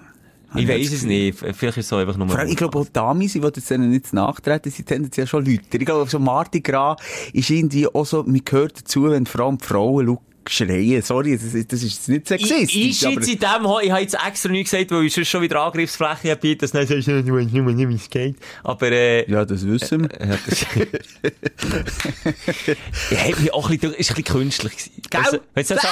Ich 0.55 0.67
weiß 0.67 0.93
es 0.93 1.03
nicht. 1.03 1.39
Vielleicht 1.39 1.77
ist 1.77 1.85
es 1.85 1.89
so 1.89 1.97
einfach 1.97 2.17
nur... 2.17 2.27
Vor 2.29 2.39
allem, 2.39 2.49
ich 2.49 2.57
glaube, 2.57 2.79
auch 2.79 2.87
die 2.87 2.93
Damen, 2.93 3.21
die 3.21 3.27
jetzt 3.27 3.71
denen 3.71 3.91
nicht 3.91 4.15
nachtreten, 4.15 4.73
sind 4.73 4.87
tendenziell 4.87 5.27
schon 5.27 5.45
Leute. 5.45 5.77
Ich 5.77 5.85
glaube, 5.85 6.09
so 6.09 6.19
Mardi 6.19 6.63
Gras 6.63 6.97
ist 7.35 7.51
irgendwie 7.51 7.87
auch 7.87 8.07
so, 8.07 8.23
man 8.23 8.41
gehört 8.43 8.81
dazu, 8.81 9.11
wenn 9.11 9.27
vor 9.27 9.43
allem 9.43 9.59
Frauen 9.59 10.07
schau, 10.07 10.23
schreien. 10.51 11.03
Sorry, 11.03 11.37
das 11.37 11.55
ist, 11.55 11.73
das 11.73 11.83
ist 11.83 12.09
nicht 12.09 12.23
Ich, 12.31 12.47
sexistisch. 12.47 12.75
ich 12.77 13.07
aber- 13.07 13.15
jetzt 13.15 13.29
in 13.29 13.39
dem, 13.39 13.67
ich 13.83 13.91
habe 13.91 14.01
jetzt 14.01 14.17
extra 14.27 14.51
nichts 14.51 14.71
gesagt, 14.71 14.91
weil 14.91 15.05
ich 15.05 15.13
sonst 15.15 15.29
schon 15.29 15.43
wieder 15.43 15.61
Angriffsfläche 15.63 16.31
habe, 16.31 16.57
dass 16.57 16.73
nicht 16.75 16.89
sagst, 16.89 17.07
du 17.09 17.13
weißt 17.37 17.53
nicht, 17.53 17.89
wie 17.89 17.95
es 17.95 18.11
geht. 18.11 18.37
Aber, 18.65 18.91
äh, 18.91 19.31
Ja, 19.31 19.45
das 19.45 19.67
wissen 19.67 20.03
wir. 20.11 20.27
Ja, 20.29 20.39
das 20.47 20.61
ja, 23.11 23.19
hat 23.29 23.41
mich 23.41 23.53
auch 23.53 23.69
ein 23.71 23.79
bisschen, 23.79 23.95
ist 23.95 24.11
ein 24.11 24.15
bisschen 24.17 24.25
künstlich 24.39 24.73
gewesen. 24.77 24.93
Gell? 25.11 25.21
Also, 25.55 25.75
du 25.75 25.81
sagst, 25.81 25.87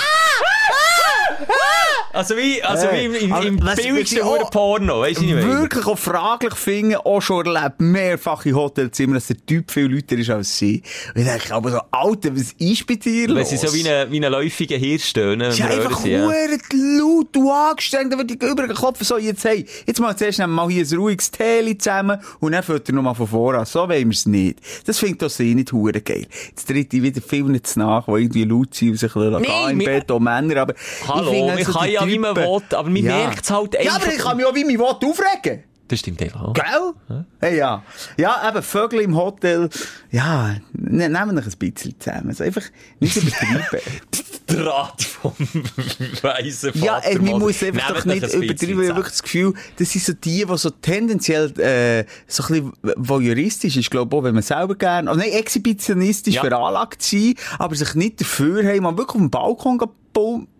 also 2.12 2.36
wie, 2.36 2.62
also 2.62 2.86
wie 2.92 3.04
im, 3.04 3.14
im, 3.14 3.32
Aber 3.32 3.46
im 3.46 3.56
billigsten 3.56 4.22
auch 4.22 4.38
Huren-Porno, 4.38 5.00
weißt 5.00 5.20
du, 5.20 5.24
ich 5.24 5.34
meine? 5.34 5.60
Wirklich 5.60 5.86
auch 5.86 5.98
fraglich 5.98 6.54
finden, 6.54 6.96
auch 6.96 7.20
schon 7.20 7.46
erlebt, 7.46 7.80
mehrfach 7.80 8.44
in 8.46 8.54
Hotelzimmern, 8.54 9.14
dass 9.14 9.26
der 9.26 9.44
Typ 9.44 9.70
viel 9.70 9.92
lauter 9.92 10.16
ist 10.16 10.30
als 10.30 10.58
sie. 10.58 10.82
Und 11.14 11.22
ich 11.22 11.26
denke, 11.26 11.54
aber 11.54 11.70
so, 11.70 11.80
Alter, 11.90 12.34
was 12.34 12.52
ist 12.58 12.86
bei 12.86 12.94
dir 12.94 13.28
los? 13.28 13.50
sie 13.50 13.56
so 13.56 13.72
wie 13.74 13.88
ein 13.88 14.10
wie 14.10 14.16
eine 14.16 14.28
läufige 14.28 14.76
Hirsch 14.76 15.04
stehen, 15.04 15.40
ist 15.40 15.60
einfach 15.60 16.04
hören, 16.04 16.30
ja. 16.30 16.98
laut, 16.98 17.28
du 17.32 17.50
angestrengt, 17.50 18.16
wird 18.16 18.30
die 18.30 18.34
über 18.34 18.66
den 18.66 18.76
Kopf 18.76 19.02
so, 19.02 19.18
jetzt, 19.18 19.44
hey, 19.44 19.66
jetzt 19.86 20.00
mal 20.00 20.16
zuerst 20.16 20.38
mal 20.38 20.68
hier 20.68 20.84
ein 20.84 20.96
ruhiges 20.96 21.30
Teli 21.30 21.76
zusammen 21.78 22.20
und 22.40 22.52
dann 22.52 22.62
fällt 22.62 22.88
er 22.88 22.94
nochmal 22.94 23.14
von 23.14 23.26
voran. 23.26 23.64
So 23.66 23.80
wollen 23.80 24.08
wir 24.08 24.10
es 24.10 24.26
nicht. 24.26 24.60
Das 24.86 24.98
findet 24.98 25.22
doch 25.22 25.30
sie 25.30 25.54
nicht 25.54 25.72
hure 25.72 26.00
geil. 26.00 26.26
Jetzt 26.48 26.66
tritt 26.66 26.92
ich 26.92 27.02
wieder 27.02 27.20
viel 27.20 27.44
nicht 27.44 27.76
nach, 27.76 28.06
die 28.06 28.12
irgendwie 28.12 28.44
laut 28.44 28.74
sind 28.74 28.90
und 28.90 28.96
sich 28.98 29.14
ein 29.14 29.42
Nee, 29.42 29.72
im 29.72 29.78
Bett, 29.78 30.10
auch 30.10 30.20
Männer, 30.20 30.56
aber 30.62 30.74
Hallo, 31.06 31.25
ich 31.34 31.40
man 31.42 31.56
also 31.58 31.72
kann 31.72 31.86
die 31.88 31.92
ja, 31.94 32.06
wie 32.06 32.18
man 32.18 32.36
will, 32.36 32.60
aber 32.70 32.82
man 32.90 33.02
merkt's 33.02 33.50
halt 33.50 33.74
Ja, 33.74 33.80
einfach. 33.80 34.02
aber 34.02 34.12
ich 34.12 34.18
kann 34.18 34.36
mich 34.36 34.46
auch 34.46 34.54
wie 34.54 34.64
mein 34.64 34.78
Wort 34.78 35.04
aufregen. 35.04 35.64
Das 35.88 36.00
stimmt 36.00 36.20
einfach 36.20 36.42
auch. 36.42 36.52
Gell? 36.52 37.24
Hey, 37.40 37.58
ja. 37.58 37.84
Ja, 38.16 38.48
eben, 38.48 38.60
Vögel 38.60 39.02
im 39.02 39.16
Hotel. 39.16 39.68
Ja, 40.10 40.56
ne, 40.72 41.08
nehmen 41.08 41.12
wir 41.12 41.32
noch 41.34 41.44
ein 41.46 41.52
bisschen 41.58 41.94
zusammen. 42.00 42.30
Also 42.30 42.42
einfach 42.42 42.64
nicht 42.98 43.14
übertreiben. 43.16 43.62
Draht 44.48 45.02
vom 45.02 45.32
weisen 46.22 46.72
Vater. 46.72 46.84
ja, 46.84 46.98
ey, 46.98 47.18
man 47.20 47.38
muss 47.38 47.62
einfach 47.62 47.88
doch 47.94 48.04
nicht 48.04 48.24
ein 48.24 48.42
übertreiben. 48.42 48.82
Ich 48.82 48.88
habe 48.88 48.96
wirklich 48.96 49.12
das 49.12 49.22
Gefühl, 49.22 49.54
das 49.78 49.90
sind 49.92 50.04
so 50.04 50.12
die, 50.12 50.44
die 50.44 50.56
so 50.58 50.70
tendenziell, 50.70 51.52
äh, 51.60 52.04
so 52.26 52.42
ein 52.44 52.72
bisschen 52.72 52.72
voyeuristisch 52.96 53.76
ist, 53.76 53.90
glaube 53.90 54.14
ich, 54.14 54.20
auch, 54.20 54.24
wenn 54.24 54.34
man 54.34 54.42
selber 54.42 54.74
gerne, 54.74 55.08
also 55.10 55.20
nein, 55.20 55.32
exhibitionistisch 55.32 56.34
Ja. 56.34 56.42
veranlagt 56.42 57.02
sein, 57.02 57.34
aber 57.58 57.74
sich 57.76 57.94
nicht 57.94 58.20
dafür 58.20 58.64
haben, 58.64 58.82
man 58.82 58.96
wirklich 58.98 59.14
auf 59.16 59.20
dem 59.20 59.30
Balkon 59.30 59.78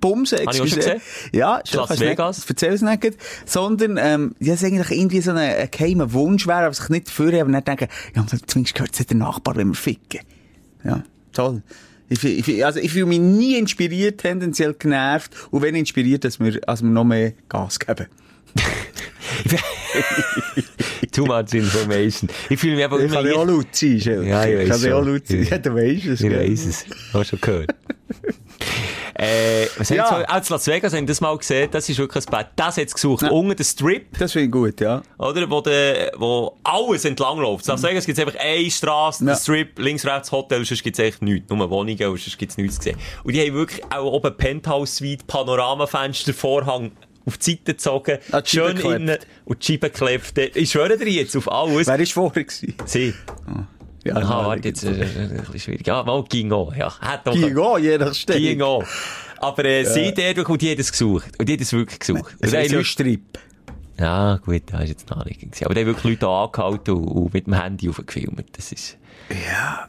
bumsen. 0.00 0.38
Habe 0.40 0.52
ich 0.54 0.60
auch 0.60 0.66
schon 0.66 0.78
gesehen. 0.78 1.00
Ja, 1.32 1.56
Las 1.56 1.70
du 1.70 1.80
nicht- 1.94 2.00
Vegas. 2.00 2.44
Erzähl 2.48 2.72
es 2.72 2.82
nicht. 2.82 3.16
Sondern, 3.44 3.98
ähm, 4.00 4.34
ja, 4.40 4.54
es 4.54 4.64
eigentlich 4.64 4.90
irgendwie 4.90 5.20
so 5.20 5.32
ein, 5.32 5.36
ein 5.38 5.68
geheimer 5.70 6.12
Wunsch 6.12 6.46
wäre, 6.46 6.64
aber 6.64 6.74
sich 6.74 6.88
nicht 6.88 7.08
dafür 7.08 7.32
haben, 7.32 7.40
aber 7.42 7.50
nicht 7.50 7.68
denken, 7.68 7.88
ja, 8.14 8.26
zumindest 8.46 8.74
gehört 8.74 8.98
es 8.98 9.06
der 9.06 9.16
Nachbar, 9.16 9.56
wenn 9.56 9.68
wir 9.68 9.74
ficken. 9.74 10.20
Ja, 10.84 11.02
toll. 11.32 11.62
Ich, 12.08 12.22
ich, 12.22 12.64
also 12.64 12.78
ich 12.78 12.92
fühle 12.92 13.06
mich 13.06 13.18
nie 13.18 13.58
inspiriert, 13.58 14.20
tendenziell 14.20 14.74
genervt. 14.74 15.32
Und 15.50 15.62
wenn 15.62 15.74
inspiriert, 15.74 16.24
dass 16.24 16.38
wir, 16.38 16.60
als 16.68 16.82
wir 16.82 16.90
noch 16.90 17.04
mehr 17.04 17.32
Gas 17.48 17.78
geben. 17.80 18.06
Too 21.12 21.26
much 21.26 21.52
information. 21.52 22.30
Ich 22.48 22.60
fühle 22.60 22.76
mich 22.76 22.84
einfach 22.84 22.98
Ich 22.98 23.06
immer... 23.06 23.16
kann 23.16 23.26
ja 23.26 23.34
auch 23.34 23.44
laut 23.46 23.66
sein, 23.72 24.00
Schild. 24.00 24.24
Ja, 24.26 24.44
ich 24.46 24.56
weiss 24.58 24.68
kann 24.68 24.82
ja 24.90 24.96
auch 24.96 25.04
laut 25.04 25.26
sein. 25.26 25.46
Ja. 25.50 25.58
Du 25.58 25.74
weisst 25.74 26.06
es. 26.06 26.20
Ich 26.20 26.30
weiss 26.30 26.64
es. 26.66 26.84
Hast 27.12 27.30
schon 27.30 27.40
gehört. 27.40 27.74
Äh, 29.18 29.66
was 29.78 29.88
Ja. 29.88 30.10
haben 30.10 30.24
auch 30.26 30.36
in 30.36 30.42
Las 30.50 30.66
Vegas 30.66 30.92
haben 30.92 31.06
das 31.06 31.20
mal 31.22 31.36
gesehen, 31.38 31.70
das 31.70 31.88
ist 31.88 31.98
wirklich 31.98 32.26
ein 32.26 32.30
Bett. 32.30 32.48
Das 32.56 32.76
hat's 32.76 32.92
gesucht. 32.92 33.22
Ja. 33.22 33.30
Unten 33.30 33.56
der 33.56 33.64
Strip, 33.64 34.18
Das 34.18 34.32
finde 34.32 34.46
ich 34.46 34.52
gut, 34.52 34.80
ja. 34.80 35.00
oder? 35.16 35.48
Wo, 35.50 35.62
de, 35.62 36.10
wo 36.16 36.56
alles 36.64 37.04
entlang 37.06 37.38
läuft. 37.38 37.64
In 37.66 37.72
Las 37.72 37.82
Vegas 37.82 38.04
gibt's 38.04 38.20
einfach 38.20 38.38
eine 38.38 38.70
Straße, 38.70 39.24
Ja. 39.24 39.34
Strip, 39.34 39.78
links, 39.78 40.04
rechts 40.04 40.30
Hotel, 40.32 40.64
sonst 40.66 40.82
gibt's 40.82 40.98
echt 40.98 41.22
nichts. 41.22 41.48
Nur 41.48 41.70
Wohnungen, 41.70 41.96
sonst 41.98 42.36
gibt's 42.36 42.58
nichts 42.58 42.76
zu 42.76 42.82
sehen. 42.82 42.98
Und 43.24 43.32
die 43.34 43.40
haben 43.40 43.54
wirklich 43.54 43.82
auch 43.90 44.04
oben 44.12 44.36
Penthouse-Suite, 44.36 45.26
Panoramafenster, 45.26 46.34
Vorhang 46.34 46.92
auf 47.24 47.38
die 47.38 47.52
Seite 47.52 47.62
gezogen, 47.72 48.18
Ah, 48.32 48.40
die 48.42 48.50
schön 48.50 48.76
innen 48.78 49.18
und 49.46 49.62
die 49.66 49.72
Scheibe 49.72 49.90
geklebt. 49.90 50.38
Ich 50.56 50.70
schwöre 50.70 50.96
dir 50.98 51.08
jetzt 51.08 51.34
auf 51.36 51.50
alles. 51.50 51.86
Wer 51.86 51.98
war 51.98 52.06
vorher? 52.06 52.44
gewesen? 52.44 52.74
Sie. 52.84 53.14
Ja, 54.06 54.16
Aha, 54.16 54.46
warte, 54.46 54.68
jetzt, 54.68 54.84
äh, 54.84 54.88
ein 54.88 55.36
bisschen 55.44 55.60
schwierig. 55.60 55.86
Ja, 55.86 56.02
mal 56.02 56.22
ging 56.28 56.52
auch, 56.52 56.74
ja. 56.74 56.96
Hat 57.00 57.26
doch- 57.26 57.32
Ging 57.34 57.56
auch, 57.58 57.78
je 57.78 57.98
nach 57.98 58.06
Ging 58.06 58.14
Stelle. 58.14 58.64
auch. 58.64 58.84
Aber, 59.38 59.64
äh, 59.64 59.84
sie 59.84 60.14
der, 60.14 60.48
und 60.48 60.62
die 60.62 60.70
hat 60.70 60.78
es 60.78 60.90
gesucht. 60.92 61.30
Und 61.38 61.48
die 61.48 61.54
hat 61.54 61.60
es 61.60 61.72
wirklich 61.72 61.98
gesucht. 61.98 62.34
Es 62.40 62.46
Und 62.48 62.52
da 62.54 62.60
ist 62.60 62.70
ja 62.70 62.78
Leute- 62.78 62.84
Strip. 62.88 63.38
Ja, 63.98 64.36
gut, 64.44 64.62
das 64.70 64.82
ist 64.84 64.88
jetzt 64.90 65.10
naheliegend 65.10 65.52
gewesen. 65.52 65.64
Aber 65.64 65.74
da 65.74 65.80
haben 65.80 65.86
wirklich 65.86 66.04
Leute 66.20 66.28
angehalten 66.28 66.94
und, 66.94 67.04
und 67.08 67.34
mit 67.34 67.46
dem 67.46 67.54
Handy 67.54 67.88
aufgefilmt. 67.88 68.44
Das 68.56 68.72
ist... 68.72 68.96
Ja. 69.30 69.88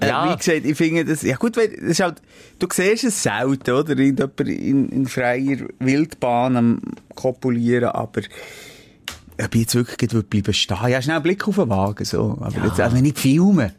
Ja. 0.00 0.26
Äh, 0.26 0.30
wie 0.32 0.36
gesagt, 0.36 0.64
ich 0.64 0.76
finde 0.76 1.04
das, 1.04 1.22
ja 1.22 1.36
gut, 1.36 1.56
weil, 1.56 1.68
das 1.68 1.82
ist 1.90 2.00
halt, 2.00 2.22
du 2.60 2.66
siehst 2.72 3.04
es 3.04 3.22
selten, 3.22 3.70
oder? 3.72 3.96
Irgendjemand 3.98 4.40
in, 4.40 4.88
in 4.90 5.06
freier 5.06 5.58
Wildbahn 5.80 6.56
am 6.56 6.80
Kopulieren, 7.14 7.90
aber, 7.90 8.22
ob 9.40 9.54
ich 9.54 9.60
jetzt 9.62 9.74
wirklich 9.74 10.10
bleiben 10.28 10.52
stehen. 10.54 10.76
Ja, 10.88 11.00
schnell 11.02 11.16
einen 11.16 11.22
Blick 11.22 11.46
auf 11.48 11.56
den 11.56 11.68
Wagen, 11.68 12.04
so. 12.04 12.38
Aber 12.40 12.64
jetzt, 12.64 12.80
also 12.80 12.96
nicht 12.96 13.18
filmen. 13.18 13.72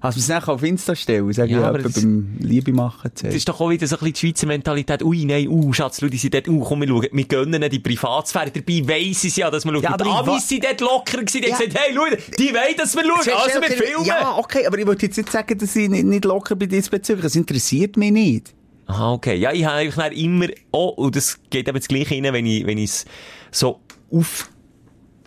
Also, 0.00 0.16
wir 0.16 0.20
es 0.20 0.28
nachher 0.28 0.52
auf 0.52 0.62
Insta 0.62 0.94
stellen, 0.94 1.32
sage 1.32 1.52
Ja, 1.52 1.60
ich 1.60 1.64
aber 1.64 1.78
ja, 1.78 1.84
das- 1.84 1.94
beim 1.94 2.36
Liebe 2.38 2.74
machen. 2.74 3.10
Das 3.22 3.34
ist 3.34 3.48
doch 3.48 3.58
auch 3.58 3.70
wieder 3.70 3.86
so 3.86 3.96
ein 3.96 4.00
bisschen 4.00 4.12
die 4.12 4.18
Schweizer 4.20 4.46
Mentalität. 4.46 5.02
Ui, 5.02 5.24
nein, 5.24 5.48
uh, 5.48 5.72
Schatz, 5.72 5.96
die 5.96 6.16
sind 6.18 6.34
dort, 6.34 6.46
uh, 6.46 6.60
komm, 6.60 6.82
wir 6.82 6.88
schauen, 6.88 7.08
wir 7.10 7.24
gönnen 7.24 7.70
die 7.70 7.78
Privatsphäre. 7.78 8.50
Dabei 8.50 8.82
weiss 8.86 9.24
es 9.24 9.36
ja, 9.36 9.50
dass 9.50 9.64
wir 9.64 9.72
schauen. 9.72 9.82
Ja, 9.82 9.92
Ja, 9.92 9.96
die 9.96 10.04
ich 10.04 10.10
Amis 10.14 10.46
sind 10.46 10.62
dort 10.62 10.80
locker 10.82 11.18
gewesen. 11.22 11.40
Die 11.40 11.48
Ja. 11.48 11.56
gesagt, 11.56 11.74
hey, 11.78 11.94
schau, 11.94 12.04
die 12.38 12.48
wollen, 12.52 12.76
dass 12.76 12.94
wir 12.94 13.02
schauen. 13.02 13.34
Also, 13.34 13.60
wir 13.62 13.70
filmen. 13.70 14.04
Ja, 14.04 14.36
okay, 14.36 14.66
aber 14.66 14.78
ich 14.78 14.86
wollte 14.86 15.06
jetzt 15.06 15.16
nicht 15.16 15.32
sagen, 15.32 15.56
dass 15.56 15.74
ich 15.74 15.88
nicht, 15.88 16.04
nicht 16.04 16.24
locker 16.26 16.54
bin 16.54 16.68
diesbezüglich. 16.68 17.22
Das 17.22 17.34
interessiert 17.36 17.96
mich 17.96 18.12
nicht. 18.12 18.52
Aha, 18.86 19.12
okay. 19.14 19.36
Ja, 19.36 19.52
ich 19.52 19.64
habe 19.64 19.76
eigentlich 19.76 20.22
immer, 20.22 20.48
oh, 20.70 20.88
und 20.88 21.16
das 21.16 21.38
geht 21.48 21.66
eben 21.66 21.78
das 21.78 21.88
Gleiche 21.88 22.14
rein, 22.14 22.24
wenn 22.30 22.44
ich, 22.44 22.66
wenn 22.66 22.76
ich 22.76 22.90
es 22.90 23.04
so 23.50 23.80
auf, 24.12 24.50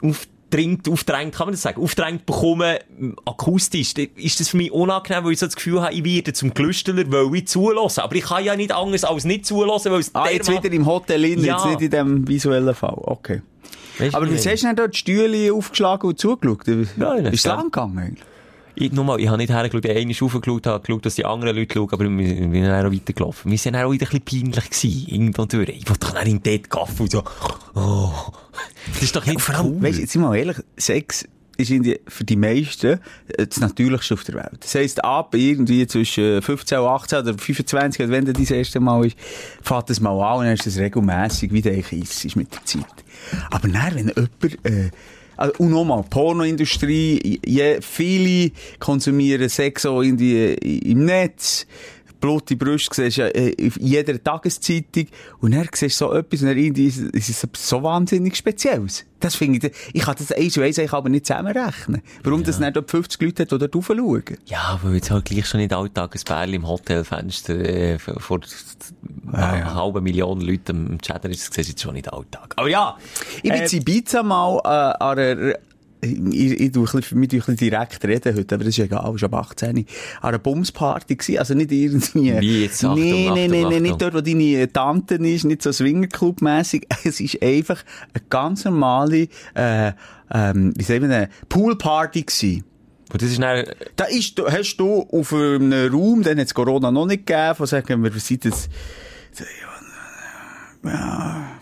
aufdrängt, 0.01 0.87
aufdrängt, 0.89 1.35
kann 1.35 1.47
man 1.47 1.53
das 1.53 1.61
sagen, 1.61 1.81
aufdrängt 1.81 2.25
bekomme, 2.25 2.79
m, 2.99 3.15
akustisch, 3.25 3.93
ist 4.15 4.39
das 4.39 4.49
für 4.49 4.57
mich 4.57 4.71
unangenehm, 4.71 5.25
weil 5.25 5.33
ich 5.33 5.39
so 5.39 5.45
das 5.45 5.55
Gefühl 5.55 5.81
habe, 5.81 5.93
ich 5.93 6.03
werde 6.05 6.33
zum 6.33 6.53
Glüsteler, 6.53 7.03
weil 7.11 7.35
ich 7.35 7.47
zulassen. 7.47 8.01
Aber 8.01 8.15
ich 8.15 8.23
kann 8.23 8.43
ja 8.43 8.55
nicht 8.55 8.71
anders 8.71 9.03
als 9.03 9.25
nicht 9.25 9.45
zulassen, 9.45 9.91
weil 9.91 9.99
es 9.99 10.13
Ah, 10.15 10.29
jetzt 10.29 10.49
wieder 10.49 10.71
im 10.71 10.85
Hotel 10.85 11.25
in, 11.25 11.43
Ja. 11.43 11.55
jetzt 11.57 11.65
nicht 11.65 11.81
in 11.81 11.89
dem 11.91 12.27
visuellen 12.27 12.73
Fall. 12.75 12.97
Okay. 12.97 13.41
Weisst 13.97 14.13
du, 14.13 14.17
Aber 14.17 14.27
wie 14.27 14.31
wie 14.31 14.35
ich 14.35 14.47
hast 14.47 14.61
du 14.63 14.67
denn 14.67 14.75
dort 14.75 14.93
die 14.93 14.97
Stühle 14.99 15.53
aufgeschlagen 15.53 16.07
und 16.09 16.19
zugeschaut? 16.19 16.61
Nein, 16.97 17.25
ist 17.25 17.33
es 17.39 17.45
lang 17.45 17.63
gegangen 17.65 17.97
eigentlich? 17.97 18.23
Ich, 18.79 18.91
nochmal, 18.91 19.19
ich 19.19 19.27
habe 19.27 19.37
nicht 19.37 19.49
hergeschaut, 19.49 19.85
ich 19.85 19.89
habe 19.89 19.99
einmal 19.99 20.15
raufgeschaut, 20.21 20.67
habe 20.67 20.85
geschaut, 20.85 21.05
dass 21.05 21.15
die 21.15 21.25
anderen 21.25 21.55
Leute 21.55 21.73
schauen, 21.73 21.89
aber 21.91 22.03
wir 22.03 22.17
wir 22.17 22.27
sind 22.27 22.63
dann 22.63 22.85
auch 22.85 22.91
weitergelaufen. 22.91 23.49
Wir 23.49 23.57
sind 23.57 23.73
dann 23.73 23.85
auch 23.85 23.91
wieder 23.91 24.05
ein 24.05 24.21
bisschen 24.21 24.43
peinlich 24.51 24.69
gewesen, 24.69 25.07
irgendwo 25.07 25.45
durch. 25.45 25.69
Ich 25.69 25.89
wollte 25.89 26.13
nicht 26.13 26.27
in 26.27 26.43
dort 26.43 26.69
gaffen 26.69 27.01
und 27.01 27.11
so, 27.11 27.23
oh. 27.73 28.11
Das 28.93 29.01
ist 29.01 29.15
doch 29.15 29.25
nicht 29.25 29.41
Vor 29.41 29.55
allem, 29.55 29.77
cool. 29.77 29.81
weißt 29.81 29.99
jetzt 29.99 30.11
sind 30.11 30.21
wir 30.21 30.27
mal 30.27 30.37
ehrlich, 30.37 30.57
Sex 30.77 31.27
ist 31.57 31.69
die, 31.69 31.99
für 32.07 32.23
die 32.23 32.35
meisten 32.35 32.99
das 33.35 33.59
Natürlichste 33.59 34.13
auf 34.13 34.23
der 34.23 34.35
Welt. 34.35 34.57
Das 34.59 34.75
heisst, 34.75 35.03
ab 35.03 35.33
irgendwie 35.33 35.87
zwischen 35.87 36.41
15 36.43 36.77
und 36.77 36.85
18 36.87 37.19
oder 37.19 37.33
25, 37.37 38.01
oder 38.01 38.11
wenn 38.11 38.25
das 38.25 38.35
das 38.35 38.51
erste 38.51 38.79
Mal 38.79 39.07
ist, 39.07 39.17
fährt 39.63 39.89
das 39.89 39.99
mal 39.99 40.11
an 40.21 40.39
und 40.39 40.45
dann 40.45 40.53
ist 40.53 40.67
das 40.67 40.77
regelmässig, 40.77 41.51
wie 41.51 41.63
der 41.63 41.73
eigentlich 41.73 42.25
ist, 42.25 42.35
mit 42.35 42.53
der 42.53 42.63
Zeit. 42.63 42.85
Aber 43.49 43.67
dann, 43.67 43.95
wenn 43.95 44.07
jemand, 44.09 44.65
äh, 44.65 44.91
und 45.57 45.69
nochmal, 45.69 46.03
Pornoindustrie, 46.09 47.39
je, 47.45 47.79
viele 47.81 48.51
konsumieren 48.79 49.49
Sex 49.49 49.85
auch 49.85 50.01
in 50.01 50.17
die, 50.17 50.53
im 50.89 51.05
Netz, 51.05 51.67
blutige 52.19 52.63
Brüste 52.63 52.93
siehst 52.95 53.17
du 53.17 53.21
ja 53.21 53.27
äh, 53.27 53.49
in 53.49 53.71
jeder 53.79 54.21
Tageszeitung 54.21 55.07
und 55.39 55.53
dann 55.53 55.67
siehst 55.73 56.01
du 56.01 56.05
so 56.05 56.13
etwas 56.13 56.41
und 56.41 56.47
dann 56.47 56.57
irgendwie 56.57 56.87
ist, 56.87 56.99
ist 56.99 57.29
es 57.29 57.43
etwas 57.43 57.67
so 57.69 57.83
wahnsinnig 57.83 58.35
Spezielles. 58.35 59.05
Das 59.19 59.35
finde 59.35 59.67
ich, 59.67 59.73
ich 59.93 60.01
kann 60.03 60.15
das 60.17 60.31
eins 60.31 60.57
und 60.57 60.63
eins 60.63 60.79
aber 60.79 61.09
nicht 61.09 61.25
zusammenrechnen. 61.25 62.03
Warum 62.23 62.43
das 62.43 62.59
nicht 62.59 62.75
dort 62.75 62.91
50 62.91 63.19
Leute 63.21 63.43
hat, 63.43 63.51
die 63.51 63.57
dort 63.57 63.75
raufschauen? 63.75 64.37
Ja, 64.45 64.79
weil 64.83 64.95
jetzt 64.95 65.09
halt 65.09 65.25
gleich 65.25 65.47
schon 65.47 65.59
nicht 65.59 65.73
alltag 65.73 66.15
ein 66.15 66.21
Bärli 66.23 66.55
im 66.57 66.67
Hotelfenster 66.67 67.55
äh, 67.55 67.97
vor 67.97 68.19
vor 68.19 68.39
einer 69.31 69.73
halben 69.73 70.03
Million 70.03 70.41
Leuten 70.41 70.87
am 70.91 71.01
Chatter 71.01 71.29
ist, 71.29 71.47
das 71.47 71.55
siehst 71.55 71.69
du 71.69 71.71
jetzt 71.71 71.81
schon 71.81 71.93
nicht 71.95 72.11
alltag. 72.11 72.53
Aber 72.55 72.69
ja, 72.69 72.97
Ich 73.37 73.43
bin 73.43 73.53
äh, 73.53 73.65
in 73.65 73.77
Ibiza 73.81 74.23
mal 74.23 74.59
äh, 74.63 75.03
an 75.03 75.19
einer, 75.19 75.55
ich, 76.01 76.59
ich, 76.59 76.71
tue 76.71 76.87
ein 76.87 76.91
bisschen, 76.91 77.21
wir 77.21 77.29
tun 77.29 77.39
ein 77.39 77.45
bisschen 77.45 77.57
direkt 77.57 78.05
reden 78.05 78.35
heute, 78.35 78.55
aber 78.55 78.63
das 78.63 78.77
ist 78.77 78.83
egal, 78.83 79.13
ich 79.15 79.21
war 79.21 79.33
ab 79.33 79.49
18. 79.51 79.77
An 79.77 79.85
einer 80.21 80.39
Bumsparty 80.39 81.15
gewesen, 81.15 81.39
also 81.39 81.53
nicht 81.53 81.71
irgendwie... 81.71 82.39
Wie 82.39 82.63
jetzt? 82.63 82.83
Achtung, 82.83 83.01
nee, 83.01 83.29
nee, 83.33 83.47
nee, 83.47 83.65
nee, 83.65 83.79
nicht 83.79 84.01
dort, 84.01 84.13
wo 84.13 84.21
deine 84.21 84.71
Tante 84.71 85.15
ist, 85.15 85.45
nicht 85.45 85.61
so 85.61 85.71
Swingerclub-mässig. 85.71 86.87
Es 87.03 87.19
ist 87.19 87.41
einfach 87.41 87.83
eine 88.13 88.23
ganz 88.29 88.65
normale, 88.65 89.27
äh, 89.55 89.91
ähm, 90.31 90.73
wie 90.75 90.83
sagen 90.83 91.09
wir, 91.09 91.29
Poolparty 91.49 92.23
gewesen. 92.23 92.63
und 93.11 93.21
das 93.21 93.29
ist 93.29 93.41
dann, 93.41 93.65
Da 93.95 94.05
ist, 94.05 94.39
hast 94.39 94.77
du 94.77 95.01
auf 95.01 95.33
einem 95.33 95.91
Raum, 95.91 96.21
den 96.23 96.39
hat 96.39 96.47
es 96.47 96.53
Corona 96.53 96.91
noch 96.91 97.05
nicht 97.05 97.25
gegeben, 97.25 97.55
von 97.55 97.65
sagen 97.65 98.03
wir, 98.03 98.11
sind 98.19 98.45
das, 98.45 98.69
ja, 100.83 101.57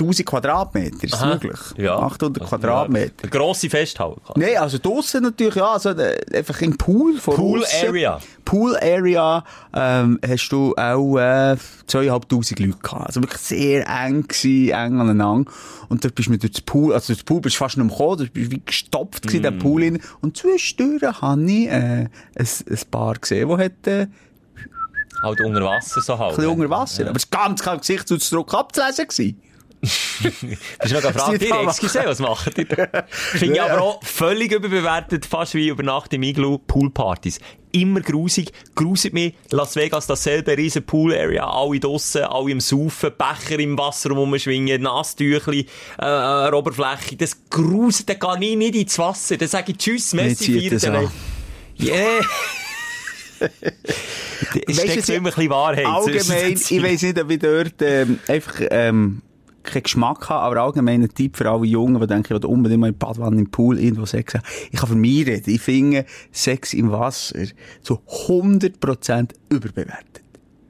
1000 0.00 0.26
Quadratmeter, 0.26 1.04
ist 1.04 1.12
das 1.14 1.22
Aha. 1.22 1.34
möglich? 1.34 1.58
ja. 1.76 1.98
800 1.98 2.42
Also, 2.42 2.56
Quadratmeter. 2.56 3.12
Ja, 3.18 3.22
eine 3.22 3.30
grosse 3.30 3.68
Festhalle. 3.70 4.16
Nein, 4.36 4.56
also 4.58 4.78
draussen 4.78 5.22
natürlich, 5.22 5.54
ja, 5.56 5.72
also 5.72 5.90
äh, 5.90 6.18
einfach 6.34 6.60
im 6.62 6.76
Pool 6.76 7.18
von 7.18 7.34
Pool 7.36 7.62
aussen. 7.62 7.88
Area. 7.88 8.18
Pool 8.44 8.76
Area, 8.76 9.44
ähm, 9.74 10.18
hast 10.26 10.48
du 10.48 10.74
auch, 10.76 11.18
äh, 11.18 11.56
zweieinhalbtausend 11.86 12.58
Leute 12.60 12.78
gehabt. 12.82 13.06
Also 13.06 13.20
wirklich 13.22 13.40
sehr 13.40 13.86
eng 13.88 14.26
gewesen, 14.26 14.68
eng 14.70 15.00
aneinander. 15.00 15.50
Und 15.88 16.04
dort 16.04 16.14
bist 16.14 16.28
du 16.28 16.32
mit 16.32 16.42
durch 16.42 16.52
das 16.52 16.60
Pool, 16.62 16.92
also 16.92 17.08
durch 17.08 17.18
das 17.18 17.24
Pool 17.24 17.40
bist 17.40 17.56
du 17.56 17.58
fast 17.58 17.76
nicht 17.76 17.86
mehr 17.86 17.96
gekommen, 17.96 18.18
du 18.18 18.26
bist 18.30 18.50
wie 18.50 18.62
gestopft 18.64 19.22
gewesen, 19.22 19.40
Mm. 19.40 19.42
der 19.42 19.50
Pool 19.52 19.82
rein. 19.84 19.98
Und 20.20 20.36
zwischendurch 20.36 21.20
habe 21.20 21.42
ich, 21.42 21.66
äh, 21.68 21.70
ein, 21.72 22.08
ein 22.36 22.78
Paar 22.90 23.14
gesehen, 23.14 23.48
wo 23.48 23.58
hat, 23.58 23.86
äh, 23.86 24.02
ein 24.02 24.12
Halt 25.22 25.40
unter 25.42 25.62
Wasser 25.62 26.00
so 26.00 26.18
halt. 26.18 26.36
bisschen 26.36 26.50
unter 26.50 26.70
Wasser. 26.70 27.06
Aber 27.08 27.16
es 27.16 27.26
war 27.30 27.42
ganz 27.48 27.62
kein 27.62 27.78
Gesichtsausdruck 27.78 28.54
abzulesen 28.54 29.06
gewesen. 29.06 29.42
Bist 29.80 30.42
du 30.42 30.94
noch 30.94 31.02
gefragt, 31.02 31.42
ihr, 31.42 31.48
da 31.48 31.62
excuse, 31.62 32.02
was 32.04 32.18
macht 32.18 32.58
ihr? 32.58 32.66
Finde 33.08 33.54
ich 33.54 33.62
aber 33.62 33.80
auch 33.80 34.04
völlig 34.04 34.52
überbewertet, 34.52 35.24
fast 35.24 35.54
wie 35.54 35.68
über 35.68 35.82
Nacht 35.82 36.12
im 36.12 36.22
Iglu, 36.22 36.58
Poolpartys. 36.58 37.38
Immer 37.72 38.00
grusig, 38.00 38.52
gruset 38.74 39.14
mich, 39.14 39.34
Las 39.50 39.76
Vegas, 39.76 40.06
dasselbe 40.06 40.56
riesen 40.56 40.84
Pool-Area, 40.84 41.48
alle 41.48 41.80
draussen, 41.80 42.24
alle 42.24 42.50
im 42.50 42.60
Saufen, 42.60 43.12
Becher 43.16 43.58
im 43.58 43.78
Wasser 43.78 44.10
rumschwingen, 44.10 44.82
Nasstüchli, 44.82 45.66
äh, 45.98 46.04
an 46.04 46.50
der 46.50 46.54
Oberfläche, 46.58 47.16
das 47.16 47.36
gruset, 47.48 48.10
da 48.10 48.14
gehe 48.14 48.50
ich 48.50 48.56
nicht 48.56 48.74
ins 48.74 48.98
Wasser, 48.98 49.36
dann 49.36 49.48
sage 49.48 49.72
ich 49.72 49.78
Tschüss, 49.78 50.12
Messi, 50.12 50.36
zieht 50.36 50.60
vier 50.60 50.70
das 50.72 50.84
an. 50.84 51.10
Yeah. 51.80 52.20
Es 54.66 54.76
Weisst 54.76 55.08
du, 55.08 55.14
immer 55.14 55.28
ein 55.28 55.34
bisschen 55.34 55.50
Wahrheit. 55.50 55.86
Allgemein, 55.86 56.52
ich 56.52 56.82
weiss 56.82 57.02
nicht, 57.02 57.18
ob 57.18 57.30
ich 57.30 57.38
dort 57.38 57.80
ähm, 57.80 58.18
einfach 58.28 58.60
ähm, 58.70 59.22
keinen 59.62 59.82
Geschmack 59.82 60.28
habe, 60.28 60.42
aber 60.42 60.62
allgemein 60.62 61.02
ein 61.02 61.14
Tipp 61.14 61.36
für 61.36 61.50
alle 61.50 61.66
Jungen, 61.66 62.00
die 62.00 62.06
denken, 62.06 62.24
ich 62.34 62.42
will 62.42 62.48
unbedingt 62.48 62.80
mal 62.80 62.88
in 62.88 62.98
Badwanne, 62.98 63.38
im 63.38 63.50
Pool, 63.50 63.78
irgendwo 63.78 64.06
Sex 64.06 64.34
haben. 64.34 64.42
Ich 64.70 64.78
kann 64.78 64.88
von 64.88 64.98
mir 64.98 65.26
reden. 65.26 65.50
Ich 65.50 65.60
finde 65.60 66.06
Sex 66.32 66.72
im 66.74 66.90
Wasser 66.92 67.44
zu 67.82 68.00
100% 68.26 69.30
überbewertet. 69.50 70.22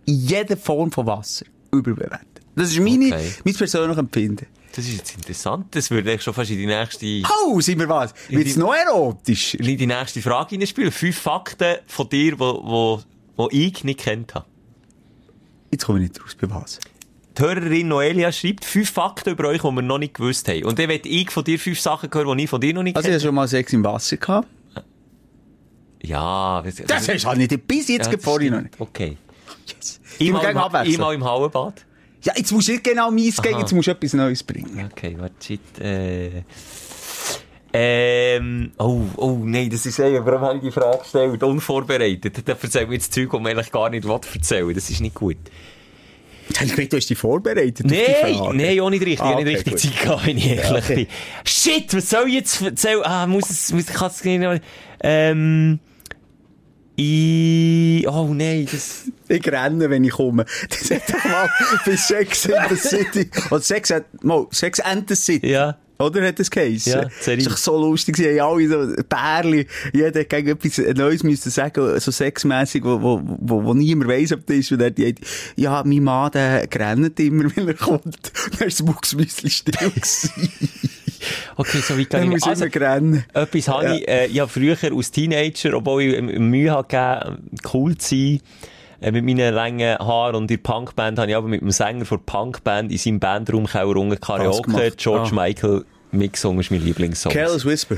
In 0.07 0.15
jeder 0.15 0.57
Form 0.57 0.91
von 0.91 1.07
Wasser 1.07 1.47
überbewertet. 1.73 2.27
Das 2.57 2.71
ist 2.71 2.81
meine, 2.81 3.07
Okay. 3.07 3.31
mein 3.45 3.55
persönliches 3.55 3.99
Empfinden. 3.99 4.47
Das 4.75 4.85
ist 4.85 4.97
jetzt 4.97 5.17
interessant, 5.17 5.67
das 5.73 5.91
würde 5.91 6.13
ich 6.13 6.23
schon 6.23 6.33
fast 6.33 6.51
in 6.51 6.59
die 6.59 6.67
nächste... 6.67 7.23
Oh, 7.45 7.61
sind 7.61 7.81
wir 7.81 7.89
was? 7.89 8.15
Wird's 8.29 8.57
noch 8.57 8.73
erotisch? 8.73 9.55
in 9.55 9.77
die 9.77 9.87
nächste 9.87 10.23
Frage 10.23 10.51
hineinspielen. 10.51 10.93
Fünf 10.93 11.19
Fakten 11.19 11.77
von 11.87 12.09
dir, 12.09 12.39
wo, 12.39 12.61
wo, 12.65 13.03
wo 13.37 13.49
ich 13.51 13.83
nicht 13.83 13.99
kennt 14.01 14.35
habe. 14.37 14.47
Jetzt 15.73 15.87
komme 15.87 16.01
ich 16.03 16.09
nicht 16.11 16.23
raus, 16.23 16.37
bei 16.41 16.49
was? 16.51 16.79
Die 17.41 17.47
Hörerin 17.47 17.89
Noelia 17.89 18.33
schreibt 18.33 18.67
fünf 18.67 18.91
Fakten 18.91 19.31
über 19.31 19.49
euch, 19.49 19.63
die 19.63 19.67
wir 19.67 19.81
noch 19.81 19.97
nicht 19.97 20.13
gewusst 20.13 20.47
haben. 20.49 20.65
Und 20.65 20.79
dann 20.79 20.91
will 20.91 21.01
ich 21.05 21.31
von 21.31 21.43
dir 21.43 21.59
fünf 21.59 21.81
Sachen 21.81 22.11
hören, 22.13 22.37
die 22.37 22.45
ich 22.45 22.51
von 22.51 22.61
dir 22.61 22.75
noch 22.75 22.83
nicht 22.83 22.95
Also, 22.97 23.09
ich 23.09 23.13
kennt 23.13 23.23
habe 23.23 23.29
schon 23.29 23.35
mal 23.35 23.49
Sex 23.49 23.73
im 23.73 23.83
Wasser 23.83 24.19
gehabt. 24.19 24.49
Ja, 26.03 26.63
das, 26.63 26.77
Das 26.77 27.09
hast 27.09 27.25
du 27.25 27.29
halt 27.29 27.39
nicht 27.39 27.67
bis 27.67 27.89
jetzt 27.89 28.13
ja, 28.13 28.19
vorhin 28.19 28.53
noch 28.53 28.61
nicht. 28.61 28.75
Okay. 28.79 29.17
Yes. 29.67 30.01
Ich 30.13 30.19
Gib 30.19 30.27
mir 30.29 30.33
mal, 30.35 30.41
gegen 30.41 30.51
im, 30.53 30.59
abwechseln. 30.59 30.93
ich 30.93 30.99
mal 30.99 31.15
im 31.15 31.25
Hallenbad. 31.25 31.87
Ja, 32.23 32.35
jetzt 32.37 32.53
musst 32.53 32.69
du 32.69 32.73
nicht 32.73 32.85
genau 32.85 33.11
meins 33.11 33.41
gehen, 33.41 33.59
jetzt 33.59 33.73
musst 33.73 33.89
du 33.89 33.93
etwas 33.93 34.13
Neues 34.13 34.43
bringen. 34.43 34.91
Okay, 34.93 35.17
warte, 35.19 35.59
äh... 35.83 36.43
Ähm, 37.73 38.73
oh, 38.79 39.03
oh, 39.17 39.39
nein, 39.45 39.71
das 39.71 39.87
ist 39.87 39.99
ey, 40.01 40.19
warum 40.25 40.41
habe 40.41 40.57
ich 40.57 40.63
die 40.65 40.73
Frage 40.73 40.99
gestellt? 40.99 41.43
Unvorbereitet. 41.43 42.43
Da 42.45 42.53
erzählt 42.53 42.89
mir 42.89 42.95
jetzt 42.97 43.15
Zeug, 43.15 43.31
das 43.31 43.41
man 43.41 43.53
eigentlich 43.53 43.71
gar 43.71 43.89
nicht 43.89 44.05
erzählen 44.05 44.67
will. 44.67 44.75
Das 44.75 44.91
ist 44.91 45.01
nicht 45.01 45.15
gut. 45.15 45.37
Ich 46.51 46.59
gedacht, 46.75 46.93
du 46.93 46.97
hast 46.97 47.09
dich 47.09 47.19
vorbereitet 47.19 47.79
die 47.91 47.95
Nein, 47.95 48.57
nein, 48.57 48.81
auch 48.81 48.91
nicht 48.91 49.01
richtig. 49.03 49.21
Ah, 49.21 49.33
Ah, 49.33 49.35
nicht 49.37 49.47
okay, 49.47 49.55
richtig 49.55 49.73
gut. 49.73 49.81
Zeit 49.81 50.01
gehabt, 50.03 50.27
wenn 50.27 50.39
ich 50.39 50.47
ehrlich 50.49 50.85
okay. 50.85 50.95
bin. 50.95 51.07
Shit, 51.45 51.95
was 51.95 52.11
soll 52.11 52.29
ich 52.29 52.35
jetzt 52.35 52.61
erzählen? 52.63 53.03
Ah, 53.05 53.27
muss 53.27 53.49
es, 53.51 53.73
muss, 53.73 53.89
ich 53.89 53.95
kann 53.95 54.11
es 54.11 54.25
nicht 54.25 54.63
ähm, 55.03 55.79
ich, 56.97 58.07
oh 58.09 58.35
nein, 58.35 58.69
das, 58.71 59.05
Ich 59.29 59.47
renne, 59.51 59.89
wenn 59.89 60.05
ich 60.05 60.11
komme. 60.11 60.45
Das 60.69 60.91
hat 60.91 61.09
doch 61.09 61.25
mal 61.25 61.49
bei 61.87 61.97
Sex 61.97 62.45
in 62.45 62.55
the 62.69 62.77
City. 62.77 63.31
Oder 63.51 63.63
Sex, 63.63 63.91
at- 63.91 64.23
mal, 64.23 64.47
Sex 64.51 64.81
and 64.81 65.09
the 65.09 65.15
City. 65.15 65.49
ja. 65.51 65.77
Oder 66.01 66.27
hat 66.27 66.39
das 66.39 66.51
geheißen? 66.51 66.93
Ja, 66.93 67.03
das 67.03 67.25
Serie. 67.25 67.47
ist 67.47 67.63
so 67.63 67.79
lustig. 67.79 68.17
Sie 68.17 68.41
haben 68.41 68.53
alle 68.53 68.69
so 68.69 69.03
Pärchen. 69.05 69.67
Jeder 69.93 70.21
hat 70.21 70.29
gegen 70.29 70.49
etwas 70.49 70.79
Neues 70.97 71.23
müssen 71.23 71.51
sagen, 71.51 72.01
so 72.01 72.11
sexmässig, 72.11 72.83
wo, 72.85 73.01
wo, 73.01 73.21
wo, 73.23 73.65
wo 73.65 73.75
niemand 73.75 74.11
weiss, 74.11 74.33
ob 74.33 74.47
das 74.47 74.57
ist. 74.57 74.73
Und 74.73 74.81
dann 74.81 74.95
die, 74.95 75.15
ja, 75.57 75.83
mein 75.85 76.03
Mann, 76.03 76.31
der 76.33 76.67
rennt 76.75 77.21
immer, 77.21 77.45
wenn 77.57 77.69
er 77.69 77.75
kommt. 77.75 78.05
Und 78.05 78.61
dann 78.61 78.69
ist 78.69 78.81
das 78.81 78.87
Mucksmüsli 78.87 79.51
still 79.51 79.91
gewesen. 79.91 80.31
Okay, 81.57 81.81
so 81.81 81.99
weit 81.99 82.09
kann 82.09 82.33
ich 82.33 82.77
rennen. 82.81 83.25
Etwas 83.35 83.69
habe 83.69 83.97
ich, 83.97 84.09
äh, 84.09 84.29
ja, 84.29 84.47
früher 84.47 84.77
als 84.83 85.11
Teenager, 85.11 85.75
obwohl 85.75 86.03
ich 86.03 86.39
Mühe 86.39 86.73
hatte, 86.73 87.39
cool 87.75 87.97
zu 87.99 88.09
sein, 88.09 88.41
äh, 89.01 89.11
mit 89.13 89.25
meinen 89.25 89.55
langen 89.55 89.99
Haaren 89.99 90.35
und 90.37 90.43
in 90.51 90.57
der 90.57 90.63
Punkband 90.63 91.19
habe 91.19 91.31
ich 91.31 91.37
aber 91.37 91.49
mit 91.49 91.61
dem 91.61 91.71
Sänger 91.71 92.05
von 92.05 92.19
der 92.19 92.25
Punkband 92.33 92.91
in 92.93 92.99
seinem 92.99 93.21
Bandraum 93.21 93.67
unten 93.73 94.21
Karaoke? 94.21 94.93
George 94.97 95.31
Ah. 95.33 95.45
Michael 95.47 95.85
mitgesungen, 96.13 96.61
ist 96.61 96.71
mein 96.71 96.83
Lieblingssong. 96.85 97.33
Careless 97.33 97.65
Whisper. 97.65 97.97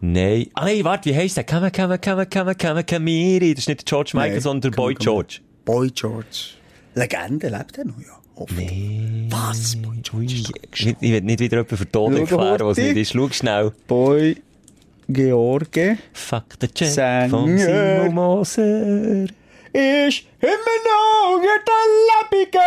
Nein. 0.00 0.48
Ah, 0.54 0.64
nein, 0.66 0.84
warte, 0.84 1.08
wie 1.10 1.16
heisst 1.16 1.36
der? 1.38 1.44
Come, 1.44 1.70
come, 1.70 1.98
come, 1.98 2.26
come, 2.26 2.54
come, 2.54 2.84
come, 2.84 3.40
Das 3.54 3.58
ist 3.60 3.68
nicht 3.68 3.80
der 3.80 3.84
George 3.84 4.10
Michael, 4.14 4.32
Nein, 4.32 4.40
sondern 4.40 4.70
Boy 4.72 4.94
come. 4.94 5.04
George. 5.04 5.38
Boy 5.64 5.90
George. 5.90 6.50
Legende, 6.94 7.48
lebt 7.48 7.78
er 7.78 7.84
noch, 7.86 7.98
ja. 7.98 8.18
Hoffentlich. 8.36 9.26
Was? 9.30 9.76
Boy 9.76 9.96
George 10.02 10.26
Ich, 10.26 10.52
ich 11.00 11.00
will 11.00 11.20
nicht 11.22 11.40
wieder 11.40 11.56
jemanden 11.56 11.76
für 11.78 11.86
Schau, 11.90 12.10
erklären, 12.10 12.66
was 12.66 12.76
nicht 12.76 12.96
ist. 12.96 13.12
Schau 13.12 13.28
schnell. 13.30 13.72
Boy 13.88 14.36
George 15.08 15.96
Fuck 16.12 16.44
the 16.60 16.68
Check 16.68 16.88
Sänger. 16.88 17.28
von 17.30 17.58
Simon 17.58 18.14
Moser. 18.14 19.26
Ist 19.72 20.24
immer 20.40 20.76
noch 20.84 21.42
der 21.42 22.40
Lebige. 22.40 22.58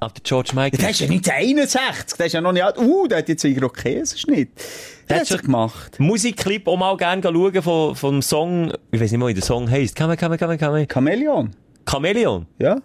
Aber 0.00 0.12
der 0.12 0.22
George 0.22 0.50
Michael. 0.54 0.78
Der 0.78 0.90
ist 0.90 1.00
ja 1.00 1.08
nicht 1.08 1.30
61, 1.30 2.16
der 2.16 2.26
ist 2.26 2.32
ja 2.32 2.40
noch 2.40 2.52
nicht 2.52 2.62
alt. 2.62 2.78
Uh, 2.78 3.06
der 3.06 3.18
hat 3.18 3.28
jetzt 3.28 3.44
einen 3.44 3.56
Irokesenschnitt. 3.56 4.50
Der 5.08 5.20
hat 5.20 5.26
sich 5.26 5.42
gemacht. 5.42 5.98
Musikclip 5.98 6.66
auch 6.66 6.76
mal 6.76 6.96
gerne 6.96 7.22
schauen 7.22 7.62
von, 7.62 7.94
vom 7.94 8.22
Song, 8.22 8.72
ich 8.90 9.00
weiß 9.00 9.10
nicht 9.10 9.20
mal, 9.20 9.28
wie 9.28 9.34
der 9.34 9.42
Song 9.42 9.70
heisst. 9.70 9.96
Come, 9.96 10.16
come, 10.16 10.36
come, 10.36 10.58
come. 10.58 10.86
Chamäleon. 10.86 11.50
Chameleon. 11.84 12.46
Ja? 12.58 12.80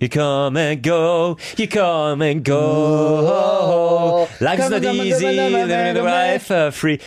You 0.00 0.08
come 0.08 0.56
and 0.56 0.80
go, 0.80 1.36
you 1.56 1.66
come 1.66 2.22
and 2.22 2.44
go. 2.44 4.28
Life's 4.40 4.68
Come 4.68 4.80
not 4.80 4.94
easy, 4.94 5.26
living 5.26 5.94
the 5.94 6.02
life 6.02 6.52
uh, 6.52 6.70
free. 6.70 7.00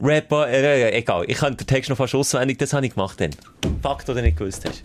Rap, 0.00 0.30
äh, 0.30 0.90
äh, 0.90 0.98
egal. 0.98 1.24
Ich 1.26 1.38
könnte 1.38 1.64
den 1.64 1.66
Text 1.66 1.90
noch 1.90 1.96
fast 1.96 2.14
auswendig, 2.14 2.58
das 2.58 2.72
habe 2.72 2.86
ich 2.86 2.94
gemacht 2.94 3.20
dann. 3.20 3.30
Fakt, 3.82 4.08
oder 4.08 4.22
nicht 4.22 4.36
gewusst 4.36 4.64
hast. 4.64 4.82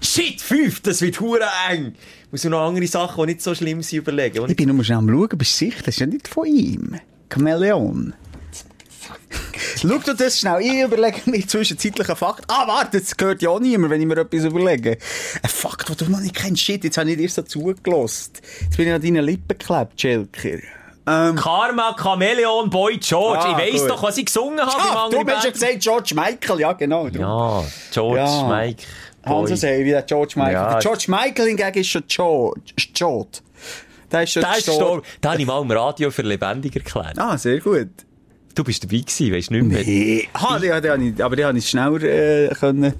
Shit, 0.00 0.40
fünf, 0.40 0.80
das 0.80 1.02
wird 1.02 1.20
hure 1.20 1.46
eng. 1.70 1.94
Ich 2.24 2.32
muss 2.32 2.44
mir 2.44 2.50
noch 2.50 2.66
andere 2.66 2.86
Sachen, 2.86 3.20
die 3.22 3.32
nicht 3.32 3.42
so 3.42 3.54
schlimm 3.54 3.82
sind, 3.82 3.98
überlegen. 3.98 4.46
die 4.46 4.52
Ich 4.52 4.56
bin 4.56 4.74
nur 4.74 4.84
schnell 4.84 4.98
am 4.98 5.08
Schauen, 5.08 5.28
bist 5.36 5.60
du 5.60 5.66
sicher? 5.66 5.78
Das 5.84 5.94
ist 5.94 6.00
ja 6.00 6.06
nicht 6.06 6.28
von 6.28 6.46
ihm. 6.46 6.98
Chamäleon. 7.32 8.14
Schau 9.80 9.98
dir 9.98 10.14
das 10.14 10.38
schnell. 10.40 10.60
Ich 10.60 10.82
überlege 10.82 11.20
mir 11.26 11.46
zwischenzeitlich 11.46 12.08
einen 12.08 12.16
Fakt. 12.16 12.44
Ah, 12.48 12.66
warte, 12.66 13.00
das 13.00 13.16
gehört 13.16 13.42
ja 13.42 13.50
auch 13.50 13.60
niemand, 13.60 13.90
wenn 13.90 14.00
ich 14.00 14.06
mir 14.06 14.16
etwas 14.18 14.44
überlege. 14.44 14.98
Ein 15.42 15.50
Fakt, 15.50 15.88
den 15.88 15.96
du 15.96 16.10
noch 16.10 16.20
nicht 16.20 16.34
kennst. 16.34 16.62
Shit, 16.62 16.84
jetzt 16.84 16.96
habe 16.98 17.10
ich 17.10 17.16
dir 17.18 17.28
so 17.28 17.42
zugelost. 17.42 18.40
Jetzt 18.62 18.76
bin 18.76 18.86
ich 18.88 18.94
an 18.94 19.02
deinen 19.02 19.24
Lippen 19.24 19.58
geklebt, 19.58 20.00
Schelker. 20.00 20.60
Ähm, 21.08 21.36
Karma, 21.36 21.94
Chameleon, 21.96 22.68
Boy 22.68 22.98
George. 22.98 23.40
Ah, 23.40 23.52
ich 23.52 23.74
weiss 23.74 23.80
gut. 23.82 23.90
doch, 23.90 24.02
was 24.02 24.18
ich 24.18 24.26
gesungen 24.26 24.60
habe 24.60 25.14
beim 25.14 25.26
du 25.26 25.32
hast 25.32 25.44
ja 25.44 25.50
gesagt 25.52 25.80
George 25.80 26.14
Michael. 26.14 26.60
Ja, 26.60 26.72
genau. 26.72 27.08
Du. 27.08 27.20
Ja, 27.20 27.62
George, 27.92 28.18
Ja. 28.18 28.48
Mike, 28.48 28.82
Hansa 29.24 29.56
sagen, 29.56 29.84
wie 29.84 29.90
der 29.90 30.02
George 30.02 30.32
Michael. 30.36 30.52
Ja. 30.54 30.70
Der 30.72 30.78
George 30.80 31.04
Michael 31.08 31.48
hingegen 31.48 31.78
ist 31.80 31.88
schon 31.88 32.02
George. 32.08 32.60
George. 32.92 33.38
Der 34.10 34.22
ist 34.24 34.32
schon 34.32 34.42
Der 34.42 34.56
ist 34.58 34.66
gestorben. 34.66 35.02
Den 35.22 35.30
habe 35.30 35.40
ich 35.40 35.46
mal 35.46 35.62
im 35.62 35.70
Radio 35.70 36.10
für 36.10 36.22
lebendig 36.22 36.74
erklärt. 36.76 37.18
Ah, 37.18 37.36
sehr 37.38 37.60
gut. 37.60 37.88
Du 38.54 38.64
bist 38.64 38.82
dabei 38.82 38.98
gewesen, 38.98 39.32
weisst 39.34 39.50
du 39.50 39.54
nicht 39.54 39.64
mehr. 39.66 39.84
Nee. 39.84 40.28
Ah, 40.32 40.58
die, 40.58 40.70
die, 40.80 41.12
die, 41.12 41.22
aber 41.22 41.36
die 41.36 41.44
habe 41.44 41.58
ich 41.58 41.68
schneller 41.68 42.02
äh, 42.02 42.48
können 42.54 42.94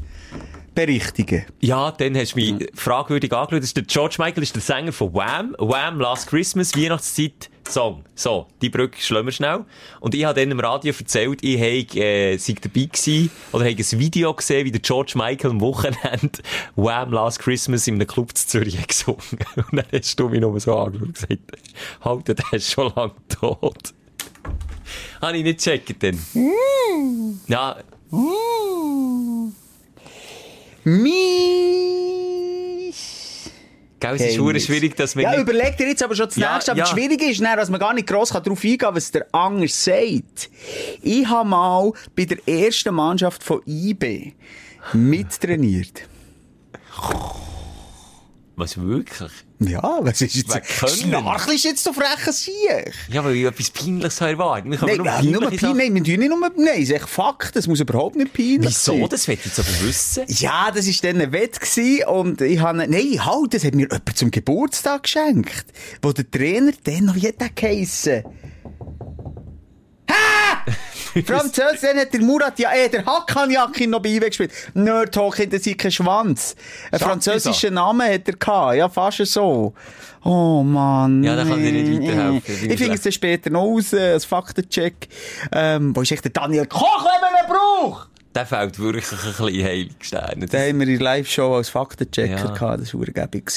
berichtigen. 0.75 1.47
Ja, 1.61 1.90
dann 1.90 2.14
hast 2.16 2.33
du 2.35 2.40
mich 2.40 2.69
fragwürdig 2.75 3.33
angeschaut. 3.33 3.77
Der 3.77 3.83
George 3.85 4.16
Michael 4.19 4.42
ist 4.42 4.55
der 4.55 4.62
Sänger 4.62 4.92
von 4.92 5.14
Wham. 5.14 5.57
Wham, 5.59 5.99
Last 5.99 6.29
Christmas, 6.29 6.77
Weihnachtszeit, 6.77 7.49
Song. 7.68 8.05
So, 8.14 8.46
die 8.62 8.70
Brücke 8.70 9.00
schlagen 9.00 9.26
wir 9.26 9.33
schnell. 9.33 9.64
Und 10.00 10.14
ich 10.14 10.24
habe 10.24 10.40
dann 10.40 10.50
im 10.50 10.61
Radio 10.61 10.94
erzählt, 10.98 11.40
ich 11.42 11.57
habe, 11.57 12.00
äh, 12.00 12.37
sei 12.37 12.55
dabei 12.55 12.87
gewesen, 12.87 13.31
oder 13.52 13.64
habe 13.64 13.76
ein 13.76 13.98
Video 14.00 14.35
gesehen, 14.35 14.64
wie 14.64 14.70
der 14.70 14.81
George 14.81 15.12
Michael 15.16 15.50
am 15.50 15.61
Wochenende 15.61 16.38
Wham, 16.76 17.12
Last 17.12 17.40
Christmas 17.40 17.87
in 17.87 17.94
einem 17.94 18.07
Club 18.07 18.37
zu 18.37 18.46
Zürich 18.46 18.79
hat 18.81 18.88
gesungen. 18.88 19.20
Und 19.57 19.72
dann 19.72 19.87
hast 19.92 20.18
du 20.18 20.29
mich 20.29 20.40
nur 20.40 20.59
so 20.61 20.76
angeschaut 20.76 21.07
und 21.07 21.14
gesagt, 21.14 21.40
halt, 22.02 22.29
der 22.29 22.52
ist 22.52 22.70
schon 22.72 22.92
lange 22.94 23.14
tot. 23.29 23.94
Habe 25.20 25.37
ich 25.37 25.44
nicht 25.44 25.64
gecheckt 25.64 26.02
dann. 26.02 26.18
Ja, 27.48 27.76
Mies. 30.85 32.36
Gell, 34.00 34.14
es 34.16 34.22
ist 34.22 34.37
verdammt 34.37 34.62
schwierig, 34.62 34.96
dass 34.96 35.14
man 35.14 35.24
Ja, 35.24 35.30
nicht... 35.32 35.40
überleg 35.40 35.76
dir 35.76 35.88
jetzt 35.88 36.02
aber 36.02 36.14
schon 36.14 36.26
das 36.26 36.37
Ja, 36.37 36.54
nächste. 36.54 36.72
Aber 36.72 36.78
ja. 36.78 36.85
das 36.85 36.92
Schwierige 36.92 37.26
ist, 37.26 37.40
dann, 37.40 37.56
dass 37.56 37.70
man 37.70 37.80
gar 37.80 37.94
nicht 37.94 38.06
gross 38.06 38.30
darauf 38.30 38.48
eingehen 38.62 38.78
kann, 38.78 38.94
was 38.94 39.11
der 39.11 39.26
anders 39.32 39.85
sagt. 39.85 40.50
Ich 41.02 41.26
habe 41.28 41.48
mal 41.48 41.92
bei 42.14 42.24
der 42.24 42.38
ersten 42.48 42.94
Mannschaft 42.94 43.42
von 43.42 43.61
IB 43.66 44.32
mittrainiert. 44.92 46.02
Was, 48.56 48.76
wirklich? 48.80 49.32
Ja, 49.59 49.99
was 50.03 50.21
ist 50.21 50.35
jetzt? 50.37 50.53
Wer 50.53 50.61
können? 50.61 50.92
Schnarchelst 50.97 51.64
jetzt 51.64 51.83
so 51.85 51.92
frechen 51.95 52.33
Sieg? 52.33 52.92
Ja, 53.09 53.25
weil 53.25 53.37
ich 53.37 53.45
etwas 53.45 53.71
Peinliches 53.71 54.21
erwartet. 54.21 54.66
Nein, 54.83 54.97
nur 54.97 54.97
nur 54.99 55.07
peinliche 55.07 55.49
Pein, 55.49 55.59
Sachen- 55.59 55.77
nein, 55.79 55.95
wir 55.95 56.05
tun 56.05 56.19
nicht 56.21 56.29
nur, 56.29 56.51
nein, 56.57 56.83
ist 56.83 56.90
echt 56.90 57.09
Fakt, 57.09 57.57
das 57.57 57.66
muss 57.66 57.81
überhaupt 57.81 58.16
nicht 58.16 58.35
peinlich 58.35 58.61
Wieso? 58.66 58.92
sein. 58.99 59.09
Das 59.09 59.27
will 59.29 59.35
ich 59.35 59.45
jetzt 59.47 59.59
aber 59.59 59.69
wissen. 59.83 60.25
Ja, 60.29 60.71
das 60.75 60.87
war 60.87 61.11
dann 61.12 61.21
ein 61.23 61.33
Wett 61.33 61.59
und 62.07 62.40
ich 62.42 62.61
habe, 62.61 62.79
nein, 62.87 63.25
halt, 63.25 63.55
das 63.55 63.64
hat 63.64 63.75
mir 63.75 63.85
jemand 63.90 64.16
zum 64.19 64.31
Geburtstag 64.31 65.05
geschenkt. 65.05 65.64
Wo 66.03 66.12
der 66.12 66.31
Trainer 66.31 66.73
dann 66.85 67.07
noch, 67.07 67.14
wie 67.14 67.29
hat 67.29 67.40
der 67.40 67.49
geheissen? 67.55 68.25
Ha! 71.16 71.38
Französisch, 71.38 71.81
dann 71.81 71.98
hat 71.98 72.12
der 72.12 72.20
Murat, 72.20 72.59
ja, 72.59 72.72
eh, 72.72 72.88
der 72.88 73.05
Hakan 73.05 73.50
Yakin 73.50 73.90
noch 73.90 74.00
bei 74.00 74.11
IW 74.11 74.29
gespielt. 74.29 74.52
Nerd 74.74 75.14
Talk 75.14 75.37
hinter 75.37 75.59
sich 75.59 75.76
kein 75.79 75.90
Schwanz. 75.90 76.55
Ein 76.90 76.98
Schatzi, 76.98 77.05
französischen 77.05 77.74
Namen 77.74 78.12
hat 78.12 78.29
er 78.29 78.35
gehabt, 78.35 78.76
ja, 78.76 78.88
fast 78.88 79.24
so. 79.26 79.74
Oh 80.22 80.62
Mann. 80.62 81.22
Ja, 81.22 81.37
da 81.37 81.44
kann 81.44 81.64
ich 81.64 81.72
nicht 81.72 82.02
weiterhelfen. 82.02 82.70
Ich 82.70 82.79
finde 82.79 82.94
es 82.94 83.02
dann 83.02 83.12
später 83.12 83.50
noch 83.50 83.62
raus, 83.62 83.94
als 83.94 84.24
Faktencheck. 84.24 85.09
Ähm, 85.52 85.94
wo 85.94 86.02
ist 86.02 86.11
echt 86.11 86.24
der 86.24 86.33
Daniel 86.33 86.66
Koch, 86.66 87.05
wenn 87.05 87.20
man 87.20 87.31
ihn 87.44 87.48
braucht? 87.48 88.09
Der 88.37 88.44
fällt 88.44 88.79
wirklich 88.79 89.11
ein 89.11 89.16
bisschen 89.16 89.64
heilig 89.64 89.99
haben 90.68 90.81
wir 90.81 90.88
in 90.88 91.01
Live-Show 91.01 91.55
als 91.57 91.70
Faktenchecker 91.70 92.37
Ja. 92.37 92.51
gehabt, 92.53 92.83
das 92.83 92.92
war 92.92 93.01
urgebig. 93.01 93.51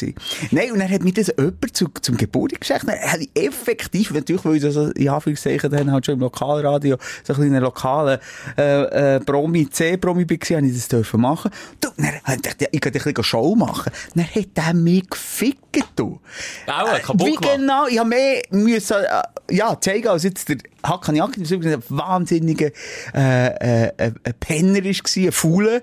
Nein, 0.52 0.72
und 0.72 0.80
dann 0.80 0.90
hat 0.90 1.04
mir 1.04 1.12
das 1.12 1.28
jemand 1.38 1.76
zu, 1.76 1.90
zum 2.02 2.16
Geburtstag 2.16 2.62
geschenkt. 2.62 2.88
Dann 2.88 2.98
habe 3.12 3.24
ich 3.24 3.30
effektiv, 3.36 4.12
natürlich, 4.12 4.46
weil 4.46 4.56
ich 4.56 4.62
das 4.64 4.76
in 4.78 5.10
Anführungszeichen 5.10 5.70
dann 5.70 5.92
halt 5.92 6.06
schon 6.06 6.14
im 6.16 6.22
Lokalradio, 6.22 6.96
so 7.26 7.34
ein 7.34 7.40
kleiner 7.40 7.60
lokaler, 7.60 8.22
äh, 8.58 9.16
äh, 9.16 9.20
Promi, 9.20 9.70
C-Promi 9.70 10.26
war, 10.30 10.58
habe 10.58 10.68
ich 10.68 10.74
das 10.74 10.88
dürfen 10.88 11.20
machen. 11.20 11.52
Du, 11.82 11.90
dann 11.98 12.14
ich 12.26 12.66
ich 12.72 12.86
ein 12.86 12.92
bisschen 12.92 13.24
Show 13.24 13.56
machen. 13.56 13.92
Dann 14.16 14.26
hat 14.34 14.56
der 14.56 14.74
mich 14.74 15.10
gefickt, 15.10 15.92
du. 15.98 16.22
Aua, 16.68 17.00
kaputt 17.00 17.28
Wie 17.28 17.36
gemacht. 17.36 17.56
genau? 17.58 17.88
Ich 17.88 18.00
habe 18.00 18.10
mehr 18.10 18.42
müssen, 18.52 18.96
äh, 18.96 19.56
ja, 19.56 19.78
zeigen, 19.82 20.08
als 20.08 20.24
jetzt 20.24 20.48
der 20.48 20.58
Hakan 20.84 21.16
Yakin, 21.16 21.44
der 21.44 21.78
ein 21.78 21.84
wahnsinniger, 21.90 22.70
äh, 23.14 23.48
äh, 23.48 23.92
äh, 23.98 24.12
ein 24.24 24.34
Penner 24.40 24.84
ist 24.86 25.18
ein 25.18 25.32
Fauler. 25.32 25.82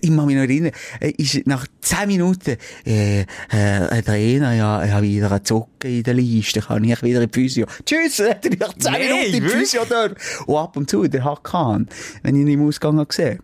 Ich 0.00 0.10
muss 0.10 0.26
mich 0.26 0.36
noch 0.36 0.42
erinnern, 0.42 0.72
äh, 1.00 1.10
ist 1.10 1.46
nach 1.46 1.66
10 1.82 2.06
Minuten, 2.08 2.56
äh, 2.86 3.20
äh, 3.20 3.26
der 3.50 4.14
eine, 4.14 4.56
ja, 4.56 4.84
ich 4.84 4.90
habe 4.90 5.02
wieder 5.06 5.30
einen 5.30 5.44
Zucker 5.44 5.88
in 5.88 6.02
der 6.02 6.14
Liste, 6.14 6.60
kann 6.60 6.84
ich 6.84 7.02
wieder 7.02 7.22
in 7.22 7.30
die 7.30 7.40
Physio. 7.40 7.66
Tschüss, 7.84 8.18
hat 8.28 8.44
er 8.46 8.56
nach 8.58 8.76
10 8.76 8.92
Nee, 8.92 8.98
Minuten 8.98 9.34
in 9.34 9.42
die? 9.42 9.48
Physio 9.48 9.82
dort. 9.88 10.16
Und 10.46 10.56
ab 10.56 10.76
und 10.76 10.88
zu, 10.90 11.06
der 11.06 11.24
Hakan, 11.24 11.88
wenn 12.22 12.34
ich 12.36 12.42
ihn 12.42 12.48
im 12.48 12.66
Ausgang 12.66 12.96
habe 12.96 13.06
gesehen, 13.06 13.40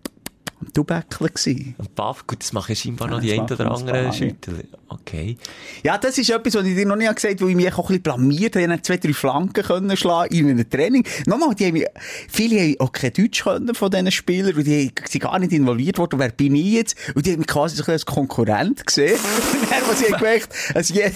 am 0.60 0.72
Tubäckler 0.72 1.28
gewesen. 1.28 1.74
Und 1.78 1.94
Baff, 1.94 2.26
gut, 2.26 2.40
das 2.40 2.52
machen 2.52 2.74
scheinbar 2.74 3.08
noch 3.08 3.22
Ja, 3.22 3.34
die 3.34 3.46
das 3.46 3.60
ein 3.60 3.66
oder 3.66 3.76
anderen 3.76 4.04
paar, 4.04 4.12
Schüttler. 4.12 4.54
Okay. 4.88 5.36
Ja, 5.82 5.98
das 5.98 6.16
ist 6.16 6.30
etwas, 6.30 6.54
was 6.54 6.64
ich 6.64 6.74
dir 6.74 6.86
noch 6.86 6.96
nicht 6.96 7.14
gesagt 7.14 7.34
habe, 7.34 7.42
weil 7.42 7.50
ich 7.50 7.56
mich 7.56 7.72
auch 7.72 7.78
ein 7.78 7.86
bisschen 7.86 8.02
blamiert 8.02 8.56
habe. 8.56 8.64
Ich 8.64 8.70
hätte 8.70 8.82
zwei, 8.82 8.96
drei 8.96 9.12
Flanken 9.12 9.64
können 9.64 9.96
schlagen 9.96 10.34
in 10.34 10.50
einem 10.50 10.68
Training. 10.68 11.06
Nochmal, 11.26 11.54
die 11.54 11.66
haben 11.66 11.82
viele 12.28 12.60
haben 12.60 12.76
auch 12.80 12.92
kein 12.92 13.12
Deutsch 13.12 13.42
können 13.42 13.74
von 13.74 13.90
diesen 13.90 14.10
Spielern 14.10 14.54
und 14.54 14.66
die 14.66 14.92
sind 15.04 15.20
gar 15.20 15.38
nicht 15.38 15.52
involviert 15.52 15.98
worden. 15.98 16.18
Wer 16.18 16.30
bin 16.30 16.54
ich 16.54 16.72
jetzt? 16.72 16.96
Und 17.14 17.26
die 17.26 17.32
haben 17.32 17.38
mich 17.38 17.48
quasi 17.48 17.76
so 17.76 17.84
ein 17.84 17.92
als 17.92 18.06
Konkurrent 18.06 18.86
gesehen. 18.86 19.18
Und 19.52 19.70
dann, 19.70 19.82
was 19.88 20.00
ich 20.00 20.14
gemerkt 20.14 20.48
dass 20.74 20.88
jeder, 20.88 21.10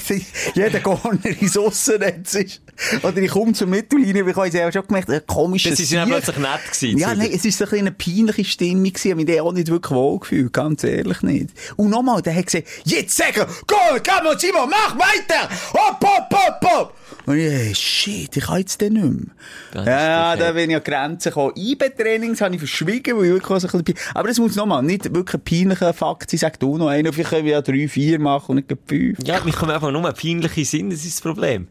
jeder 0.54 0.80
Corner 0.80 1.24
ins 1.40 1.56
Aussennetz 1.56 2.34
ist. 2.34 2.62
Oder 3.02 3.18
ich 3.18 3.30
komme 3.30 3.52
zur 3.52 3.66
Mittellinie, 3.66 4.28
ich 4.28 4.36
habe 4.36 4.68
auch 4.68 4.72
schon 4.72 4.86
gemerkt, 4.86 5.10
ein 5.10 5.26
komisches 5.26 5.72
Das 5.72 5.80
ist 5.80 5.92
ja 5.92 6.06
plötzlich 6.06 6.36
nett 6.38 6.72
gewesen. 6.72 6.98
Ja, 6.98 7.14
nein, 7.14 7.30
es 7.32 7.44
ist 7.44 7.58
so 7.58 7.64
ein 7.64 7.70
bisschen 7.70 7.86
eine 7.86 7.92
peinliche 7.92 8.44
Stimmung 8.44 8.84
gewesen. 8.84 9.06
Ich 9.06 9.10
habe 9.12 9.24
mich 9.24 9.40
auch 9.40 9.52
nicht 9.52 9.68
wirklich 9.68 9.96
wohl 9.96 10.18
gefühlt. 10.18 10.52
Ganz 10.52 10.84
ehrlich 10.84 11.22
nicht. 11.22 11.50
Und 11.76 11.90
nochmal, 11.90 12.22
der 12.22 12.34
hat 12.34 12.46
gesagt, 12.46 12.66
jetzt 12.84 13.16
sagen, 13.16 13.46
go, 13.66 13.76
komm, 14.04 14.38
Simon, 14.38 14.70
mach 14.70 14.96
weiter! 14.96 15.48
Hopp, 15.72 16.00
hopp, 16.02 16.32
hopp, 16.32 16.70
hopp! 16.70 16.94
Und 17.26 17.36
ich, 17.36 17.50
hey, 17.50 17.74
shit, 17.74 18.36
ich 18.36 18.44
kann 18.44 18.58
jetzt 18.58 18.80
den 18.80 18.94
nicht 18.94 19.74
mehr. 19.74 19.84
Ja, 19.84 20.36
da 20.36 20.52
bin 20.52 20.70
ich 20.70 20.76
an 20.76 20.82
Grenzen 20.82 21.30
gekommen. 21.30 21.52
IB-Trainings 21.56 22.40
habe 22.40 22.54
ich 22.54 22.60
verschwiegen, 22.60 23.16
weil 23.16 23.26
ich 23.26 23.32
wirklich 23.32 23.60
so 23.60 23.68
ein 23.68 23.84
bisschen... 23.84 24.00
Aber 24.14 24.28
das 24.28 24.38
muss 24.38 24.56
nochmal 24.56 24.82
nicht 24.82 25.14
wirklich 25.14 25.34
ein 25.34 25.44
peinlicher 25.44 25.92
Fakt 25.92 26.30
sein. 26.30 26.38
Sag 26.38 26.58
du 26.58 26.78
noch 26.78 26.88
einen, 26.88 27.12
vielleicht 27.12 27.30
können 27.30 27.44
wir 27.44 27.52
ja 27.52 27.62
drei, 27.62 27.88
vier 27.88 28.18
machen 28.18 28.52
und 28.52 28.70
nicht 28.70 28.80
fünf. 28.86 29.18
Ja, 29.24 29.44
mich 29.44 29.56
kommen 29.56 29.72
einfach 29.72 29.90
nur 29.90 30.02
peinliche 30.12 30.64
Sinn, 30.64 30.90
das 30.90 31.04
ist 31.04 31.16
das 31.16 31.20
Problem. 31.20 31.68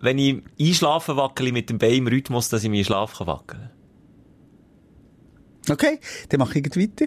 Wenn 0.00 0.18
ich 0.18 0.42
einschlafen 0.58 1.16
wackele 1.16 1.48
ich 1.48 1.52
mit 1.52 1.70
dem 1.70 1.78
Bein 1.78 1.94
im 1.94 2.06
Rhythmus, 2.06 2.48
dass 2.48 2.64
ich 2.64 2.70
mich 2.70 2.86
schlafen 2.86 3.18
kann 3.18 3.26
wackeln. 3.26 3.70
Okay, 5.68 6.00
dann 6.30 6.40
mache 6.40 6.58
ich 6.58 6.64
jetzt 6.64 6.76
weiter. 6.78 7.06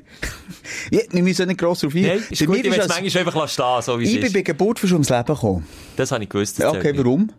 ja, 0.91 1.01
wir 1.10 1.23
müssen 1.23 1.47
nicht 1.47 1.60
gross 1.60 1.79
drauf 1.79 1.95
ein. 1.95 2.03
Nein, 2.03 2.23
ist 2.29 2.39
Bei 2.39 2.45
gut, 2.45 2.58
ich 2.58 2.63
will 2.65 2.79
es 2.79 2.88
manchmal 2.88 3.25
einfach 3.25 3.47
stehen, 3.49 3.82
so 3.82 3.99
wie 3.99 4.03
Ich 4.03 4.10
es 4.12 4.15
bin 4.17 4.25
ist. 4.27 4.34
bei 4.34 4.41
Geburt 4.41 4.79
frisch 4.79 4.93
ums 4.93 5.10
Leben 5.10 5.25
gekommen. 5.25 5.67
Das 5.95 6.12
habe 6.12 6.23
ich 6.23 6.29
gewusst. 6.29 6.63
Okay, 6.63 6.93
warum? 6.95 7.32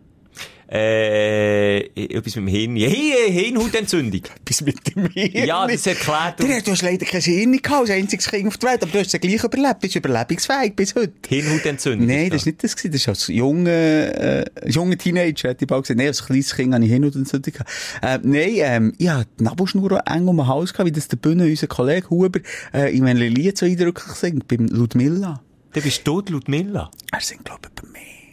Äh, 0.67 1.77
etwas 1.95 2.35
mit 2.37 2.45
dem 2.45 2.47
Hirn. 2.47 2.75
Hey, 2.75 3.31
Hirnhautentzündung. 3.31 4.21
Bis 4.45 4.61
mit 4.61 4.95
dem 4.95 5.07
Hirn. 5.07 5.45
Ja, 5.45 5.67
das 5.67 5.85
erklärt... 5.85 6.39
Du, 6.39 6.47
du 6.47 6.71
hast 6.71 6.81
leider 6.81 7.05
kein 7.05 7.21
Hirn 7.21 7.61
gehabt, 7.61 7.81
als 7.81 7.89
einziges 7.91 8.27
Kind 8.27 8.47
auf 8.47 8.57
der 8.57 8.71
Welt, 8.71 8.83
aber 8.83 8.91
du 8.91 8.99
hast 8.99 9.13
es 9.13 9.21
gleich 9.21 9.43
überlebt, 9.43 9.79
bist 9.79 9.95
überlebensfähig 9.95 10.75
bis 10.75 10.95
heute. 10.95 11.13
Hirnhautentzündung. 11.27 12.07
Nein, 12.07 12.29
das 12.31 12.45
war 12.45 12.51
nicht 12.51 12.63
das. 12.63 12.75
gewesen. 12.75 12.91
Das 12.91 13.01
ist 13.01 13.09
als 13.09 13.27
junger, 13.27 13.69
äh, 13.69 14.45
junger 14.65 14.97
Teenager, 14.97 15.49
hätte 15.49 15.65
ich 15.65 15.67
bald 15.67 15.83
gesagt. 15.83 15.97
Nein, 15.97 16.07
als 16.07 16.25
kleines 16.25 16.55
Kind 16.55 16.73
habe 16.73 16.83
ich 16.83 16.91
Hirnhautentzündung. 16.91 17.53
Äh, 18.01 18.19
nein, 18.23 18.51
ähm, 18.55 18.93
ich 18.97 19.09
hatte 19.09 19.29
die 19.39 19.43
Nabelschnur 19.43 20.01
eng 20.07 20.27
um 20.27 20.37
den 20.37 20.47
Hals 20.47 20.73
gehabt, 20.73 20.87
wie 20.87 20.91
das 20.91 21.07
der 21.07 21.17
Bühne, 21.17 21.45
unser 21.45 21.67
Kollege 21.67 22.09
Huber, 22.09 22.39
äh, 22.73 22.95
in 22.95 23.03
meinem 23.03 23.21
Lied 23.21 23.57
so 23.57 23.65
eindrücklich 23.65 24.15
singt, 24.15 24.47
beim 24.47 24.67
Ludmilla. 24.67 25.41
Dann 25.73 25.83
bist 25.83 26.07
du 26.07 26.21
Ludmilla. 26.27 26.89
Er 27.11 27.21
singt, 27.21 27.45
glaube 27.45 27.61
ich, 27.63 27.81
bei 27.81 27.87
mir. 27.89 28.24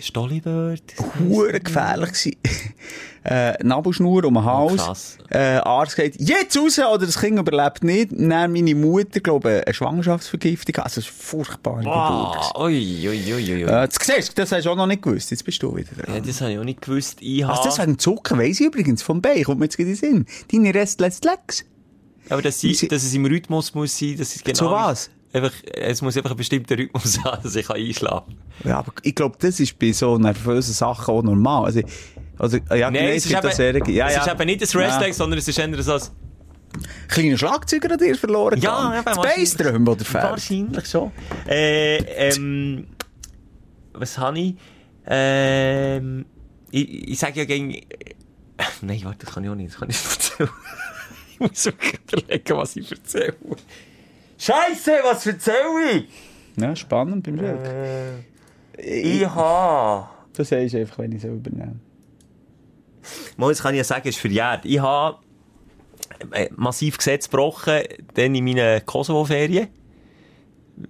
Stolli 0.00 0.40
dort. 0.40 0.82
Hure 1.18 1.60
gefährlich 1.60 2.12
gewesen. 2.12 2.36
äh, 3.24 3.62
Nabelschnur 3.62 4.24
um 4.24 4.34
den 4.34 4.44
Hals. 4.44 4.72
Oh, 4.72 4.76
krass. 4.76 5.18
Äh, 5.30 5.56
Arzt 5.56 5.96
geht, 5.96 6.20
jetzt 6.20 6.56
raus, 6.56 6.78
oder 6.78 7.06
das 7.06 7.18
Kind 7.18 7.38
überlebt 7.38 7.82
nicht. 7.84 8.10
Dann 8.12 8.52
meine 8.52 8.74
Mutter, 8.74 9.20
glaube 9.20 9.58
ich, 9.58 9.66
eine 9.66 9.74
Schwangerschaftsvergiftung. 9.74 10.76
Also, 10.76 11.00
es 11.00 11.06
ist 11.06 11.14
furchtbar. 11.14 11.82
Ah, 11.86 12.60
ui, 12.60 13.08
ui, 13.08 13.34
ui, 13.34 13.52
ui. 13.54 13.62
Äh, 13.62 13.66
das 13.66 13.94
siehst 14.00 14.38
das 14.38 14.52
hast 14.52 14.64
du 14.64 14.70
auch 14.70 14.76
noch 14.76 14.86
nicht 14.86 15.02
gewusst. 15.02 15.30
Jetzt 15.30 15.44
bist 15.44 15.62
du 15.62 15.74
wieder 15.74 15.94
dran. 15.94 16.14
Ja, 16.14 16.20
das 16.20 16.40
habe 16.40 16.52
ich 16.52 16.58
auch 16.58 16.64
nicht 16.64 16.82
gewusst. 16.82 17.18
Ich. 17.20 17.46
Also, 17.46 17.64
das 17.64 17.78
wegen 17.78 17.98
Zucker 17.98 18.38
weiss 18.38 18.60
ich 18.60 18.66
übrigens 18.66 19.02
vom 19.02 19.22
Bein. 19.22 19.44
Kommt 19.44 19.60
mir 19.60 19.66
jetzt 19.66 19.78
in 19.78 19.86
den 19.86 19.96
Sinn. 19.96 20.26
Deine 20.52 20.74
Restless 20.74 21.20
Legs. 21.22 21.64
Aber 22.30 22.42
dass, 22.42 22.60
sie, 22.60 22.72
dass 22.88 23.02
es 23.02 23.14
im 23.14 23.26
Rhythmus 23.26 23.74
muss 23.74 23.98
sein, 23.98 24.16
dass 24.16 24.34
es 24.34 24.42
genau... 24.42 24.58
Zu 24.58 24.70
was? 24.70 25.10
Einfach, 25.34 25.52
es 25.72 26.00
muss 26.00 26.16
einfach 26.16 26.30
ein 26.30 26.36
bestimmter 26.36 26.78
Rhythmus 26.78 27.18
haben, 27.24 27.42
dass 27.42 27.56
ich 27.56 27.68
einschlafen 27.68 28.36
kann. 28.62 28.70
Ja, 28.70 28.78
aber 28.78 28.92
ich 29.02 29.16
glaube, 29.16 29.36
das 29.40 29.58
ist 29.58 29.76
bei 29.80 29.90
so 29.90 30.16
nervösen 30.16 30.72
Sachen 30.72 31.12
auch 31.12 31.22
normal. 31.22 31.64
Also, 31.64 31.80
also 32.38 32.58
ja, 32.72 32.88
Nein, 32.88 33.06
es 33.06 33.26
ist, 33.26 33.32
eben, 33.32 33.44
auch 33.44 33.50
Serien. 33.50 33.84
Ja, 33.90 34.06
es 34.06 34.14
ja. 34.14 34.22
ist 34.22 34.32
eben 34.32 34.46
nicht 34.46 34.62
ein 34.62 34.80
Ja. 34.80 34.86
Restleg, 34.86 35.12
sondern 35.12 35.38
es 35.40 35.48
ist 35.48 35.58
eher 35.58 35.82
so 35.82 35.92
ein... 35.94 36.00
Kleiner 37.08 37.36
Schlagzeuger 37.36 37.90
an 37.90 37.98
dir 37.98 38.14
verloren 38.14 38.60
Ja, 38.60 38.76
gegangen. 38.76 39.02
Das 39.04 39.16
wahrscheinlich. 39.16 39.56
Bassdrum 39.56 39.88
oder 39.88 40.04
Fährt? 40.04 40.30
Wahrscheinlich 40.30 40.86
schon. 40.86 41.10
Äh, 41.48 41.96
ähm, 41.96 42.86
was 43.92 44.16
habe 44.16 44.38
ich? 44.38 44.54
Ähm, 45.06 46.26
ich, 46.70 47.08
ich 47.10 47.18
sage 47.18 47.40
ja 47.40 47.44
gegen... 47.44 47.72
Nein, 48.82 49.00
warte, 49.02 49.26
das 49.26 49.34
kann 49.34 49.42
ich 49.42 49.50
auch 49.50 49.56
nicht, 49.56 49.72
das 49.72 49.80
kann 49.80 49.90
ich 49.90 49.96
nicht 49.96 50.12
erzählen. 50.12 50.50
ich 51.32 51.40
muss 51.40 51.64
wirklich 51.64 51.94
überlegen, 52.12 52.56
was 52.56 52.76
ich 52.76 52.90
erzähle. 52.92 53.34
Scheiße, 54.38 54.92
was 55.02 55.26
erzähle 55.26 55.90
ich? 55.92 56.08
Ja, 56.56 56.74
spannend 56.76 57.24
beim 57.24 57.36
Glück. 57.36 57.58
Ich 58.78 59.26
habe... 59.26 60.08
Das 60.34 60.48
sagst 60.48 60.74
einfach, 60.74 60.98
wenn 60.98 61.12
ich 61.12 61.18
es 61.18 61.30
übernehme. 61.30 61.78
Mal, 63.36 63.50
das 63.50 63.62
kann 63.62 63.74
ich 63.74 63.78
ja 63.78 63.84
sagen, 63.84 64.08
ist 64.08 64.18
verjährt. 64.18 64.64
Ich 64.64 64.80
habe 64.80 65.18
äh, 66.32 66.48
massiv 66.56 66.96
Gesetz 66.98 67.30
gebrochen, 67.30 67.80
dann 68.14 68.34
in 68.34 68.44
meinen 68.44 68.84
Kosovo-Ferien. 68.84 69.68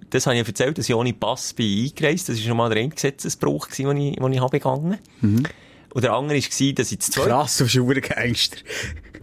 Das 0.09 0.25
habe 0.25 0.35
ich 0.35 0.41
ja 0.41 0.47
erzählt, 0.47 0.77
dass 0.77 0.89
ich 0.89 0.95
ohne 0.95 1.13
Pass 1.13 1.53
bin 1.53 1.85
eingereist. 1.85 2.29
Das 2.29 2.37
war 2.37 2.43
schon 2.43 2.57
mal 2.57 2.69
der 2.69 2.79
eine 2.79 2.89
Gesetzesbruch, 2.89 3.67
gewesen, 3.67 3.87
den 3.89 3.97
ich, 3.97 4.15
den 4.15 4.33
ich 4.33 4.39
habe 4.39 4.49
begangen 4.49 4.97
Und 5.21 6.03
der 6.03 6.13
andere 6.13 6.37
war, 6.39 6.73
dass 6.73 6.91
ich 6.91 6.99
zu 6.99 7.11
zweit... 7.11 7.27
Krass, 7.27 7.57
du 7.57 7.65
bist 7.65 7.77
ein 7.77 8.01
Gangster. 8.01 8.57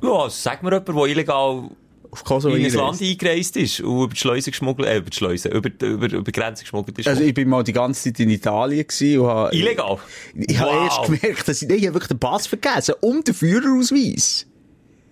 Ja, 0.02 0.30
sag 0.30 0.62
mir 0.62 0.70
jemand, 0.70 0.88
der 0.88 1.06
illegal 1.06 1.70
Auf 2.12 2.25
Kosovo 2.25 2.55
in 2.55 2.64
ein. 2.64 2.72
Land 2.72 3.01
eingereist 3.01 3.57
ist 3.57 3.81
und 3.81 4.05
über 4.05 4.12
die 4.14 4.20
Schleuse 4.20 4.51
geschmuggelt, 4.51 4.87
äh, 4.87 4.98
über 4.98 5.09
die 5.11 5.16
Schleuse, 5.16 5.48
über, 5.48 5.70
über, 5.81 6.07
über 6.12 6.22
die 6.22 6.33
Grenze 6.33 6.62
geschmuggelt 6.62 6.98
ist. 6.98 7.09
Also 7.09 7.22
ich 7.22 7.33
bin 7.33 7.48
mal 7.48 7.64
die 7.64 7.72
ganze 7.72 8.05
Zeit 8.05 8.20
in 8.20 8.29
Italien 8.29 8.87
gewesen 8.87 9.20
und 9.20 9.27
habe... 9.29 9.57
illegal? 9.57 9.98
Ich 10.35 10.59
habe 10.61 10.70
Wow. 10.70 10.85
erst 10.85 11.20
gemerkt, 11.20 11.48
dass 11.48 11.62
ich, 11.62 11.70
ich 11.70 11.83
habe 11.87 11.94
wirklich 11.94 12.09
den 12.09 12.18
Pass 12.18 12.46
vergessen 12.46 12.94
und 13.01 13.27
den 13.27 13.35
Führerausweis. 13.35 14.46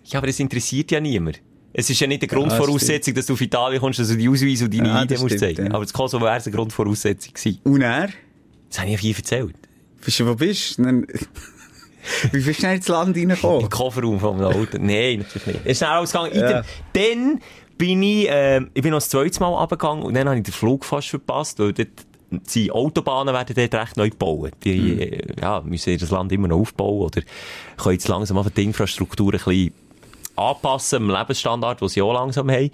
Ja, 0.05 0.19
aber 0.19 0.27
das 0.27 0.39
interessiert 0.41 0.91
ja 0.91 1.01
niemand. 1.01 1.41
Es 1.73 1.89
ist 1.89 2.01
ja 2.01 2.07
nicht 2.07 2.23
eine 2.23 2.31
Ja, 2.31 2.37
Grundvoraussetzung, 2.39 3.15
dass 3.15 3.27
du 3.27 3.33
auf 3.33 3.41
Italien 3.41 3.81
kommst, 3.81 3.99
dass 3.99 4.09
du 4.09 4.17
die 4.17 4.29
Ausweise 4.29 4.65
und 4.67 4.75
deine 4.75 4.89
Ja, 4.89 5.03
ID 5.05 5.13
das 5.13 5.23
musst 5.23 5.39
zeigen. 5.39 5.67
ja. 5.67 5.73
Aber 5.73 5.85
das 5.85 5.93
Kosovo 5.95 6.25
wäre 6.25 6.35
eine 6.35 6.53
Grundvoraussetzung 6.53 7.33
gewesen. 7.33 7.61
Und 7.65 7.81
er? 7.81 8.11
Das 8.69 8.79
habe 8.81 8.89
ich 8.89 8.95
ja 8.95 8.99
viel 8.99 9.17
erzählt. 9.17 9.55
Weißt 10.05 10.21
du, 10.21 10.27
wo 10.27 10.35
bist 10.35 10.79
du? 10.79 10.83
Wie 12.33 12.41
bist 12.41 12.63
du 12.63 12.73
ins 12.73 12.89
Land 12.89 13.17
Im 13.17 13.31
reingekommen? 13.31 13.69
Kofferraum 13.69 14.21
vom 14.21 14.41
Auto. 14.41 14.79
Nein, 14.79 15.19
natürlich 15.19 15.47
nicht. 15.47 15.61
Es 15.65 15.73
ist 15.73 15.79
schnell 15.79 15.91
ausgegangen. 15.91 16.35
Ja. 16.35 16.63
Dann 16.93 17.41
bin 17.79 18.03
ich, 18.03 18.27
ähm, 18.29 18.71
ich 18.75 18.83
bin 18.83 18.91
noch 18.91 18.99
das 18.99 19.09
zweite 19.09 19.41
Mal 19.41 19.49
runtergegangen 19.49 20.05
und 20.05 20.15
dann 20.15 20.29
habe 20.29 20.39
ich 20.39 20.45
den 20.45 20.53
Flug 20.53 20.85
fast 20.85 21.09
verpasst, 21.09 21.59
weil 21.59 21.73
dort, 21.73 21.89
die 22.31 22.71
Autobahnen 22.71 23.35
werden 23.35 23.55
dort 23.57 23.75
recht 23.75 23.97
neu 23.97 24.11
gebaut. 24.11 24.53
Die, 24.65 25.01
äh, 25.01 25.41
ja, 25.41 25.63
müssen 25.63 25.99
das 25.99 26.11
Land 26.11 26.31
immer 26.33 26.49
noch 26.49 26.59
aufbauen 26.59 27.07
oder 27.07 27.23
können 27.77 27.95
jetzt 27.95 28.09
langsam 28.09 28.39
einfach 28.39 28.51
die 28.51 28.65
Infrastruktur 28.65 29.33
ein 29.33 29.39
bisschen 29.39 29.73
anpassen, 30.37 31.11
am 31.11 31.11
Lebensstandard, 31.11 31.81
den 31.81 31.89
sie 31.89 32.03
auch 32.03 32.13
langsam 32.13 32.51
haben. 32.51 32.71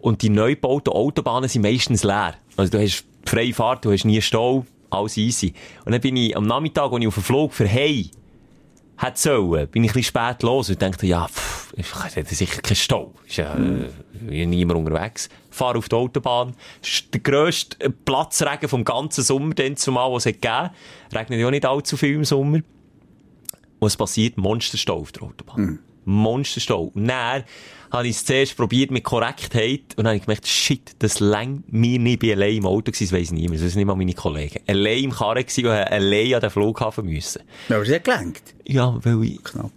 Und 0.00 0.22
die 0.22 0.28
neu 0.28 0.54
gebauten 0.54 0.92
Autobahnen 0.92 1.48
sind 1.48 1.62
meistens 1.62 2.04
leer. 2.04 2.34
Also 2.56 2.70
du 2.72 2.82
hast 2.82 3.04
freie 3.24 3.52
Fahrt, 3.52 3.84
du 3.84 3.92
hast 3.92 4.04
nie 4.04 4.20
Stau, 4.20 4.64
alles 4.90 5.16
easy. 5.16 5.54
Und 5.84 5.92
dann 5.92 6.00
bin 6.00 6.16
ich 6.16 6.36
am 6.36 6.46
Nachmittag, 6.46 6.92
als 6.92 7.00
ich 7.00 7.06
auf 7.06 7.14
den 7.14 7.22
Flug 7.22 7.52
für 7.52 7.66
Hey 7.66 8.10
hätte 8.98 9.18
sollen, 9.18 9.68
bin 9.68 9.84
ich 9.84 9.90
ein 9.90 9.94
bisschen 9.94 10.20
spät 10.20 10.42
los 10.42 10.70
und 10.70 10.82
dachte, 10.82 11.06
ja, 11.06 11.26
pff, 11.26 11.72
ich 11.76 12.16
hätte 12.16 12.34
sicher 12.34 12.60
keinen 12.60 12.76
Stau. 12.76 13.14
Ist 13.26 13.36
ja, 13.36 13.54
äh, 13.54 14.46
niemand 14.46 14.78
unterwegs. 14.86 15.28
Fahr 15.50 15.76
auf 15.76 15.88
die 15.88 15.96
Autobahn. 15.96 16.54
Ist 16.82 17.12
der 17.12 17.20
grösste 17.20 17.90
Platzregen 17.90 18.68
vom 18.68 18.84
ganzen 18.84 19.22
Sommer, 19.22 19.54
den 19.54 19.76
zumal, 19.76 20.12
was 20.12 20.26
es 20.26 20.34
hat 20.34 20.42
gegeben. 20.42 20.70
Regnet 21.14 21.40
ja 21.40 21.46
auch 21.46 21.50
nicht 21.50 21.66
allzu 21.66 21.96
viel 21.96 22.14
im 22.14 22.24
Sommer. 22.24 22.60
Was 23.80 23.96
passiert? 23.96 24.36
Monsterstau 24.36 24.98
auf 24.98 25.12
der 25.12 25.22
Autobahn. 25.22 25.78
Monsterstau. 26.08 26.92
Dann 26.94 27.44
habe 27.90 28.08
ich 28.08 28.16
es 28.16 28.24
zuerst 28.24 28.56
probiert 28.56 28.90
mit 28.90 29.04
Korrektheit 29.04 29.80
und 29.96 29.98
dann 29.98 30.08
habe 30.08 30.16
ich 30.16 30.22
gemerkt, 30.22 30.46
shit, 30.46 30.92
das 30.98 31.20
längt 31.20 31.72
mir 31.72 31.98
nicht. 31.98 32.14
Ich 32.14 32.18
bin 32.18 32.32
allein 32.32 32.56
im 32.56 32.66
Auto 32.66 32.92
gewesen, 32.92 33.04
das 33.04 33.12
weiss 33.12 33.30
niemand, 33.30 33.56
das 33.56 33.62
wissen 33.62 33.78
nicht 33.78 33.86
mal 33.86 33.94
meine 33.94 34.14
Kollegen. 34.14 34.60
Allein 34.66 35.04
im 35.04 35.12
Karren 35.12 35.44
gewesen 35.44 35.66
und 35.66 35.72
allein 35.72 36.34
an 36.34 36.40
den 36.40 36.50
Flughafen 36.50 37.06
müssen. 37.06 37.42
Aber 37.68 37.84
sie 37.84 37.94
hat 37.94 38.04
gelenkt. 38.04 38.54
Ja, 38.66 38.98
weil 39.04 39.24
ich 39.24 39.42
Knapp. 39.44 39.72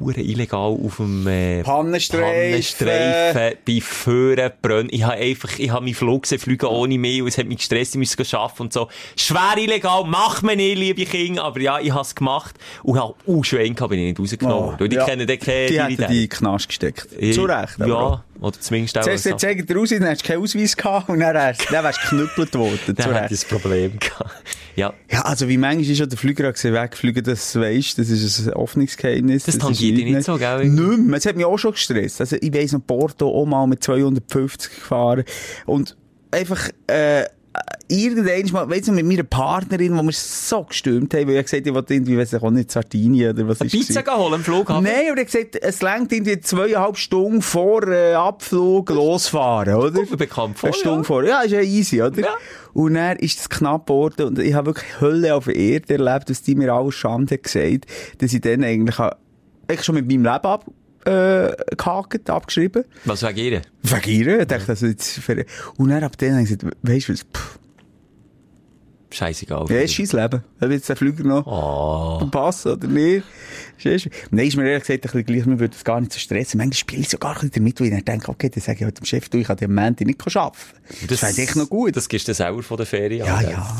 Hure 0.00 0.20
illegal 0.20 0.76
auf 0.84 0.96
dem 0.96 1.26
äh, 1.26 1.62
Pannenstreifen. 1.62 2.50
Pannenstreifen 2.50 3.58
bei 3.66 3.80
Föhren. 3.80 4.88
Ich 4.90 5.04
habe 5.04 5.16
einfach, 5.16 5.58
ich 5.58 5.70
habe 5.70 5.84
meinen 5.84 5.94
Flug 5.94 6.22
gesehen, 6.22 6.38
fliegen 6.38 6.66
ohne 6.66 6.98
mich 6.98 7.22
und 7.22 7.28
es 7.28 7.38
hat 7.38 7.46
mich 7.46 7.58
gestresst, 7.58 7.94
ich 7.94 7.98
musste 7.98 8.38
arbeiten 8.38 8.62
und 8.62 8.72
so. 8.72 8.88
Schwer 9.16 9.56
illegal, 9.58 10.04
mach 10.06 10.42
mir 10.42 10.56
nicht, 10.56 10.78
liebe 10.78 11.04
Kinder, 11.04 11.44
aber 11.44 11.60
ja, 11.60 11.78
ich 11.80 11.92
habe 11.92 12.02
es 12.02 12.14
gemacht 12.14 12.56
und 12.82 12.98
habe 12.98 13.14
auch 13.26 13.44
Schwein 13.44 13.74
gehabt, 13.74 13.90
bin 13.90 14.00
ich 14.00 14.06
nicht 14.06 14.20
rausgenommen. 14.20 14.76
Oh, 14.80 14.84
ja. 14.84 15.04
kennen 15.04 15.26
den 15.26 15.38
keine 15.38 15.66
Die 15.66 15.80
hätten 15.80 15.96
die 15.96 16.02
in 16.02 16.08
den 16.08 16.28
Knast 16.28 16.68
gesteckt. 16.68 17.08
Eh, 17.18 17.32
Zu 17.32 17.44
Recht. 17.44 17.78
Ja. 17.78 18.24
Oder 18.40 18.60
zumindest 18.60 18.98
auch... 18.98 19.02
Zuerst 19.02 19.24
so. 19.24 19.30
jetzt 19.30 19.40
zeigt 19.40 19.70
er 19.70 19.78
aus, 19.78 19.88
dann 19.90 20.04
hast 20.06 20.22
du 20.22 20.26
keinen 20.28 20.42
Ausweis 20.42 20.76
gehabt 20.76 21.08
und 21.08 21.20
dann, 21.20 21.34
dann 21.34 21.84
wärst 21.84 21.98
du 22.02 22.16
geknüppelt 22.16 22.54
worden. 22.54 22.94
Dann 22.94 23.14
hätte 23.14 23.34
ich 23.34 23.42
ein 23.44 23.48
Problem 23.48 23.98
gehabt. 23.98 24.30
Ja. 24.76 24.92
Ja, 25.10 25.22
also 25.22 25.48
wie 25.48 25.56
manchmal 25.56 25.90
ist 25.90 25.98
schon 25.98 26.08
der 26.08 26.18
Flüger 26.18 26.52
wegfliegen, 26.52 27.24
das 27.24 27.56
weisst, 27.56 27.98
das 27.98 28.10
ist 28.10 28.46
ein 28.46 28.52
Offenungsgeheimnis. 28.52 29.44
Das 29.44 29.54
ist 29.54 29.60
tangiert 29.62 29.96
dich 29.96 30.04
nicht 30.04 30.24
so, 30.24 30.36
gell? 30.36 30.68
Nicht 30.68 30.98
mehr. 30.98 31.16
Es 31.16 31.26
hat 31.26 31.36
mich 31.36 31.46
auch 31.46 31.58
schon 31.58 31.72
gestresst. 31.72 32.20
Also 32.20 32.36
ich 32.40 32.52
weiss 32.52 32.72
noch, 32.72 32.86
Porto 32.86 33.28
auch 33.28 33.46
mal 33.46 33.66
mit 33.66 33.82
250 33.82 34.74
gefahren 34.74 35.24
und 35.64 35.96
einfach, 36.30 36.68
äh, 36.88 37.24
irgendwann 37.88 38.52
mal, 38.52 38.70
weißt 38.76 38.88
du, 38.88 38.92
mit 38.92 39.06
meiner 39.06 39.22
Partnerin, 39.22 39.96
wo 39.96 40.02
wir 40.02 40.12
so 40.12 40.64
gestürmt 40.64 41.14
haben, 41.14 41.28
weil 41.28 41.36
ich 41.36 41.44
gesagt 41.44 41.66
habe, 41.66 41.78
ich 41.80 41.90
irgendwie, 41.90 42.18
weiss 42.18 42.32
ich 42.32 42.42
auch 42.42 42.50
nicht, 42.50 42.70
Sardinien 42.70 43.30
oder 43.32 43.48
was 43.48 43.60
Eine 43.60 43.68
ist 43.68 43.72
Pizza 43.88 44.02
gehen 44.02 44.16
holen 44.16 44.34
am 44.34 44.42
Flughafen? 44.44 44.84
Nein, 44.84 44.94
aber 45.10 45.18
er 45.18 45.24
hat 45.24 45.32
gesagt, 45.32 45.56
es 45.60 45.82
längt 45.82 46.12
irgendwie 46.12 46.40
zweieinhalb 46.40 46.96
Stunden 46.96 47.42
vor 47.42 47.86
äh, 47.88 48.14
Abflug 48.14 48.90
losfahren, 48.90 49.74
oder? 49.74 50.02
Bekannt 50.16 50.58
vor, 50.58 50.68
Eine 50.70 50.74
Stunde 50.78 50.98
ja. 50.98 51.04
vor. 51.04 51.24
Ja, 51.24 51.40
ist 51.42 51.52
ja 51.52 51.60
easy, 51.60 52.02
oder? 52.02 52.20
Ja. 52.20 52.28
Und 52.72 52.94
dann 52.94 53.16
ist 53.18 53.38
es 53.40 53.48
knapp 53.48 53.86
geworden 53.86 54.26
und 54.26 54.38
ich 54.38 54.52
habe 54.54 54.66
wirklich 54.66 55.00
Hölle 55.00 55.34
auf 55.34 55.44
der 55.44 55.56
Erde 55.56 55.94
erlebt, 55.94 56.28
dass 56.28 56.42
die 56.42 56.54
mir 56.54 56.72
alles 56.72 56.94
Schande 56.94 57.38
gesagt 57.38 57.86
dass 58.18 58.32
ich 58.32 58.40
dann 58.40 58.64
eigentlich, 58.64 58.98
ha- 58.98 59.16
eigentlich 59.68 59.84
schon 59.84 59.94
mit 59.94 60.06
meinem 60.06 60.24
Leben 60.24 60.46
ab, 60.46 60.66
äh, 61.06 61.56
gehakt, 61.76 62.28
abgeschrieben. 62.28 62.84
Was 63.04 63.22
wegen 63.22 63.38
ihr? 63.38 63.62
Wegen 63.82 64.10
ihr. 64.10 64.40
Ich 64.40 64.46
dachte, 64.46 64.68
also 64.70 64.86
jetzt, 64.86 65.18
für, 65.18 65.44
und 65.76 65.88
dann 65.90 66.02
ab 66.04 66.16
dann 66.18 66.32
habe 66.32 66.42
ich 66.42 66.48
gesagt, 66.48 66.76
weisst 66.82 67.08
du 67.08 67.12
was, 67.12 67.20
pff, 67.20 67.58
Scheißegal. 69.08 69.66
ja, 69.70 69.80
ist 69.80 69.94
scheiß 69.94 70.12
Leben. 70.12 70.42
Ob 70.60 70.70
jetzt 70.70 70.88
der 70.88 70.96
Flüger 70.96 71.22
noch 71.24 71.46
Oh. 71.46 72.26
passen 72.26 72.72
oder 72.72 72.88
nicht. 72.88 73.24
Ist 73.82 74.02
schön. 74.02 74.12
Nein, 74.30 74.48
ist 74.48 74.56
mir 74.56 74.66
ehrlich 74.68 74.82
gesagt 74.82 74.98
ein 74.98 75.00
bisschen 75.02 75.24
gleich, 75.24 75.46
mir 75.46 75.58
würde 75.60 75.72
das 75.74 75.84
gar 75.84 76.00
nicht 76.00 76.12
so 76.12 76.18
stressen. 76.18 76.58
Manchmal 76.58 76.74
spiele 76.76 77.02
ich 77.02 77.08
sogar 77.08 77.30
ein 77.30 77.34
bisschen 77.36 77.52
damit, 77.54 77.80
weil 77.80 77.86
ich 77.86 77.94
dann 77.94 78.04
denke, 78.04 78.30
okay, 78.30 78.50
dann 78.50 78.60
sage 78.62 78.78
ich 78.80 78.84
halt 78.84 78.98
dem 78.98 79.04
Chef, 79.06 79.28
du, 79.28 79.38
ich 79.38 79.46
kann 79.46 79.56
den 79.56 79.72
Moment 79.72 80.00
nicht 80.00 80.36
arbeiten. 80.36 80.56
Das, 81.08 81.20
fände 81.20 81.40
ich 81.40 81.54
noch 81.54 81.68
gut. 81.70 81.96
Das 81.96 82.08
gibst 82.08 82.26
du 82.28 82.34
selber 82.34 82.62
von 82.62 82.76
der 82.76 82.86
Ferien 82.86 83.26
ja, 83.26 83.36
an, 83.36 83.48
ja. 83.48 83.76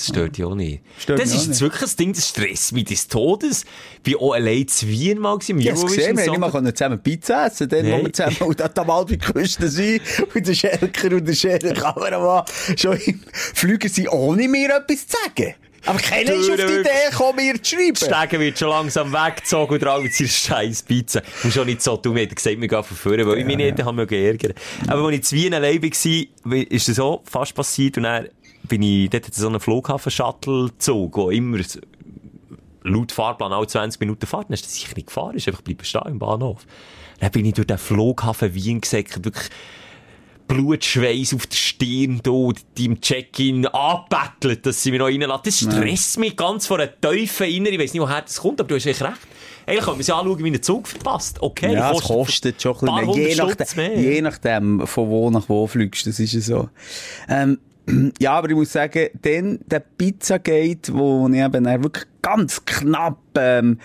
Das 0.00 0.08
stört 0.08 0.38
dich 0.38 0.44
auch 0.46 0.54
nicht. 0.54 0.82
Stört 0.98 1.20
das 1.20 1.34
ist 1.34 1.46
jetzt 1.46 1.60
wirklich 1.60 1.82
ein 1.82 1.96
Ding, 1.98 2.12
das 2.14 2.28
stresst 2.28 2.72
mich 2.72 2.84
des 2.84 3.06
Todes. 3.06 3.66
Ich 4.02 4.14
war 4.14 4.22
auch 4.22 4.32
allein 4.32 4.66
zu 4.66 4.88
Wien 4.88 5.18
mal 5.18 5.38
im 5.46 5.58
Ich 5.58 5.68
habe 5.68 5.78
es 5.78 5.84
gesehen, 5.84 6.16
wir 6.16 6.24
Eurovision 6.24 6.42
haben 6.42 6.52
nicht 6.54 6.64
mal 6.64 6.74
zusammen 6.74 7.02
Pizza 7.02 7.46
essen 7.46 7.68
dann, 7.68 7.84
wo 7.84 7.90
Nein. 7.90 8.04
wir 8.04 8.12
zusammen 8.14 8.36
und 8.40 8.62
an 8.62 8.70
der 8.74 8.82
Amalfi-Küste 8.82 9.68
sind 9.68 10.00
und 10.34 10.46
der 10.46 10.54
Schelker 10.54 11.14
und 11.14 11.28
der 11.28 11.34
Scherer 11.34 11.74
Kameramann 11.74 12.44
schon 12.76 12.96
im 12.96 13.20
Flüger 13.30 13.90
sind, 13.90 14.08
ohne 14.08 14.48
mir 14.48 14.74
etwas 14.74 15.06
zu 15.06 15.16
sagen. 15.22 15.54
Aber 15.86 15.98
keiner 15.98 16.32
ist 16.32 16.50
auf 16.50 16.56
die 16.56 16.62
Idee 16.62 17.10
gekommen, 17.10 17.36
mir 17.36 17.62
zu 17.62 17.76
schreiben. 17.76 17.94
Die 17.94 18.04
Stege 18.04 18.40
wird 18.40 18.58
schon 18.58 18.68
langsam 18.68 19.12
weggezogen 19.12 19.74
und 19.74 19.84
alle 19.86 20.10
seiner 20.10 20.28
scheiß 20.28 20.82
Pizza. 20.82 21.22
Und 21.42 21.52
schon 21.52 21.66
nicht 21.66 21.82
so 21.82 21.96
tun, 21.96 22.14
wir 22.14 22.22
hätten 22.22 22.34
gesagt, 22.34 22.60
wir 22.60 22.68
gehen 22.68 22.84
von 22.84 22.96
vorne, 22.96 23.26
weil 23.26 23.38
ich 23.38 23.46
mich 23.46 23.56
nicht 23.56 23.82
haben 23.82 24.06
geärgert. 24.06 24.56
Aber 24.86 25.06
als 25.06 25.14
ich 25.14 25.22
zu 25.24 25.36
Wien 25.36 25.54
allein 25.54 25.82
war, 25.82 26.56
ist 26.70 26.88
das 26.88 26.98
auch 26.98 27.22
fast 27.24 27.54
passiert 27.54 27.96
und 27.96 28.04
dann 28.04 28.28
bin 28.70 28.82
ich, 28.82 29.10
dort 29.10 29.26
hat 29.26 29.34
so 29.34 29.48
einen 29.48 29.60
Flughafen-Shuttle 29.60 30.68
gezogen, 30.68 31.14
wo 31.14 31.30
immer 31.30 31.58
laut 32.82 33.12
Fahrplan 33.12 33.52
alle 33.52 33.66
20 33.66 34.00
Minuten 34.00 34.26
fährt. 34.26 34.44
Dann 34.44 34.54
ist 34.54 34.64
das 34.64 34.74
sicher 34.74 34.94
nicht 34.94 35.08
gefahren, 35.08 35.36
ist 35.36 35.46
einfach 35.46 35.60
bleiben 35.60 35.84
stehen 35.84 36.06
im 36.06 36.18
Bahnhof. 36.18 36.64
Dann 37.18 37.30
bin 37.32 37.44
ich 37.44 37.54
durch 37.54 37.66
den 37.66 37.76
Flughafen 37.76 38.54
Wien 38.54 38.80
gesäckert, 38.80 39.24
wirklich 39.24 39.50
Blutschweiß 40.46 41.34
auf 41.34 41.46
der 41.46 41.56
Stirn, 41.56 42.20
da, 42.22 42.48
die 42.76 42.86
im 42.86 43.00
Check-in 43.00 43.66
angebettelt, 43.66 44.64
dass 44.66 44.82
sie 44.82 44.90
mich 44.90 44.98
noch 44.98 45.06
reinlassen. 45.06 45.42
Das 45.44 45.58
stresst 45.60 46.18
mich 46.18 46.36
ganz 46.36 46.66
vor 46.66 46.78
einer 46.78 46.90
tiefen 47.00 47.46
Inneren. 47.46 47.74
Ich 47.74 47.80
weiss 47.80 47.92
nicht, 47.92 48.02
woher 48.02 48.22
das 48.22 48.40
kommt, 48.40 48.60
aber 48.60 48.68
du 48.68 48.74
hast 48.76 48.86
echt 48.86 49.02
recht. 49.02 49.18
Eigentlich 49.66 49.84
kann 49.84 49.94
man 49.94 50.02
sich 50.02 50.14
anschauen, 50.14 50.42
wie 50.44 50.50
ein 50.50 50.62
Zug 50.62 50.88
verpasst. 50.88 51.40
Okay, 51.40 51.74
Ja, 51.74 51.92
es 51.92 52.02
kostet 52.02 52.60
schon 52.60 52.76
ein 52.88 53.06
bisschen 53.06 53.14
mehr. 53.14 53.28
Je, 53.28 53.34
nach, 53.36 53.76
mehr. 53.76 54.00
je 54.00 54.22
nachdem, 54.22 54.86
von 54.86 55.08
wo 55.08 55.30
nach 55.30 55.48
wo 55.48 55.66
fliegst, 55.66 56.06
das 56.06 56.18
ist 56.18 56.32
ja 56.32 56.40
so. 56.40 56.68
Ähm, 57.28 57.58
ja, 58.20 58.32
aber 58.32 58.50
ich 58.50 58.54
muss 58.56 58.72
sagen, 58.72 59.08
dann 59.22 59.60
der 59.66 59.80
Pizzagate, 59.80 60.92
wo 60.92 61.28
ich 61.28 61.34
eben 61.34 61.64
wirklich 61.64 62.06
ganz 62.22 62.64
knapp, 62.64 63.18
ähm, 63.36 63.78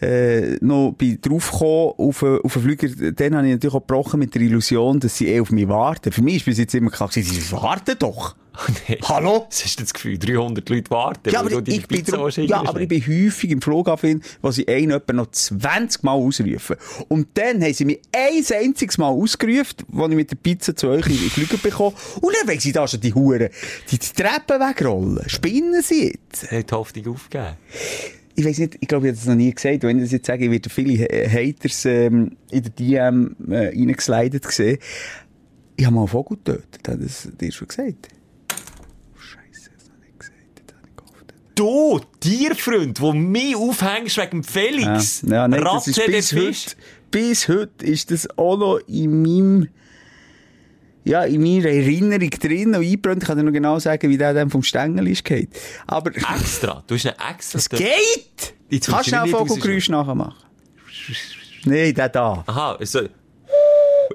äh, 0.00 0.56
noch 0.60 0.92
bin 0.92 1.20
draufgekommen 1.20 1.94
auf, 1.96 2.22
auf 2.22 2.52
den 2.52 2.62
Flüger, 2.62 3.12
dann 3.12 3.36
habe 3.36 3.46
ich 3.46 3.52
natürlich 3.54 3.74
auch 3.74 3.80
gebrochen 3.80 4.20
mit 4.20 4.34
der 4.34 4.42
Illusion, 4.42 5.00
dass 5.00 5.16
sie 5.16 5.28
eh 5.28 5.40
auf 5.40 5.50
mich 5.50 5.68
warten. 5.68 6.12
Für 6.12 6.22
mich 6.22 6.36
ist 6.36 6.44
bis 6.44 6.58
jetzt 6.58 6.74
immer 6.74 6.90
klar, 6.90 7.08
gewesen, 7.08 7.34
sie 7.34 7.52
warten 7.52 7.96
doch. 7.98 8.36
Nee. 8.88 8.98
Hallo? 9.04 9.46
Hast 9.50 9.78
du 9.78 9.82
das 9.82 9.94
Gefühl, 9.94 10.18
300 10.18 10.68
Leute 10.68 10.90
warten? 10.90 11.30
Ja, 11.30 11.40
aber 11.40 11.50
du 11.50 11.70
ich, 11.70 11.86
bin 11.86 12.04
drum, 12.04 12.28
ja, 12.28 12.62
aber 12.64 12.80
ich 12.80 12.88
bin 12.88 13.00
häufig 13.00 13.50
im 13.50 13.62
Flughafen, 13.62 14.22
wo 14.42 14.50
sie 14.50 14.66
einen 14.68 14.90
etwa 14.90 15.12
noch 15.12 15.30
20 15.30 16.02
Mal 16.02 16.12
ausrufen. 16.12 16.76
Und 17.08 17.28
dann 17.34 17.62
haben 17.62 17.72
sie 17.72 17.84
mich 17.84 18.00
ein 18.12 18.44
einziges 18.52 18.98
Mal 18.98 19.08
ausgerufen, 19.08 19.84
als 19.96 20.10
ich 20.10 20.16
mit 20.16 20.30
der 20.30 20.36
Pizza 20.36 20.74
zu 20.74 20.88
euch 20.88 21.06
in 21.06 21.12
die 21.12 21.30
Flüge 21.30 21.58
bekomme. 21.58 21.94
Und 22.20 22.34
dann 22.34 22.48
wollen 22.48 22.60
sie 22.60 22.72
da 22.72 22.86
schon 22.86 23.00
die 23.00 23.14
Huren, 23.14 23.48
die, 23.90 23.98
die 23.98 24.22
Treppen 24.22 24.60
wegrollen. 24.60 25.28
Spinnen 25.28 25.82
sie 25.82 26.12
jetzt? 26.12 26.50
Hat 26.50 26.70
die 26.70 26.74
Hoffnung 26.74 27.14
aufgegeben. 27.14 27.56
Ich 28.38 28.44
weiß 28.44 28.58
nicht, 28.58 28.76
ich 28.80 28.86
glaube, 28.86 29.06
ich 29.08 29.10
habe 29.10 29.16
das 29.18 29.26
noch 29.26 29.34
nie 29.34 29.52
gesagt. 29.52 29.82
Wenn 29.82 29.96
ich 29.98 30.04
das 30.04 30.12
jetzt 30.12 30.26
sage, 30.26 30.44
ich 30.44 30.50
werde 30.52 30.70
viele 30.70 31.02
Ha- 31.04 31.28
Haters 31.28 31.84
ähm, 31.86 32.36
in 32.52 32.62
der 32.62 32.70
DM 32.70 33.34
äh, 33.48 33.66
reingeslidet 33.66 34.44
sehen. 34.52 34.78
Ich 35.76 35.84
habe 35.84 35.94
mal 35.96 36.02
einen 36.02 36.08
Vogel 36.08 36.36
getötet. 36.36 36.86
Hat 36.86 37.02
das 37.02 37.28
dir 37.40 37.50
schon 37.50 37.66
gesagt? 37.66 38.08
Das. 39.16 39.70
Das 39.70 39.70
habe. 39.90 40.04
Du, 41.56 42.00
Tierfreund, 42.20 43.00
der 43.00 43.12
mich 43.14 43.56
aufhängst 43.56 44.16
wegen 44.18 44.44
Felix. 44.44 45.22
Ja, 45.22 45.28
ja 45.34 45.48
nein, 45.48 45.60
das 45.64 45.72
Ratze 45.72 45.90
ist 45.90 45.98
der 45.98 46.06
bis 46.06 46.32
heute, 46.32 46.76
bis 47.10 47.48
heute 47.48 47.84
ist 47.86 48.10
das 48.12 48.38
auch 48.38 48.56
noch 48.56 48.78
in 48.86 49.22
meinem, 49.22 49.68
ja, 51.08 51.24
in 51.24 51.42
meiner 51.42 51.70
Erinnerung 51.70 52.30
drin 52.30 52.68
und 52.68 52.82
eingebrannt. 52.82 53.22
Ich 53.22 53.26
kann 53.26 53.38
dir 53.38 53.42
noch 53.42 53.52
genau 53.52 53.78
sagen, 53.78 54.10
wie 54.10 54.18
der 54.18 54.34
dann 54.34 54.50
vom 54.50 54.62
Stängel 54.62 55.08
ist 55.08 55.24
geht. 55.24 55.48
Aber, 55.86 56.14
Extra. 56.14 56.84
Du 56.86 56.94
hast 56.94 57.06
einen 57.06 57.16
extra. 57.30 57.58
es 57.58 57.68
geht! 57.68 58.54
Jetzt 58.68 58.88
Kannst 58.88 59.10
du 59.10 59.22
nicht 59.22 59.30
Vogelgeräusch 59.34 59.88
nachmachen? 59.88 60.34
Nein, 61.64 61.94
der 61.94 62.08
da. 62.10 62.44
Aha, 62.46 62.76
ist 62.78 62.92
so... 62.92 63.00
Ist 63.00 63.10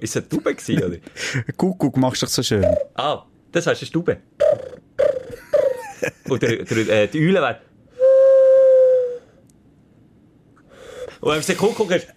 es 0.02 0.18
eine 0.18 0.30
Tube 0.30 0.56
gewesen, 0.56 0.84
oder? 0.84 0.98
Kuckuck 1.58 1.98
machst 1.98 2.22
du 2.22 2.26
doch 2.26 2.32
so 2.32 2.44
schön. 2.44 2.66
Ah, 2.94 3.24
das 3.52 3.66
heißt 3.66 3.82
eine 3.82 3.88
Stube. 3.88 4.18
Oder 6.30 6.58
der, 6.58 6.78
äh, 6.90 7.08
die 7.08 7.20
Eule 7.20 7.42
wäre... 7.42 7.60
Und 11.22 11.32
wenn 11.32 11.42
du 11.42 11.48
den 11.48 11.58
Kuckuck 11.58 11.92
hast... 11.92 12.08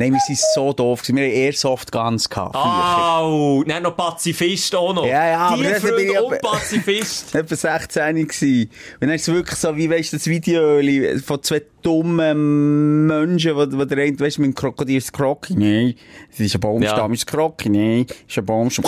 Nein, 0.00 0.12
wir 0.12 0.20
sind 0.20 0.38
so 0.54 0.72
doof. 0.72 1.02
Wir 1.08 1.24
haben 1.24 1.32
Airsoft 1.32 1.90
Guns 1.90 2.30
gehabt. 2.30 2.54
Au, 2.54 3.64
dann 3.64 3.82
noch 3.82 3.96
Pazifist 3.96 4.72
auch 4.76 4.94
noch. 4.94 5.04
Ja, 5.04 5.28
ja, 5.28 5.38
aber 5.48 5.62
das 5.64 5.82
bin 5.82 5.98
ich 5.98 6.20
und 6.20 6.40
Pazifist. 6.40 7.34
etwa 7.34 7.56
16 7.56 8.14
gewesen. 8.28 8.70
Und 8.94 9.08
dann 9.08 9.10
ist 9.10 9.26
es 9.28 9.34
wirklich 9.34 9.58
so, 9.58 9.76
wie 9.76 9.90
weisst 9.90 10.12
du, 10.12 10.16
das 10.18 10.26
Video 10.28 10.80
von 11.24 11.42
zwei 11.42 11.62
dummen 11.82 13.06
Menschen, 13.08 13.56
wo, 13.56 13.66
wo 13.76 13.84
der 13.84 13.98
eine, 13.98 14.20
weisst 14.20 14.36
du, 14.38 14.42
mit 14.42 14.52
dem 14.52 14.54
Krokodil 14.54 14.98
ist 14.98 15.04
es 15.06 15.12
Kroki? 15.12 15.54
Nein. 15.54 15.94
Es 16.32 16.38
ist 16.38 16.54
ein 16.54 16.60
Baumstamm, 16.60 17.10
Ja. 17.10 17.14
ist 17.14 17.18
es 17.20 17.26
Kroki? 17.26 17.68
Nein. 17.68 18.06
Ist 18.28 18.38
ein 18.38 18.46
Baumstamm. 18.46 18.84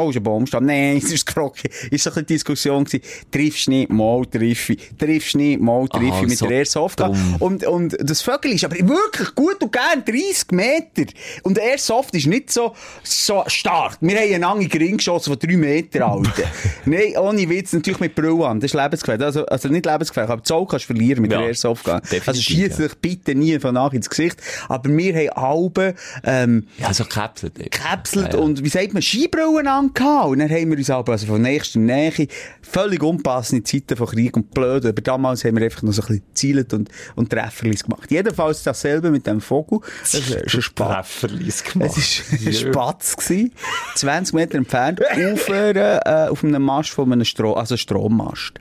Oh, 0.00 0.10
ist 0.10 0.16
ein 0.16 0.22
Baumstamm. 0.22 0.64
Nein, 0.64 0.96
es 1.02 1.12
ist 1.12 1.26
Kroki. 1.26 1.68
Ist 1.90 2.04
so 2.04 2.10
ein 2.10 2.14
bisschen 2.14 2.26
Diskussion 2.26 2.84
gewesen. 2.84 3.02
Triffst 3.30 3.68
nicht, 3.68 3.90
mal 3.90 4.24
triff 4.26 4.70
ich. 4.70 4.90
Triffst 4.98 5.34
nicht, 5.36 5.60
mal 5.60 5.86
triff 5.88 6.12
Ah, 6.12 6.20
ich 6.22 6.28
mit 6.28 6.38
so 6.38 6.46
der 6.46 6.58
Airsoft. 6.58 7.00
Und, 7.38 7.64
und 7.66 7.96
das 8.00 8.22
Vögel 8.22 8.52
ist 8.52 8.64
aber 8.64 8.76
wirklich 8.76 9.34
gut 9.34 9.62
und 9.62 9.72
gern 9.72 10.04
30 10.04 10.50
Meter. 10.52 11.10
Und 11.42 11.56
der 11.56 11.64
Airsoft 11.64 12.14
ist 12.14 12.26
nicht 12.26 12.50
so, 12.50 12.74
so 13.02 13.42
stark. 13.46 13.98
Wir 14.00 14.16
haben 14.16 14.32
einen 14.32 14.40
langen 14.40 14.70
Ring 14.70 14.96
geschossen 14.96 15.36
von 15.36 15.38
3 15.48 15.56
Meter, 15.56 16.06
Alter. 16.08 16.44
Nein, 16.84 17.16
ohne 17.18 17.48
Witz, 17.48 17.72
natürlich 17.72 18.00
mit 18.00 18.14
Brille 18.14 18.46
an. 18.46 18.60
Das 18.60 18.72
ist 18.72 18.80
lebensgefährlich. 18.80 19.26
Also, 19.26 19.44
also 19.46 19.68
nicht 19.68 19.86
lebensgefährlich, 19.86 20.30
aber 20.30 20.42
Zoll 20.42 20.66
kannst 20.66 20.84
du 20.88 20.94
verlieren 20.94 21.22
mit 21.22 21.32
Ja, 21.32 21.38
der 21.38 21.48
Airsoft. 21.48 21.88
Also 21.88 22.40
schieß 22.40 22.78
ja. 22.78 22.86
dich 22.86 22.94
bitte 22.96 23.34
nie 23.34 23.58
von 23.58 23.74
nach 23.74 23.92
ins 23.92 24.08
Gesicht. 24.08 24.38
Aber 24.68 24.88
wir 24.90 25.14
haben 25.14 25.28
Alben, 25.30 25.94
ähm, 26.24 26.66
Ja, 26.78 26.92
so 26.94 27.04
gekapselt. 27.04 27.58
eben. 27.58 27.70
gekapselt 27.70 28.32
Ja, 28.32 28.38
ja. 28.38 28.44
und, 28.44 28.64
wie 28.64 28.68
sagt 28.68 28.92
man, 28.92 29.02
Skibrillen 29.02 29.66
angehabt. 29.94 30.28
Und 30.28 30.38
dann 30.38 30.50
haben 30.50 30.70
wir 30.70 30.78
uns 30.78 30.90
aber 30.90 31.12
also 31.12 31.26
von 31.26 31.42
nächster 31.42 31.78
Nähe 31.78 32.28
völlig 32.62 33.02
unpassende 33.02 33.64
Zeiten 33.64 33.96
von 33.96 34.06
Krieg 34.06 34.36
und 34.36 34.50
Blöd. 34.52 34.86
Aber 34.86 35.02
damals 35.02 35.44
haben 35.44 35.56
wir 35.56 35.64
einfach 35.64 35.82
noch 35.82 35.92
so 35.92 36.02
ein 36.02 36.08
bisschen 36.08 36.24
gezielt 36.28 36.74
und, 36.74 36.88
und 37.16 37.30
Trefferlis 37.30 37.84
gemacht. 37.84 38.10
Jedenfalls 38.10 38.62
dasselbe 38.62 39.10
mit 39.10 39.26
dem 39.26 39.40
Vogel. 39.40 39.80
Das 40.00 40.14
ist 40.14 40.54
ein 40.54 40.62
Spatz. 40.62 41.20
Gemacht. 41.20 41.96
Es 41.96 42.30
war 42.30 42.46
ein 42.46 42.52
Spatz. 42.52 43.16
gewesen, 43.16 43.52
20 43.96 44.34
Meter 44.34 44.58
entfernt, 44.58 45.00
auf, 45.32 45.50
einer, 45.50 46.06
äh, 46.06 46.28
auf 46.28 46.44
einem 46.44 46.62
Mast 46.62 46.90
von 46.90 47.12
einem 47.12 47.24
Stro 47.24 47.54
also 47.54 47.76
Strommast. 47.76 48.60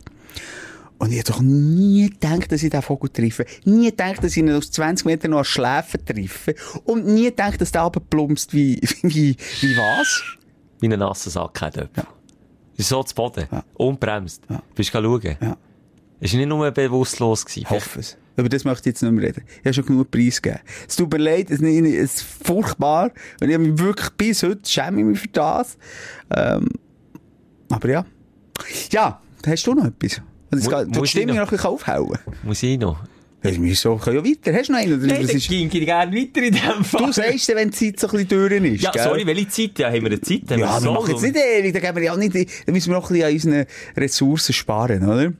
Und 1.00 1.14
ich 1.14 1.20
hätte 1.20 1.32
doch 1.32 1.42
nie 1.42 2.10
gedacht, 2.10 2.52
dass 2.52 2.62
ich 2.62 2.72
den 2.72 2.82
Vogel 2.82 3.10
treffe. 3.10 3.46
Nie 3.64 3.90
gedacht, 3.90 4.22
dass 4.22 4.32
ich 4.34 4.38
ihn 4.38 4.52
aus 4.52 4.70
20 4.70 5.06
Metern 5.06 5.32
noch 5.32 5.40
an 5.40 5.46
Schläfen 5.46 6.06
treffe. 6.06 6.56
Und 6.84 7.08
nie 7.08 7.26
gedacht, 7.26 7.62
dass 7.62 7.72
der 7.72 7.84
runterplumpst 7.84 8.54
wie, 8.54 8.82
wie, 9.04 9.38
wie 9.62 9.78
was? 9.78 10.39
Wie 10.80 10.88
ein 10.92 11.00
nasser 11.00 11.30
Sack 11.30 11.62
hat 11.62 11.76
jemand. 11.76 11.98
Ja. 11.98 12.04
Ist 12.78 12.90
so 12.90 13.04
zu 13.04 13.14
Boden. 13.16 13.46
Ja. 13.52 13.64
Unbremst. 13.76 14.44
Ja. 14.50 14.62
Bist 14.76 14.94
du 14.94 15.02
schauen? 15.02 15.38
Ja. 15.42 15.58
Ist 16.22 16.34
nicht 16.34 16.48
nur 16.48 16.70
bewusstlos 16.72 17.46
gewesen. 17.46 17.60
Ich 17.64 17.70
hoffe 17.70 18.00
es. 18.00 18.18
Über 18.36 18.48
das 18.48 18.64
möchte 18.64 18.88
ich 18.90 18.94
jetzt 18.94 19.04
nicht 19.04 19.12
mehr 19.12 19.24
reden. 19.28 19.44
Ich 19.60 19.66
habe 19.66 19.74
schon 19.74 19.86
genug 19.86 20.12
Preis 20.12 20.42
gegeben. 20.42 20.62
Es 20.88 20.96
tut 20.96 21.12
mir 21.12 21.18
leid, 21.18 21.50
es 21.52 21.60
ist, 21.62 22.22
furchtbar. 22.22 23.12
Und 23.42 23.50
ich 23.50 23.54
habe 23.54 23.66
mich 23.68 23.78
wirklich 23.80 24.10
bis 24.12 24.44
heute 24.44 24.62
schäme 24.70 25.00
ich 25.00 25.06
mich 25.06 25.20
für 25.20 25.28
das. 25.30 25.78
Ähm, 26.34 26.70
aber 27.70 27.90
ja. 27.90 28.06
Ja, 28.92 29.22
hast 29.46 29.68
du 29.68 29.74
noch 29.74 29.86
etwas? 29.86 30.22
Das 30.52 30.66
Mu- 30.66 30.86
muss 31.00 31.02
die 31.02 31.08
Stimmung 31.08 31.36
ich 31.36 31.42
noch 31.42 31.48
ein 31.48 31.50
bisschen 31.52 31.70
aufhauen. 31.70 32.18
Muss 32.44 32.64
ich 32.64 32.80
noch? 32.80 32.98
Ja, 33.42 33.62
wir 33.62 33.76
so, 33.76 33.96
können 33.96 34.18
ja 34.18 34.32
weiter. 34.32 34.54
Hast 34.54 34.68
du 34.68 34.74
noch 34.74 34.80
einen? 34.80 34.94
Oder 35.00 35.08
Nein, 35.08 35.22
das 35.22 35.34
ist, 35.34 35.48
ging 35.48 35.70
gerne 35.70 36.14
weiter 36.14 36.42
in 36.44 36.54
dem 36.54 36.84
Fall. 36.84 37.06
du 37.06 37.12
sagst 37.14 37.48
dann, 37.48 37.56
wenn 37.56 37.70
die 37.72 37.94
Zeit 37.94 38.00
so 38.00 38.08
ein 38.08 38.26
bisschen 38.26 38.50
durch 38.50 38.74
ist. 38.74 38.84
ja, 38.84 38.92
gell? 38.92 39.04
sorry, 39.04 39.26
welche 39.26 39.48
Zeit? 39.48 39.80
Ja, 39.80 39.88
haben 39.88 40.02
wir 40.02 40.06
eine 40.08 40.20
Zeit? 40.22 40.42
Haben 40.50 40.60
Ja, 40.60 40.74
wir 40.76 40.82
so 40.82 40.92
machen 40.92 41.12
jetzt 41.12 41.22
nicht 41.22 41.36
dann, 41.36 41.82
geben 41.82 41.96
wir 41.96 42.04
ja 42.04 42.14
auch 42.14 42.18
nicht, 42.18 42.36
dann 42.36 42.74
müssen 42.74 42.90
wir 42.92 42.98
noch 42.98 43.10
ein 43.10 43.14
bisschen 43.14 43.28
an 43.28 43.34
unseren 43.34 43.66
Ressourcen 44.04 44.54
sparen, 44.54 45.08
oder? 45.08 45.34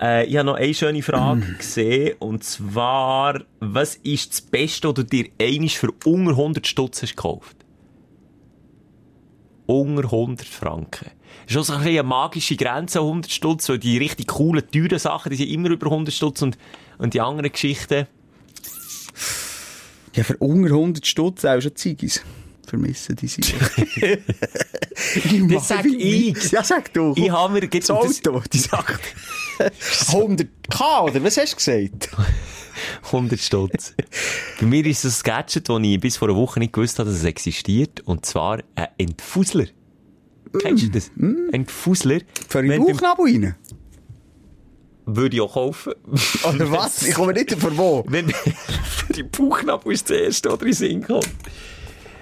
Äh, 0.00 0.26
ich 0.26 0.36
habe 0.36 0.46
noch 0.46 0.54
eine 0.54 0.72
schöne 0.72 1.02
Frage 1.02 1.42
gesehen, 1.58 2.14
und 2.20 2.44
zwar, 2.44 3.42
was 3.58 3.96
ist 3.96 4.30
das 4.32 4.40
Beste, 4.42 4.88
was 4.88 4.94
du 4.94 5.02
dir 5.02 5.26
einisch 5.40 5.78
für 5.78 5.90
unter 6.04 6.30
100 6.32 6.64
Stutz 6.66 7.02
hast 7.02 7.16
gekauft? 7.16 7.56
Unter 9.66 10.04
100 10.04 10.46
Franken. 10.46 11.10
Das 11.46 11.54
ist 11.54 11.56
auch 11.56 11.64
so 11.64 11.72
ein 11.74 11.78
bisschen 11.80 11.98
eine 11.98 12.08
magische 12.08 12.56
Grenze, 12.56 13.00
100 13.00 13.30
Stutz, 13.30 13.68
weil 13.68 13.78
die 13.78 13.98
richtig 13.98 14.28
coolen, 14.28 14.62
teuren 14.70 14.98
Sachen, 14.98 15.30
die 15.30 15.36
sind 15.36 15.50
immer 15.50 15.70
über 15.70 15.86
100 15.86 16.14
Stutz 16.14 16.42
und, 16.42 16.56
und 16.98 17.14
die 17.14 17.20
anderen 17.20 17.50
Geschichten, 17.50 18.06
Ja, 20.14 20.24
für 20.24 20.36
unter 20.38 20.70
100 20.70 21.06
Stutz 21.06 21.44
auch 21.44 21.60
schon 21.60 21.74
Ziggis. 21.74 22.22
Vermissen 22.66 23.16
die 23.16 23.26
sie. 23.26 23.42
Das 25.48 25.68
sag 25.68 25.84
ich. 25.84 26.52
Ja, 26.52 26.62
sag 26.62 26.92
du. 26.94 27.12
ich 27.16 27.30
habe 27.30 27.52
mir... 27.52 27.68
das 27.68 27.90
Auto, 27.90 28.42
die 28.52 28.58
sagt. 28.58 29.00
100k, 29.58 31.02
oder 31.02 31.22
was 31.24 31.36
hast 31.36 31.52
du 31.52 31.56
gesagt? 31.56 32.10
100 33.04 33.38
Stutz. 33.38 33.94
Bei 34.60 34.66
mir 34.66 34.84
ist 34.86 35.04
ein 35.04 35.12
Gadget, 35.22 35.68
das 35.68 35.80
ich 35.82 36.00
bis 36.00 36.16
vor 36.16 36.28
einer 36.28 36.36
Woche 36.36 36.60
nicht 36.60 36.72
gewusst 36.72 36.98
habe, 36.98 37.10
dass 37.10 37.18
es 37.18 37.24
existiert. 37.24 38.00
Und 38.00 38.24
zwar 38.26 38.60
ein 38.74 38.88
Entfusler. 38.98 39.66
Kennst 40.60 40.84
du 40.84 40.88
das? 40.90 41.10
Entfusler. 41.52 42.20
Für 42.48 42.62
den 42.62 42.70
Wenn 42.70 42.80
du- 42.82 42.92
Bauchnabel 42.92 43.24
rein? 43.26 43.54
Würde 45.04 45.34
ich 45.36 45.40
auch 45.42 45.52
kaufen. 45.54 45.94
Oder 46.48 46.70
was? 46.70 47.02
Ich 47.06 47.14
komme 47.14 47.32
nicht 47.32 47.52
von 47.52 47.76
wo. 47.76 48.04
Wenn 48.08 48.32
die 49.16 49.22
Bauchnabel 49.24 49.92
ist 49.92 50.08
das 50.08 50.16
erste, 50.16 50.50
oder 50.50 50.64
in 50.66 50.72
Sinn 50.72 51.02
kommt. 51.02 51.28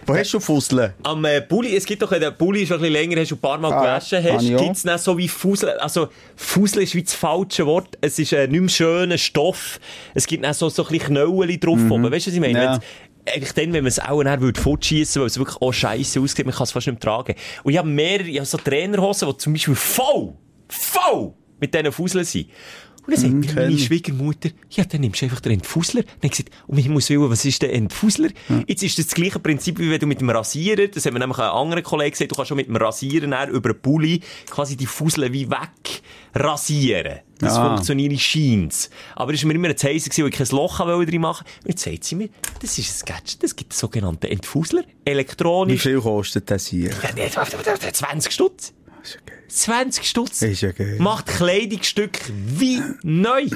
Wo 0.06 0.14
hast 0.16 0.32
du 0.32 0.40
Fusseln? 0.40 0.94
Am 1.04 1.24
äh, 1.26 1.40
Bulli, 1.46 1.76
es 1.76 1.84
gibt 1.84 2.00
doch, 2.02 2.10
wenn 2.10 2.20
der 2.20 2.30
Bulli 2.32 2.66
schon 2.66 2.78
ein 2.78 2.80
bisschen 2.80 2.92
länger 2.94 3.20
hast 3.20 3.30
und 3.32 3.38
ein 3.38 3.40
paar 3.42 3.58
Mal 3.58 3.72
Ah, 3.72 3.80
gewaschen 3.80 4.24
hast, 4.24 4.40
gibt 4.48 4.76
es 4.76 4.82
dann 4.82 4.98
so 4.98 5.16
wie 5.18 5.28
Fusel. 5.28 5.68
Also, 5.78 6.08
Fusel 6.34 6.82
ist 6.82 6.94
wie 6.94 7.02
das 7.02 7.14
falsche 7.14 7.64
Wort. 7.66 7.96
Es 8.00 8.18
ist 8.18 8.32
äh, 8.32 8.48
nicht 8.48 8.58
mehr 8.60 8.68
schöner 8.70 9.18
Stoff. 9.18 9.78
Es 10.14 10.26
gibt 10.26 10.42
dann 10.42 10.54
so, 10.54 10.68
so 10.70 10.84
ein 10.84 10.88
bisschen 10.90 11.08
Knöllchen 11.14 11.60
drauf 11.60 11.78
oben. 11.90 12.10
Weißt 12.10 12.26
du, 12.26 12.30
was 12.30 12.34
ich 12.34 12.40
meine? 12.40 12.58
Mhm. 12.58 12.64
Ja. 12.64 12.78
Eigentlich 13.32 13.52
dann, 13.52 13.72
wenn 13.72 13.84
man 13.84 13.88
es 13.88 13.98
auch 13.98 14.22
dann 14.22 14.40
würde 14.40 14.60
fortschiessen, 14.60 15.20
weil 15.20 15.26
es 15.26 15.38
wirklich 15.38 15.60
auch 15.60 15.72
scheiße 15.72 16.20
aussieht, 16.20 16.46
man 16.46 16.54
kann 16.54 16.64
es 16.64 16.72
fast 16.72 16.86
nicht 16.86 16.94
mehr 16.94 17.00
tragen. 17.00 17.34
Und 17.62 17.72
ich 17.72 17.78
habe 17.78 17.88
mehrere, 17.88 18.28
ich 18.28 18.38
habe 18.38 18.46
so 18.46 18.58
Trainerhosen, 18.58 19.28
die 19.28 19.36
zum 19.36 19.52
Beispiel 19.52 19.74
voll, 19.74 20.34
voll 20.68 21.34
mit 21.60 21.74
diesen 21.74 21.92
Fuseln 21.92 22.24
sind. 22.24 22.48
Und 23.06 23.14
dann 23.14 23.20
sagt 23.20 23.34
mir 23.34 23.46
kenn 23.46 23.54
meine. 23.54 23.78
Schwiegermutter, 23.78 24.50
ja, 24.70 24.84
dann 24.84 25.00
nimmst 25.00 25.20
du 25.20 25.26
einfach 25.26 25.40
den 25.40 25.52
Entfusler. 25.52 26.02
Dann 26.02 26.10
habe 26.14 26.26
ich 26.26 26.30
gesagt, 26.32 26.50
und 26.66 26.78
ich 26.78 26.88
muss 26.88 27.08
wissen, 27.10 27.30
was 27.30 27.44
ist 27.44 27.62
der 27.62 27.72
Entfusler? 27.72 28.28
Jetzt 28.66 28.82
ist 28.82 28.98
das 28.98 29.06
das 29.06 29.14
gleiche 29.14 29.38
Prinzip, 29.38 29.78
wie 29.78 29.90
wenn 29.90 29.98
du 30.00 30.06
mit 30.06 30.20
dem 30.20 30.30
Rasierer, 30.30 30.86
das 30.88 31.06
haben 31.06 31.14
wir 31.14 31.18
nämlich 31.20 31.38
einen 31.38 31.50
anderen 31.50 31.82
Kollegen 31.82 32.10
gesagt, 32.12 32.30
du 32.30 32.36
kannst 32.36 32.48
schon 32.48 32.56
mit 32.56 32.68
dem 32.68 32.76
Rasierer 32.76 33.26
dann 33.26 33.50
über 33.50 33.72
den 33.72 33.80
Pulli 33.82 34.20
quasi 34.48 34.76
die 34.76 34.86
Fusel 34.86 35.32
wie 35.32 35.50
weg 35.50 36.02
rasieren. 36.34 37.20
Das 37.38 37.54
Ah. 37.56 37.68
funktioniert 37.68 38.20
scheint's. 38.20 38.90
Aber 39.16 39.32
es 39.32 39.42
war 39.42 39.48
mir 39.48 39.54
immer 39.54 39.68
ein 39.68 39.76
Zeichen, 39.76 40.10
weil 40.22 40.28
ich 40.28 40.34
kein 40.34 40.46
Loch 40.50 40.78
wollte 40.80 41.10
drin 41.10 41.22
machen. 41.22 41.46
Und 41.64 41.70
jetzt 41.70 41.82
sagt 41.82 42.04
sie 42.04 42.14
mir, 42.14 42.28
das 42.60 42.76
ist 42.78 43.02
ein 43.02 43.06
Gadget, 43.14 43.42
das 43.42 43.56
gibt 43.56 43.72
einen 43.72 43.78
sogenannten 43.78 44.26
Entfusler, 44.26 44.82
Wie 45.04 45.10
elektronisch. 45.10 45.82
viel 45.82 46.00
kostet 46.00 46.50
das 46.50 46.66
hier? 46.66 46.90
Ja, 46.90 46.96
nee, 49.02 49.08
20 49.08 49.20
Stutz. 49.20 49.58
20 49.64 50.08
Stutz. 50.08 50.42
Ist 50.42 50.60
ja 50.60 50.72
geil. 50.72 50.96
Macht 50.98 51.26
Kleidungsstück 51.26 52.18
wie 52.56 52.80
neu. 53.02 53.46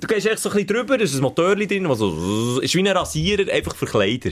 Du 0.00 0.06
gehst 0.06 0.26
echt 0.26 0.38
so 0.38 0.50
ein 0.50 0.56
bisschen 0.56 0.68
drüber, 0.68 0.98
da 0.98 1.04
ist 1.04 1.14
ein 1.14 1.22
Motor 1.22 1.56
drin, 1.56 1.88
was 1.88 1.98
so, 1.98 2.60
ist 2.60 2.74
wie 2.74 2.80
ein 2.80 2.86
Rasierer, 2.86 3.50
einfach 3.52 3.74
für 3.74 3.86
Kleider. 3.86 4.30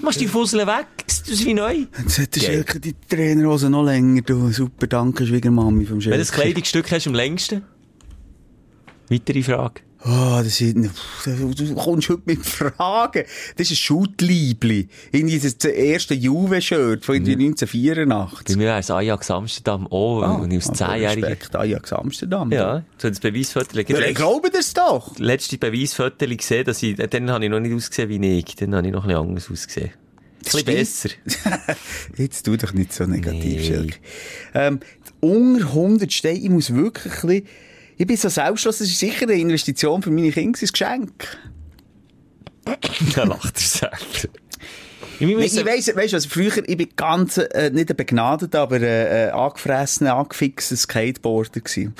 Machst 0.00 0.20
die 0.20 0.28
Fussel 0.28 0.66
weg, 0.66 0.86
das 1.06 1.28
ist 1.28 1.44
wie 1.44 1.54
neu. 1.54 1.86
Jetzt 1.98 2.18
hat 2.18 2.36
der 2.36 2.64
die 2.64 2.94
Trainerhose 3.08 3.68
noch 3.68 3.84
länger. 3.84 4.22
Du, 4.22 4.50
super, 4.50 4.86
danke, 4.86 5.26
Schwiegermami 5.26 5.84
vom 5.84 6.00
Schelke. 6.00 6.18
Welches 6.18 6.32
Kleidungsstück 6.32 6.90
hast 6.90 7.06
du 7.06 7.10
am 7.10 7.16
längsten? 7.16 7.62
Weitere 9.08 9.42
Frage. 9.42 9.85
Oh, 10.04 10.40
das 10.42 10.60
ist, 10.60 10.76
du, 11.24 11.54
du 11.54 11.74
kommst 11.74 12.08
heute 12.10 12.22
mit 12.26 12.44
Fragen. 12.44 13.24
Das 13.56 13.66
ist 13.66 13.72
ein 13.72 13.76
Schuttliebli. 13.76 14.88
Irgendwie 15.10 15.38
das, 15.38 15.54
erste 15.64 16.14
Juve-Shirt 16.14 17.04
von 17.04 17.14
irgendwie 17.16 17.36
Bei 17.36 17.42
1984. 17.46 18.56
mir 18.56 18.74
es 18.76 18.90
Ajax 18.90 19.30
Amsterdam 19.30 19.86
auch, 19.88 20.22
Ah, 20.22 20.34
und 20.34 20.50
ich 20.52 20.58
als 20.68 20.80
aber 20.82 20.92
10-Jähriger. 20.92 21.22
Respekt, 21.22 21.56
Ajax 21.56 21.92
Amsterdam. 21.92 22.52
Ja, 22.52 22.84
so 22.98 23.08
das 23.08 23.20
Beweisfoto. 23.20 23.78
Ja, 23.80 23.98
ich 24.00 24.14
glaube 24.14 24.50
das 24.50 24.74
doch. 24.74 25.18
letzte 25.18 25.58
Beweisfoto 25.58 26.26
gesehen, 26.26 26.64
dass 26.66 26.82
ich, 26.82 26.96
dann 26.96 27.30
habe 27.30 27.44
ich 27.44 27.50
noch 27.50 27.60
nicht 27.60 27.74
ausgesehen 27.74 28.08
wie 28.10 28.38
ich, 28.38 28.54
dann 28.56 28.74
habe 28.74 28.86
ich 28.86 28.92
noch 28.92 29.04
ein 29.04 29.08
bisschen 29.08 29.28
anders 29.28 29.50
ausgesehen. 29.50 29.90
Ein 29.90 30.44
bisschen 30.44 30.64
besser. 30.64 31.08
Jetzt 32.16 32.44
tu 32.44 32.56
doch 32.56 32.72
nicht 32.74 32.92
so 32.92 33.04
negativ, 33.06 33.42
Nee. 33.42 33.64
Schelke. 33.66 33.96
Ähm, 34.54 34.80
unter 35.20 35.66
100 35.68 36.12
steht, 36.12 36.42
ich 36.44 36.50
muss 36.50 36.72
wirklich 36.72 37.12
ein 37.24 37.28
bisschen, 37.28 37.46
ich 37.96 38.06
bin 38.06 38.16
so 38.16 38.28
selbstlos, 38.28 38.78
das 38.78 38.88
ist 38.88 38.98
sicher 38.98 39.22
eine 39.22 39.34
Investition 39.34 40.02
für 40.02 40.10
meine 40.10 40.30
Kinder, 40.30 40.58
ein 40.58 40.70
Geschenk. 40.72 41.38
Da 43.14 43.22
lacht 43.22 43.56
er 43.56 43.60
selber. 43.60 43.96
Ich 45.18 45.26
Nee, 45.26 45.44
ich 45.44 45.64
weiss, 45.64 45.86
du, 45.86 45.98
also 45.98 46.28
früher, 46.28 46.68
ich 46.68 46.76
bin 46.76 46.88
ganz, 46.94 47.38
äh, 47.38 47.70
nicht 47.70 47.88
ein 47.88 47.96
begnadeter, 47.96 48.60
aber 48.60 48.80
äh, 48.80 49.28
äh, 49.28 49.30
angefressener, 49.30 50.14
angefixter 50.14 50.76
Skateboarder 50.76 51.60
gewesen. 51.60 51.94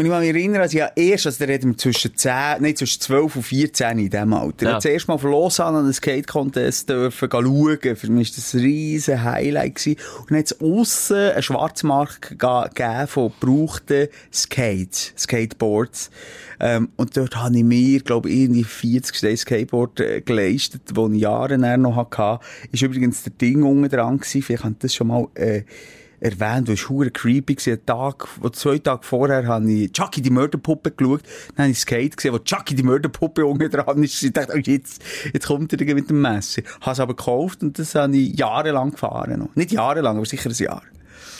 Und 0.00 0.06
ich 0.06 0.10
kann 0.12 0.20
mich 0.20 0.30
erinnern, 0.30 0.62
also 0.62 0.78
ich 0.78 0.82
habe 0.82 0.92
erst, 0.96 1.26
also 1.26 1.44
da 1.44 1.52
reden 1.52 1.72
wir 1.72 1.76
zwischen 1.76 2.16
10, 2.16 2.32
nein, 2.60 2.74
zwischen 2.74 3.02
12 3.02 3.36
und 3.36 3.42
14 3.42 3.98
in 3.98 4.08
diesem 4.08 4.32
Alter. 4.32 4.64
Ja. 4.64 4.70
Ja. 4.72 4.80
Zuerst 4.80 5.08
mal 5.08 5.18
von 5.18 5.30
Lausanne 5.30 5.76
an 5.76 5.84
einen 5.84 5.92
Skate-Contest 5.92 6.88
dürfen 6.88 7.28
schauen. 7.30 7.96
Für 7.96 8.10
mich 8.10 8.30
war 8.30 8.36
das 8.36 8.54
ein 8.54 8.60
riesen 8.60 9.22
Highlight 9.22 9.74
gewesen. 9.74 9.96
Und 10.20 10.30
dann 10.30 10.38
hat 10.38 10.46
es 10.46 10.60
aussen 10.60 11.16
einen 11.16 11.42
Schwarzmarkt 11.42 12.38
ge- 12.38 12.68
gegeben 12.74 13.06
von 13.08 13.32
gebrauchten 13.38 14.08
Skates, 14.32 15.12
Skateboards. 15.18 16.10
Ähm, 16.60 16.88
und 16.96 17.14
dort 17.16 17.36
habe 17.36 17.56
ich 17.58 17.64
mir, 17.64 18.00
glaube 18.00 18.30
ich, 18.30 18.36
irgendwie 18.40 18.64
40 18.64 19.14
Steine 19.14 19.36
Skateboard 19.36 20.00
äh, 20.00 20.20
geleistet, 20.22 20.82
die 20.96 21.14
ich 21.16 21.20
Jahre 21.20 21.58
noch 21.76 21.96
hatte. 21.96 22.42
Ist 22.72 22.82
übrigens 22.82 23.22
der 23.22 23.32
Ding 23.32 23.62
unten 23.64 23.90
dran 23.90 24.16
gewesen. 24.18 24.40
Vielleicht 24.42 24.64
habe 24.64 24.72
ich 24.72 24.78
das 24.78 24.94
schon 24.94 25.08
mal, 25.08 25.26
äh, 25.34 25.62
erwähnt, 26.20 26.68
weil 26.68 26.74
es 26.74 26.88
hure 26.88 27.10
creepy 27.10 27.56
war. 27.56 27.86
Tag, 27.86 28.28
wo 28.40 28.48
zwei 28.50 28.78
Tage 28.78 29.02
vorher 29.02 29.46
habe 29.46 29.70
ich 29.70 29.92
Chucky 29.92 30.22
die 30.22 30.30
Mörderpuppe 30.30 30.90
geschaut. 30.90 31.22
Dann 31.56 31.64
habe 31.64 31.72
ich 31.72 31.78
Skate 31.78 32.16
gesehen, 32.16 32.34
wo 32.34 32.38
Chucky 32.38 32.74
die 32.74 32.82
Mörderpuppe 32.82 33.44
unten 33.44 33.70
dran 33.70 34.02
ist. 34.02 34.22
Ich 34.22 34.32
dachte, 34.32 34.52
oh, 34.54 34.58
jetzt, 34.58 35.02
jetzt 35.32 35.46
kommt 35.46 35.72
er 35.72 35.94
mit 35.94 36.10
dem 36.10 36.20
Messer. 36.20 36.62
Habe 36.80 36.92
es 36.92 37.00
aber 37.00 37.14
gekauft 37.14 37.62
und 37.62 37.78
das 37.78 37.94
habe 37.94 38.16
ich 38.16 38.38
jahrelang 38.38 38.92
gefahren 38.92 39.40
noch. 39.40 39.56
Nicht 39.56 39.72
jahrelang, 39.72 40.16
aber 40.16 40.26
sicher 40.26 40.50
ein 40.50 40.56
Jahr. 40.56 40.82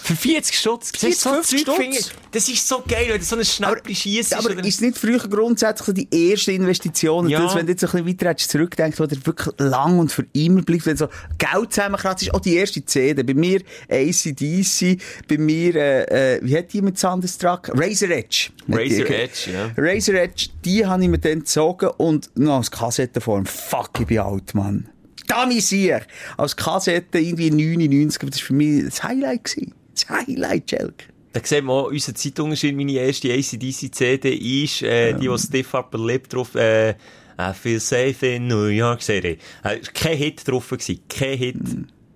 Für 0.02 0.16
40 0.16 0.58
Stutz? 0.58 0.90
40, 0.96 1.20
50 1.22 1.60
Stutz? 1.60 2.10
Das 2.32 2.48
ist 2.48 2.66
so 2.66 2.82
geil, 2.86 3.06
wenn 3.08 3.18
du 3.18 3.24
so 3.24 3.36
ein 3.36 3.44
Schnäppchen 3.44 3.94
schiessst. 3.94 4.34
Aber 4.34 4.50
ist 4.64 4.80
nicht 4.80 4.96
früher 4.98 5.18
grundsätzlich 5.18 5.94
die 6.08 6.30
erste 6.30 6.52
Investition, 6.52 7.28
Ja. 7.28 7.42
das, 7.42 7.54
wenn 7.54 7.66
du 7.66 7.72
jetzt 7.72 7.84
ein 7.84 7.90
bisschen 7.90 8.06
weiter 8.08 8.28
hättest 8.30 8.50
zurückdenkst, 8.50 8.98
wo 8.98 9.06
der 9.06 9.24
wirklich 9.26 9.54
lang 9.58 9.98
und 9.98 10.10
für 10.12 10.24
immer 10.32 10.62
bleibt, 10.62 10.86
wenn 10.86 10.96
so 10.96 11.08
Geld 11.38 11.72
zusammenkratzt, 11.72 12.22
ist 12.22 12.34
auch 12.34 12.40
die 12.40 12.56
erste 12.56 12.84
CD. 12.84 13.22
Bei 13.22 13.34
mir 13.34 13.60
ACDC, 13.88 14.98
bei 15.28 15.38
mir, 15.38 15.74
äh, 15.76 16.36
äh, 16.36 16.40
wie 16.42 16.56
hat 16.56 16.72
die 16.72 16.82
mit 16.82 17.00
Thunderstruck? 17.00 17.70
Razor 17.74 18.10
Edge. 18.10 18.50
Razor 18.68 19.04
die- 19.06 19.12
Edge, 19.14 19.50
ja. 19.52 19.70
Razor 19.76 20.14
Edge, 20.14 20.48
die 20.64 20.84
habe 20.86 21.02
ich 21.02 21.08
mir 21.08 21.18
dann 21.18 21.40
gezogen 21.40 21.90
und 21.98 22.30
noch 22.36 22.56
als 22.58 22.70
Kassettenform. 22.70 23.46
Fuck, 23.46 23.90
ich 24.00 24.06
bin 24.06 24.18
alt, 24.18 24.54
Mann. 24.54 24.88
Da 25.26 25.46
mich 25.46 25.70
ich. 25.70 25.92
Als 26.36 26.56
Kassette 26.56 27.18
irgendwie 27.20 27.50
99, 27.50 28.20
aber 28.22 28.30
das 28.30 28.40
war 28.40 28.46
für 28.48 28.52
mich 28.54 28.84
das 28.84 29.02
Highlight. 29.04 29.44
Gewesen. 29.44 29.74
Highlight, 30.10 30.70
Jelk. 30.70 31.08
Da 31.32 31.40
sehen 31.44 31.66
wir 31.66 31.72
auch 31.72 31.90
unseren 31.90 32.16
Zeitunterschied. 32.16 32.74
Meine 32.74 32.92
erste 32.92 33.32
ACDC-CD 33.32 34.64
ist, 34.64 34.82
äh, 34.82 35.14
die, 35.14 35.28
die 35.28 35.38
Stiff 35.38 35.74
Upper 35.74 35.98
Lip 35.98 36.28
drauf, 36.28 36.54
äh, 36.56 36.90
I 36.90 37.54
feel 37.54 37.80
safe 37.80 38.26
in 38.26 38.48
New 38.48 38.66
York 38.66 39.00
City. 39.02 39.38
Äh, 39.64 39.78
ist 39.78 39.94
kein 39.94 40.16
Hit 40.16 40.46
drauf 40.46 40.68
gewesen. 40.68 41.00
Kein 41.08 41.38
Hit. 41.38 41.56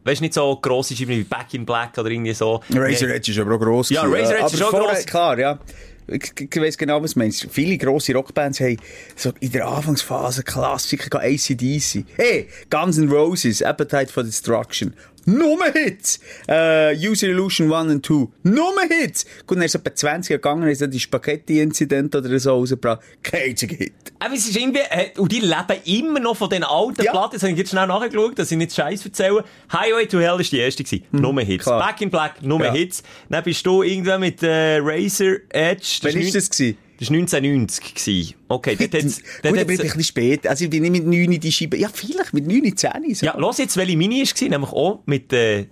Weißt 0.05 0.21
du, 0.21 0.25
nicht 0.25 0.35
so 0.35 0.57
grosse 0.57 0.95
Scheiben 0.95 1.17
wie 1.17 1.25
Back 1.25 1.55
in 1.55 1.65
Black 1.65 1.97
oder 1.97 2.11
irgendwie 2.11 2.35
so. 2.35 2.61
Razor. 2.71 3.09
Edge 3.09 3.31
ist 3.31 3.39
aber 3.39 3.55
auch 3.55 3.61
gross. 3.61 3.89
Ja. 3.89 4.03
Razor 4.03 4.37
Edge 4.37 4.55
ist 4.55 4.63
auch 4.63 4.71
gross. 4.71 5.07
Klar, 5.07 5.39
ja. 5.39 5.59
Ich, 6.07 6.33
ich 6.39 6.57
weiss 6.61 6.77
genau, 6.77 7.03
was 7.03 7.15
du 7.15 7.21
meinst. 7.21 7.47
Viele 7.51 7.79
grosse 7.79 8.13
Rockbands 8.13 8.61
haben 8.61 8.77
so 9.17 9.33
in 9.41 9.53
der 9.53 9.67
Anfangsphase 9.67 10.43
Klassiker 10.43 11.21
ACDC. 11.21 12.05
Hey, 12.17 12.49
Guns 12.69 12.99
N' 12.99 13.09
Roses, 13.09 13.63
Appetite 13.63 14.13
for 14.13 14.23
Destruction. 14.23 14.95
Nur 15.27 15.65
Hits. 15.73 16.21
Äh, 16.49 16.97
User 16.97 17.29
Illusion 17.29 17.73
1 17.73 17.93
und 17.93 18.07
2. 18.07 18.15
Nur 18.43 18.73
Hits. 18.89 19.25
Gut, 19.47 19.57
dann 19.59 19.65
ist 19.65 19.75
es 19.75 19.81
etwa 19.81 19.95
20 19.95 20.31
Jahre 20.31 20.41
gegangen, 20.41 20.69
ist 20.69 20.85
die 20.93 21.01
Spaghetti-Inzident 21.01 22.15
oder 22.15 22.39
so 22.39 22.51
rausgebracht. 22.53 23.01
Kein 23.23 23.51
einziger 23.51 23.77
Hit. 23.77 23.93
Aber 24.19 24.35
es 24.35 24.49
ist 24.49 24.57
irgendwie, 24.57 24.81
äh, 24.91 25.19
und 25.19 25.31
die 25.33 25.41
leben 25.41 25.81
immer 25.85 26.21
noch 26.21 26.37
von 26.37 26.49
den 26.51 26.65
alten 26.65 27.03
Ja. 27.03 27.13
Platten. 27.13 27.35
Das 27.35 27.43
habe 27.43 27.53
ich 27.53 27.59
jetzt 27.59 27.71
schnell 27.71 27.87
nachgeschaut, 27.87 28.39
dass 28.39 28.51
ich 28.51 28.59
nicht 28.59 28.75
Scheiß 28.75 29.05
erzähle. 29.05 29.45
Highway 29.73 30.07
to 30.07 30.19
Hell 30.21 30.41
ist 30.41 30.53
die 30.53 30.59
erste 30.59 30.85
gewesen. 30.85 31.05
Nur 31.13 31.41
Hits. 31.41 31.65
Mhm, 31.67 31.69
klar. 31.69 31.87
Back 31.87 32.01
in 32.01 32.11
Black, 32.11 32.43
nur 32.43 32.63
Ja. 32.65 32.73
Hits. 32.73 33.03
Dann 33.29 33.43
bist 33.45 33.65
du 33.67 33.83
irgendwann 33.83 34.21
mit 34.21 34.43
äh, 34.43 34.79
Razor 34.83 35.37
Edge. 35.51 35.99
Wann 36.03 36.17
ist 36.21 36.35
das 36.35 36.51
gewesen? 36.51 36.79
Das 36.99 37.11
war 37.11 37.17
1990 37.17 37.95
gewesen. 37.95 38.35
Okay, 38.49 38.77
dort 38.77 38.95
hat's, 38.95 39.17
Gut, 39.17 39.25
dort 39.43 39.55
ich 39.55 39.61
hat's, 39.61 39.67
bin 39.67 39.81
ein 39.81 39.87
bisschen 39.87 40.05
spät. 40.05 40.47
Also 40.47 40.65
ich 40.65 40.71
bin 40.71 40.83
nicht 40.83 40.93
mit 40.93 41.07
9 41.07 41.33
in 41.33 41.41
die 41.41 41.53
Scheibe. 41.53 41.77
Ja, 41.77 41.89
vielleicht 41.93 42.33
mit 42.33 42.47
9, 42.47 42.77
10. 42.77 43.15
So. 43.15 43.27
ja, 43.27 43.37
los 43.37 43.59
jetzt, 43.59 43.77
welche 43.77 43.97
Mini 43.97 44.23
war, 44.23 44.49
nämlich 44.49 44.71
auch 44.71 45.03
mit, 45.07 45.33
äh, 45.33 45.67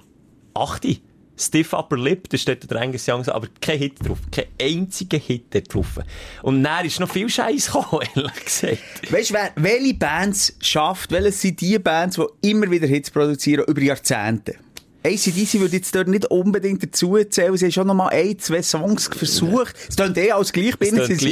8. 0.55 1.01
Stiff 1.35 1.73
Upper 1.73 1.97
Lip, 1.97 2.29
da 2.29 2.37
steht 2.37 2.71
der 2.71 2.81
Angus 2.81 3.09
Young, 3.09 3.27
aber 3.29 3.49
kein 3.61 3.79
Hit 3.79 4.07
drauf. 4.07 4.19
Kein 4.31 4.45
einziger 4.61 5.19
Hit 5.19 5.47
dort 5.51 5.75
drauf. 5.75 5.99
Und 6.43 6.63
dann 6.63 6.85
ist 6.85 7.01
noch 7.01 7.11
viel 7.11 7.29
Scheiß 7.29 7.73
gekommen, 7.73 8.07
ehrlich 8.15 8.45
gesagt. 8.45 9.13
Weißt 9.13 9.31
du, 9.31 9.35
welche 9.57 9.95
Bands 9.95 10.57
schafft, 10.61 11.11
welche 11.11 11.33
sind 11.33 11.61
die 11.61 11.79
Bands, 11.79 12.17
die 12.43 12.51
immer 12.51 12.71
wieder 12.71 12.87
Hits 12.87 13.11
produzieren, 13.11 13.65
über 13.67 13.81
Jahrzehnte? 13.81 14.57
ACDC 15.05 15.61
würde 15.61 15.77
jetzt 15.77 15.95
dort 15.95 16.09
nicht 16.09 16.27
unbedingt 16.27 16.83
dazu 16.83 17.17
zählen. 17.29 17.57
Sie 17.57 17.65
haben 17.67 17.73
schon 17.73 17.87
noch 17.87 17.95
mal 17.95 18.09
ein, 18.09 18.39
zwei 18.39 18.63
Songs 18.63 19.11
versucht. 19.13 19.75
Es 19.89 19.97
klingt 19.97 20.17
eh 20.19 20.31
alles 20.33 20.53
gleich. 20.53 20.75
Es 20.79 20.91
Sie 20.91 21.17
sind 21.17 21.23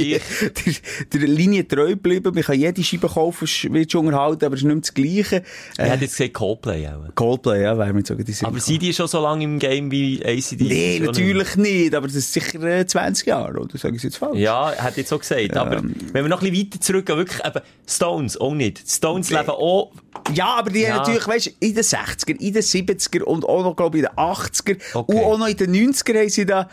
der, 1.12 1.20
der 1.20 1.28
Linie 1.28 1.66
treu 1.66 1.90
geblieben. 1.90 2.32
Man 2.34 2.42
kann 2.42 2.58
jede 2.58 2.82
Scheibe 2.82 3.08
kaufen, 3.08 3.48
wird 3.72 3.92
schon 3.92 4.06
unterhalten, 4.06 4.44
aber 4.44 4.54
es 4.54 4.60
ist 4.62 4.66
nicht 4.66 4.74
mehr 4.74 4.80
das 4.80 4.94
Gleiche. 4.94 5.42
Ich 5.74 5.78
Äh, 5.78 5.90
hätte 5.90 6.04
jetzt 6.04 6.16
gesagt 6.16 6.34
Coldplay 6.34 6.88
auch. 6.88 7.14
Coldplay, 7.14 7.62
ja, 7.62 7.78
wäre 7.78 7.92
mir 7.92 8.04
sogar 8.04 8.24
die. 8.24 8.34
Aber 8.42 8.58
sind 8.60 8.82
die 8.82 8.92
schon 8.92 9.08
so 9.08 9.20
lange 9.20 9.44
im 9.44 9.58
Game 9.58 9.90
wie 9.90 10.20
ACDC? 10.24 10.60
Nee, 10.60 11.00
natürlich 11.04 11.56
nicht, 11.56 11.94
aber 11.94 12.06
das 12.06 12.16
ist 12.16 12.32
sicher 12.32 12.62
äh, 12.62 12.86
20 12.86 13.26
Jahre, 13.26 13.58
oder? 13.60 13.78
Sage 13.78 13.96
ich 13.96 14.02
jetzt 14.02 14.16
falsch? 14.16 14.38
Ja, 14.38 14.70
hätte 14.72 14.90
ich 14.92 14.96
jetzt 14.98 15.12
auch 15.12 15.20
gesagt. 15.20 15.56
Aber 15.56 15.82
wenn 15.82 16.24
wir 16.24 16.28
noch 16.28 16.42
ein 16.42 16.50
bisschen 16.50 16.66
weiter 16.72 16.80
zurückgehen, 16.80 17.18
wirklich 17.18 17.44
eben, 17.44 17.60
Stones 17.86 18.36
auch 18.36 18.54
nicht. 18.54 18.82
Stones 18.88 19.30
leben 19.30 19.50
auch, 19.50 19.92
Ja, 20.34 20.54
aber 20.56 20.70
die 20.70 20.80
Ja. 20.80 20.90
haben 20.90 20.98
natürlich, 20.98 21.26
weißt 21.26 21.46
du, 21.46 21.50
in 21.60 21.74
den 21.74 21.84
60er, 21.84 22.40
in 22.40 22.52
den 22.52 22.62
70er 22.62 23.22
und 23.22 23.44
auch 23.44 23.59
noch, 23.62 23.76
glaube 23.76 23.98
ich, 23.98 24.04
in 24.04 24.08
den 24.10 24.16
80er 24.18 24.78
Okay. 24.94 25.12
und 25.14 25.24
auch 25.24 25.38
noch 25.38 25.46
in 25.48 25.56
den 25.56 25.74
90er 25.92 26.18
haben 26.20 26.28
sie 26.28 26.46
da. 26.46 26.68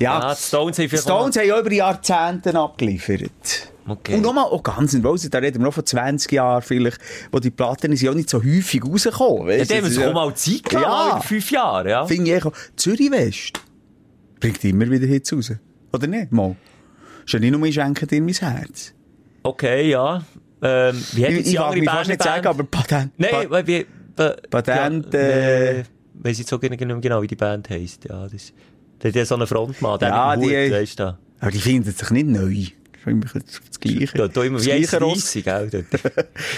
Ja, 0.00 0.18
ja, 0.20 0.34
die 0.34 0.40
Stones 0.40 0.78
haben 0.78 0.88
die 0.88 0.96
Stones 0.98 1.36
haben 1.36 1.46
ja 1.48 1.58
über 1.58 1.72
Jahrzehnte 1.72 2.54
abgeliefert. 2.58 3.72
Okay. 3.88 4.14
Und 4.16 4.22
nochmal, 4.22 4.44
auch 4.44 4.62
ganz 4.62 4.94
in 4.94 5.04
Roses, 5.04 5.30
da 5.30 5.38
reden 5.38 5.58
wir 5.60 5.66
noch 5.66 5.74
von 5.74 5.86
20 5.86 6.32
Jahren 6.32 6.60
vielleicht, 6.60 6.98
wo 7.30 7.38
die 7.38 7.50
Platten 7.50 7.92
sind 7.96 8.02
ja 8.04 8.10
auch 8.10 8.14
nicht 8.16 8.28
so 8.28 8.42
häufig 8.42 8.84
rausgekommen. 8.84 9.48
Ja, 9.48 9.58
Weißt, 9.60 9.70
dem 9.70 9.84
Das 9.84 9.92
sich 9.94 10.02
ist 10.02 10.08
auch 10.08 10.12
mal 10.14 10.34
Zeit 10.34 10.64
gelassen, 10.64 10.88
Ja. 10.90 11.10
über 11.12 11.22
fünf 11.22 11.50
Jahre, 11.52 11.90
ja. 11.90 12.04
Finde 12.06 12.36
ich 12.36 12.44
auch. 12.44 12.52
Zürich 12.74 13.10
West 13.12 13.60
bringt 14.40 14.64
immer 14.64 14.90
wieder 14.90 15.06
Hits 15.06 15.32
raus. 15.32 15.52
Oder 15.92 16.06
nicht? 16.08 16.32
Mal. 16.32 16.56
Schon 17.26 17.40
nicht 17.40 17.52
nur, 17.52 17.64
ich 17.64 17.74
schenke 17.76 18.06
dir 18.08 18.20
mein 18.20 18.34
Herz. 18.34 18.92
Okay, 19.44 19.88
ja. 19.90 20.22
Ähm, 20.62 21.04
wie 21.12 21.24
hat 21.24 21.30
Ich, 21.32 21.38
ich 21.38 21.44
die 21.52 21.58
mag 21.58 21.74
mich 21.76 21.88
fast 21.88 22.08
nicht 22.10 22.22
sagen, 22.22 22.46
aber 22.46 22.64
Patent. 22.64 23.12
Nein, 23.18 23.30
Pa- 23.30 23.50
weil 23.50 23.66
wir... 23.68 23.80
Äh, 23.80 23.86
Patent, 24.16 25.12
Ja, 25.14 25.20
äh, 25.20 25.84
weiss 26.14 26.38
ich 26.38 26.46
so 26.46 26.58
genau, 26.58 26.98
genau, 27.00 27.22
wie 27.22 27.26
die 27.26 27.36
Band 27.36 27.68
heisst. 27.70 28.04
Ja, 28.04 28.26
das, 28.28 28.52
der 29.02 29.10
hat 29.10 29.16
ja 29.16 29.24
so 29.24 29.34
einen 29.34 29.46
Frontmann, 29.46 29.98
der 29.98 30.08
Ja, 30.08 30.34
dem 30.36 30.42
die- 30.48 30.70
weisst 30.72 30.98
du. 30.98 31.16
Aber 31.40 31.50
die 31.50 31.58
finden 31.58 31.92
sich 31.92 32.10
nicht 32.10 32.26
neu. 32.26 32.64
Immer 33.06 33.24
das 33.32 33.80
Gleiche. 33.80 34.18
Da, 34.18 34.28
da 34.28 34.42
immer 34.42 34.58
das 34.58 34.66
wie 34.66 34.70
Gleiche 34.70 35.00
Ross. 35.00 35.32
30, 35.32 35.44
gell? 35.44 35.70
Dort 35.70 36.02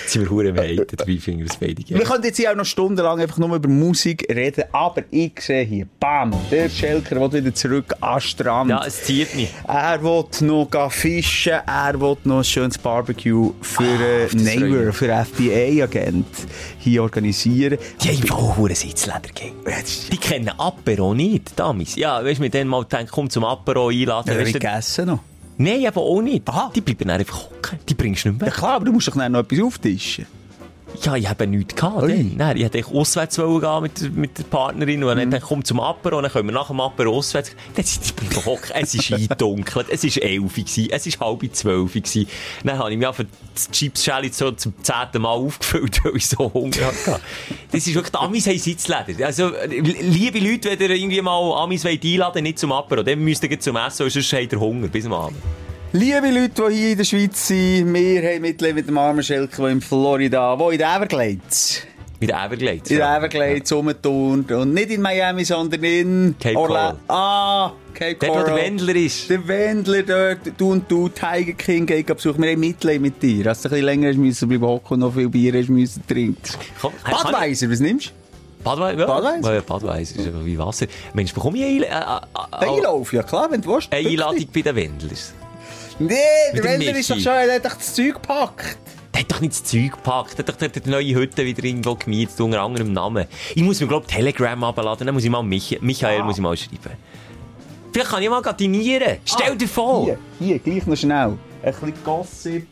sind 0.06 0.22
wir 0.22 0.30
hure 0.30 0.54
Haten, 0.54 0.96
dabei 0.96 1.16
finden 1.18 1.40
wir 1.40 1.46
das 1.46 1.56
beide 1.56 1.82
Wir 1.86 2.00
können 2.00 2.24
jetzt 2.24 2.36
hier 2.36 2.50
auch 2.50 2.56
noch 2.56 2.64
stundenlang 2.64 3.20
einfach 3.20 3.38
nur 3.38 3.54
über 3.54 3.68
Musik 3.68 4.26
reden, 4.30 4.64
aber 4.72 5.02
ich 5.10 5.40
sehe 5.40 5.64
hier, 5.64 5.86
bam, 6.00 6.32
der 6.50 6.68
Schelker 6.68 7.20
will 7.20 7.44
wieder 7.44 7.54
zurück 7.54 7.94
an 8.00 8.20
Strand. 8.20 8.70
Ja, 8.70 8.84
es 8.86 9.04
zieht 9.04 9.34
mich. 9.34 9.50
Er 9.66 10.02
will 10.02 10.24
noch 10.40 10.92
fischen, 10.92 11.60
er 11.66 12.00
will 12.00 12.16
noch 12.24 12.38
ein 12.38 12.44
schönes 12.44 12.78
Barbecue 12.78 13.52
für 13.60 13.82
äh, 13.82 14.28
freue 14.28 14.40
ich 14.40 14.60
Neighbor, 14.60 14.92
für 14.92 15.24
FBI-Agent 15.24 16.26
hier 16.78 17.02
organisieren. 17.02 17.78
Die 18.02 18.08
haben 18.08 18.30
auch 18.30 18.56
hure 18.56 18.74
Sitzleder 18.74 19.20
gegeben. 19.20 19.56
Die 20.10 20.16
kennen 20.16 20.48
Apero 20.58 21.14
nicht, 21.14 21.58
Damis. 21.58 21.96
Ja, 21.96 22.24
weißt 22.24 22.38
du, 22.38 22.42
mit 22.42 22.54
denen 22.54 22.70
mal 22.70 22.82
gedacht, 22.82 23.08
komm 23.10 23.28
zum 23.28 23.44
Apero 23.44 23.88
einladen. 23.88 24.36
Ja, 24.36 24.44
du, 24.44 24.52
gegessen 24.52 25.06
noch. 25.06 25.20
Nein, 25.58 25.86
aber 25.86 26.00
auch 26.00 26.22
nicht. 26.22 26.48
Aha. 26.48 26.70
Die 26.74 26.80
bleiben 26.80 27.06
dann 27.08 27.18
einfach 27.20 27.50
hocken. 27.50 27.78
Die 27.88 27.94
bringst 27.94 28.24
du 28.24 28.30
nicht 28.30 28.40
Ja 28.40 28.46
mehr. 28.46 28.54
klar, 28.54 28.74
aber 28.76 28.84
du 28.86 28.92
musst 28.92 29.08
doch 29.08 29.16
dann 29.16 29.32
noch 29.32 29.40
etwas 29.40 29.60
auftischen. 29.60 30.26
Ja, 31.02 31.16
ich 31.16 31.28
habe 31.28 31.46
nichts 31.46 31.74
gehabt. 31.76 32.02
Nein, 32.08 32.56
ich 32.56 32.64
eigentlich 32.64 32.86
auswärts 32.86 33.36
gehen 33.36 33.82
mit, 33.82 34.00
der- 34.00 34.10
mit 34.10 34.38
der 34.38 34.44
Partnerin 34.44 35.04
und 35.04 35.16
dann 35.16 35.28
mhm. 35.28 35.40
komm 35.40 35.64
zum 35.64 35.80
Apero, 35.80 36.20
dann 36.20 36.30
können 36.30 36.48
wir 36.48 36.52
nach 36.54 36.68
dem 36.68 36.80
Apero 36.80 37.16
auswärts. 37.16 37.52
Dann 37.74 37.84
sind 37.84 38.08
die 38.08 38.12
bleiben 38.26 38.44
hocken. 38.46 38.72
Es 38.74 38.94
ist 38.94 39.12
eindunkelt. 39.12 39.86
Es 39.90 40.02
ist 40.04 40.16
elf 40.16 40.54
gewesen. 40.54 40.88
Es 40.90 41.06
ist 41.06 41.20
halb 41.20 41.42
zwölf 41.54 41.92
gewesen. 41.92 42.26
Dann 42.64 42.78
habe 42.78 42.90
ich 42.92 42.98
mich 42.98 43.06
einfach 43.06 43.24
das 43.54 43.70
Chips-Schäli 43.70 44.30
so 44.32 44.50
zum 44.52 44.74
zehnten 44.82 45.22
Mal 45.22 45.30
aufgefüllt, 45.34 46.04
weil 46.04 46.16
ich 46.16 46.26
so 46.26 46.52
Hunger 46.52 46.86
hatte. 46.86 47.20
Das 47.70 47.86
ist 47.86 47.94
wirklich, 47.94 48.12
die 48.12 48.18
Amis 48.18 48.46
haben 48.46 48.58
Sitzleder. 48.58 49.26
Also, 49.26 49.52
liebe 49.68 50.38
Leute, 50.40 50.70
wenn 50.70 50.80
ihr 50.80 50.90
irgendwie 50.96 51.20
mal 51.22 51.62
Amis 51.62 51.84
wollt 51.84 52.04
einladen 52.04 52.42
nicht 52.42 52.58
zum 52.58 52.72
Apero, 52.72 53.02
dann 53.02 53.20
müsst 53.20 53.44
ihr 53.44 53.60
zum 53.60 53.76
Essen, 53.76 54.08
sonst 54.10 54.32
habt 54.32 54.52
ihr 54.52 54.60
Hunger 54.60 54.88
bis 54.88 55.06
am 55.06 55.12
Abend. 55.12 55.36
Liebe 55.92 56.30
Leute, 56.30 56.68
die 56.70 56.74
hier 56.76 56.90
in 56.92 56.98
der 56.98 57.04
Schweiz 57.04 57.46
sind, 57.48 57.94
wir 57.94 58.22
haben 58.22 58.42
Mitleid 58.42 58.74
mit 58.74 58.86
dem 58.88 58.98
armen 58.98 59.22
Schelker, 59.22 59.62
der 59.62 59.68
in 59.72 59.80
Florida, 59.80 60.58
wo 60.58 60.68
in 60.70 60.78
den 60.78 60.86
Everglades, 60.86 61.82
Mit 62.20 62.30
Everglades. 62.30 62.90
in 62.90 62.96
den 62.96 62.98
ja. 62.98 63.16
Everglades 63.16 63.72
rumturnt. 63.72 64.52
Und 64.52 64.74
nicht 64.74 64.90
in 64.90 65.00
Miami, 65.00 65.44
sondern 65.46 65.82
in 65.82 66.34
Cape 66.38 66.56
Orla- 66.58 66.92
Coral. 66.92 66.98
Ah, 67.08 67.72
Cape 67.94 68.16
Dort, 68.20 68.38
wo 68.38 68.44
der 68.44 68.56
Wendler 68.56 68.94
ist. 68.96 69.30
Der 69.30 69.48
Wendler 69.48 70.02
dort, 70.02 70.40
du 70.58 70.72
und 70.72 70.90
du, 70.90 71.08
Tiger 71.08 71.52
King, 71.54 71.86
geht 71.86 72.06
besuchen. 72.06 72.42
Wir 72.42 72.50
haben 72.52 72.60
Mitleid 72.60 73.00
mit 73.00 73.22
dir. 73.22 73.46
Hast 73.46 73.64
du 73.64 73.68
ein 73.68 73.70
bisschen 73.70 73.84
länger 73.86 74.12
müssen 74.12 74.46
bleiben 74.48 74.66
hocken 74.66 74.94
und 74.94 75.00
noch 75.00 75.14
viel 75.14 75.28
Bier 75.30 75.54
hast 75.58 75.70
müssen 75.70 76.06
trinken. 76.06 76.36
Komm, 76.82 76.92
Badweiser, 77.10 77.70
was 77.70 77.80
nimmst 77.80 78.12
Badweiser? 78.62 78.98
Ja. 79.00 79.06
Badweiser? 79.06 79.54
Ja, 79.54 79.60
Badweiser 79.62 80.16
ist 80.20 80.26
einfach 80.26 80.44
wie 80.44 80.58
Wasser. 80.58 80.86
Mensch, 81.14 81.32
bekomme 81.32 81.56
ich 81.56 81.64
eine, 81.64 81.86
äh, 81.86 81.90
du? 82.60 82.66
äh, 82.66 82.66
äh, 82.66 82.76
Einlauf, 82.76 83.12
ja 83.14 83.22
klar, 83.22 83.50
wenn 83.50 83.62
du 83.62 83.72
willst. 83.72 83.90
eine 83.90 84.06
Einladung 84.06 84.44
bei 84.52 84.60
den 84.60 84.76
Wendlers? 84.76 85.32
Nee, 85.98 86.14
der 86.54 86.62
dem 86.62 86.64
Wendler 86.64 86.96
ist 86.96 87.10
doch 87.10 87.18
schon, 87.18 87.32
er 87.32 87.54
hat 87.54 87.64
doch 87.64 87.74
das 87.74 87.94
Zeug 87.94 88.14
gepackt. 88.14 88.78
Der 89.12 89.20
hat 89.22 89.32
doch 89.32 89.40
nicht 89.40 89.52
das 89.52 89.64
Zeug 89.64 89.90
gepackt. 89.92 90.32
Der 90.38 90.44
hat 90.44 90.48
doch 90.48 90.56
der 90.56 90.68
die 90.68 90.88
neue 90.88 91.14
Hütte 91.14 91.44
wieder 91.44 91.64
irgendwo 91.64 91.94
gemietet, 91.96 92.40
unter 92.40 92.60
anderem 92.62 92.92
Namen. 92.92 93.26
Ich 93.54 93.62
muss 93.62 93.80
mir, 93.80 93.88
glaube 93.88 94.06
ich, 94.08 94.14
Telegram 94.14 94.62
abladen. 94.64 95.06
Dann 95.06 95.14
muss 95.14 95.24
ich 95.24 95.30
mal 95.30 95.42
Mich 95.42 95.78
Michael 95.80 96.20
Ah. 96.20 96.24
muss 96.24 96.36
ich 96.36 96.42
mal 96.42 96.56
schreiben. 96.56 96.78
Vielleicht 97.92 98.10
kann 98.10 98.22
ich 98.22 98.30
mal 98.30 98.42
dinieren. 98.52 99.16
Stell 99.24 99.56
dir 99.56 99.66
vor. 99.68 100.04
Hier, 100.04 100.18
hier, 100.38 100.58
gleich 100.60 100.86
noch 100.86 100.96
schnell. 100.96 101.36
Ein 101.62 101.72
bisschen 101.72 101.94
Gossip. 102.04 102.66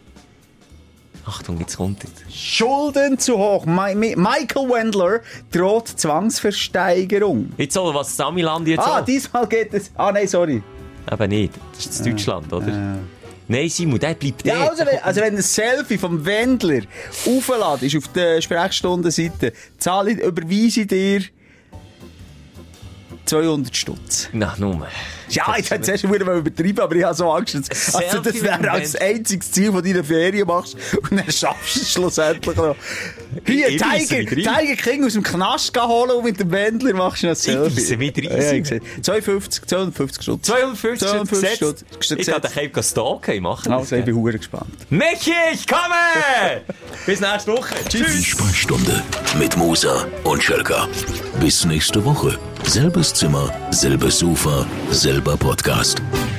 Achtung, 1.24 1.58
jetzt 1.58 1.76
kommt 1.76 2.04
er. 2.04 2.10
Schulden 2.32 3.18
zu 3.18 3.36
hoch. 3.36 3.66
Mi 3.66 3.94
Mi 3.96 4.14
Michael 4.14 4.68
Wendler 4.70 5.20
droht 5.50 5.88
Zwangsversteigerung. 5.88 7.52
Jetzt 7.56 7.74
so, 7.74 7.92
was 7.92 8.16
Samiland 8.16 8.68
jetzt 8.68 8.86
Ah, 8.86 9.00
auch? 9.00 9.04
diesmal 9.04 9.46
geht 9.48 9.74
es. 9.74 9.90
Ah, 9.96 10.12
nein, 10.12 10.28
sorry. 10.28 10.62
Eben 11.10 11.28
nicht. 11.30 11.54
Das 11.74 11.86
ist 11.86 12.06
in 12.06 12.12
Deutschland, 12.12 12.52
oder? 12.52 12.98
Nein, 13.48 13.68
Simon, 13.68 13.98
der 13.98 14.14
bleibt 14.14 14.44
Ja, 14.44 14.68
also, 14.68 14.84
wenn, 14.84 14.98
also 14.98 15.20
wenn 15.20 15.36
ein 15.36 15.42
Selfie 15.42 15.98
vom 15.98 16.24
Wendler 16.24 16.82
aufladen 17.26 17.86
ist 17.86 17.96
auf 17.96 18.08
der 18.12 18.40
Sprechstundenseite, 18.40 19.52
zahle 19.78 20.12
ich, 20.12 20.18
überweise 20.18 20.80
ich 20.80 20.86
dir 20.88 21.22
200 23.26 23.76
Stutz. 23.76 24.28
Na, 24.32 24.54
nur. 24.58 24.86
Ja, 25.28 25.54
ich 25.58 25.70
hätte 25.70 25.82
zuerst 25.82 26.04
wieder 26.12 26.32
übertrieben, 26.34 26.80
aber 26.80 26.94
ich 26.94 27.04
habe 27.04 27.14
so 27.14 27.30
Angst, 27.32 27.54
dass 27.54 27.94
also 27.94 28.20
das 28.20 28.40
wäre 28.42 28.70
als 28.70 28.94
einziges 28.96 29.50
Ziel 29.50 29.72
von 29.72 29.82
deiner 29.84 30.04
Ferien 30.04 30.46
machst 30.46 30.76
und 31.02 31.12
dann 31.18 31.30
schaffst 31.30 31.76
du 31.76 31.80
es 31.80 31.92
schlussendlich 31.92 32.56
noch. 32.56 32.76
Hier, 33.44 33.68
Ich 33.68 33.82
Tiger. 33.82 34.26
Tiger 34.26 34.76
King 34.76 35.04
aus 35.04 35.14
dem 35.14 35.22
Knast 35.22 35.76
holen 35.80 36.10
und 36.12 36.24
mit 36.24 36.38
dem 36.38 36.50
Wendler 36.50 36.94
machst 36.94 37.22
du 37.22 37.26
noch 37.26 37.32
ein 37.32 37.36
Selfie. 37.36 37.76
weisse 37.76 37.96
mich 37.96 38.16
rein, 38.16 38.24
Ja, 38.24 38.36
ich 38.38 38.48
Simon. 38.48 38.64
sehe. 38.64 39.02
250, 39.02 39.66
250 39.66 40.22
Stutz. 40.22 40.46
250 40.46 41.08
250 41.08 41.56
Stutz. 41.56 41.84
Ich 42.18 42.26
kann 42.26 42.40
den 42.42 42.50
Cape 42.52 42.82
stalken, 42.82 43.34
ich 43.34 43.40
mache 43.40 43.64
das. 43.68 43.72
Also, 43.72 43.96
ich 43.96 44.04
bin 44.04 44.14
hure 44.14 44.32
gespannt. 44.38 44.66
Michi, 44.90 45.32
ich 45.52 45.66
komme! 45.66 46.62
Bis 47.06 47.20
nächste 47.20 47.52
Woche. 47.52 47.74
Die 47.92 47.98
Tschüss. 48.02 48.24
Sprechstunde 48.24 49.02
mit 49.38 49.56
Musa 49.56 50.06
und 50.24 50.42
Schelka. 50.42 50.88
Bis 51.40 51.64
nächste 51.64 52.04
Woche. 52.04 52.38
Selbes 52.64 53.14
Zimmer, 53.14 53.52
selbes 53.70 54.18
Sofa, 54.18 54.66
selber 55.16 55.36
Podcast. 55.38 56.35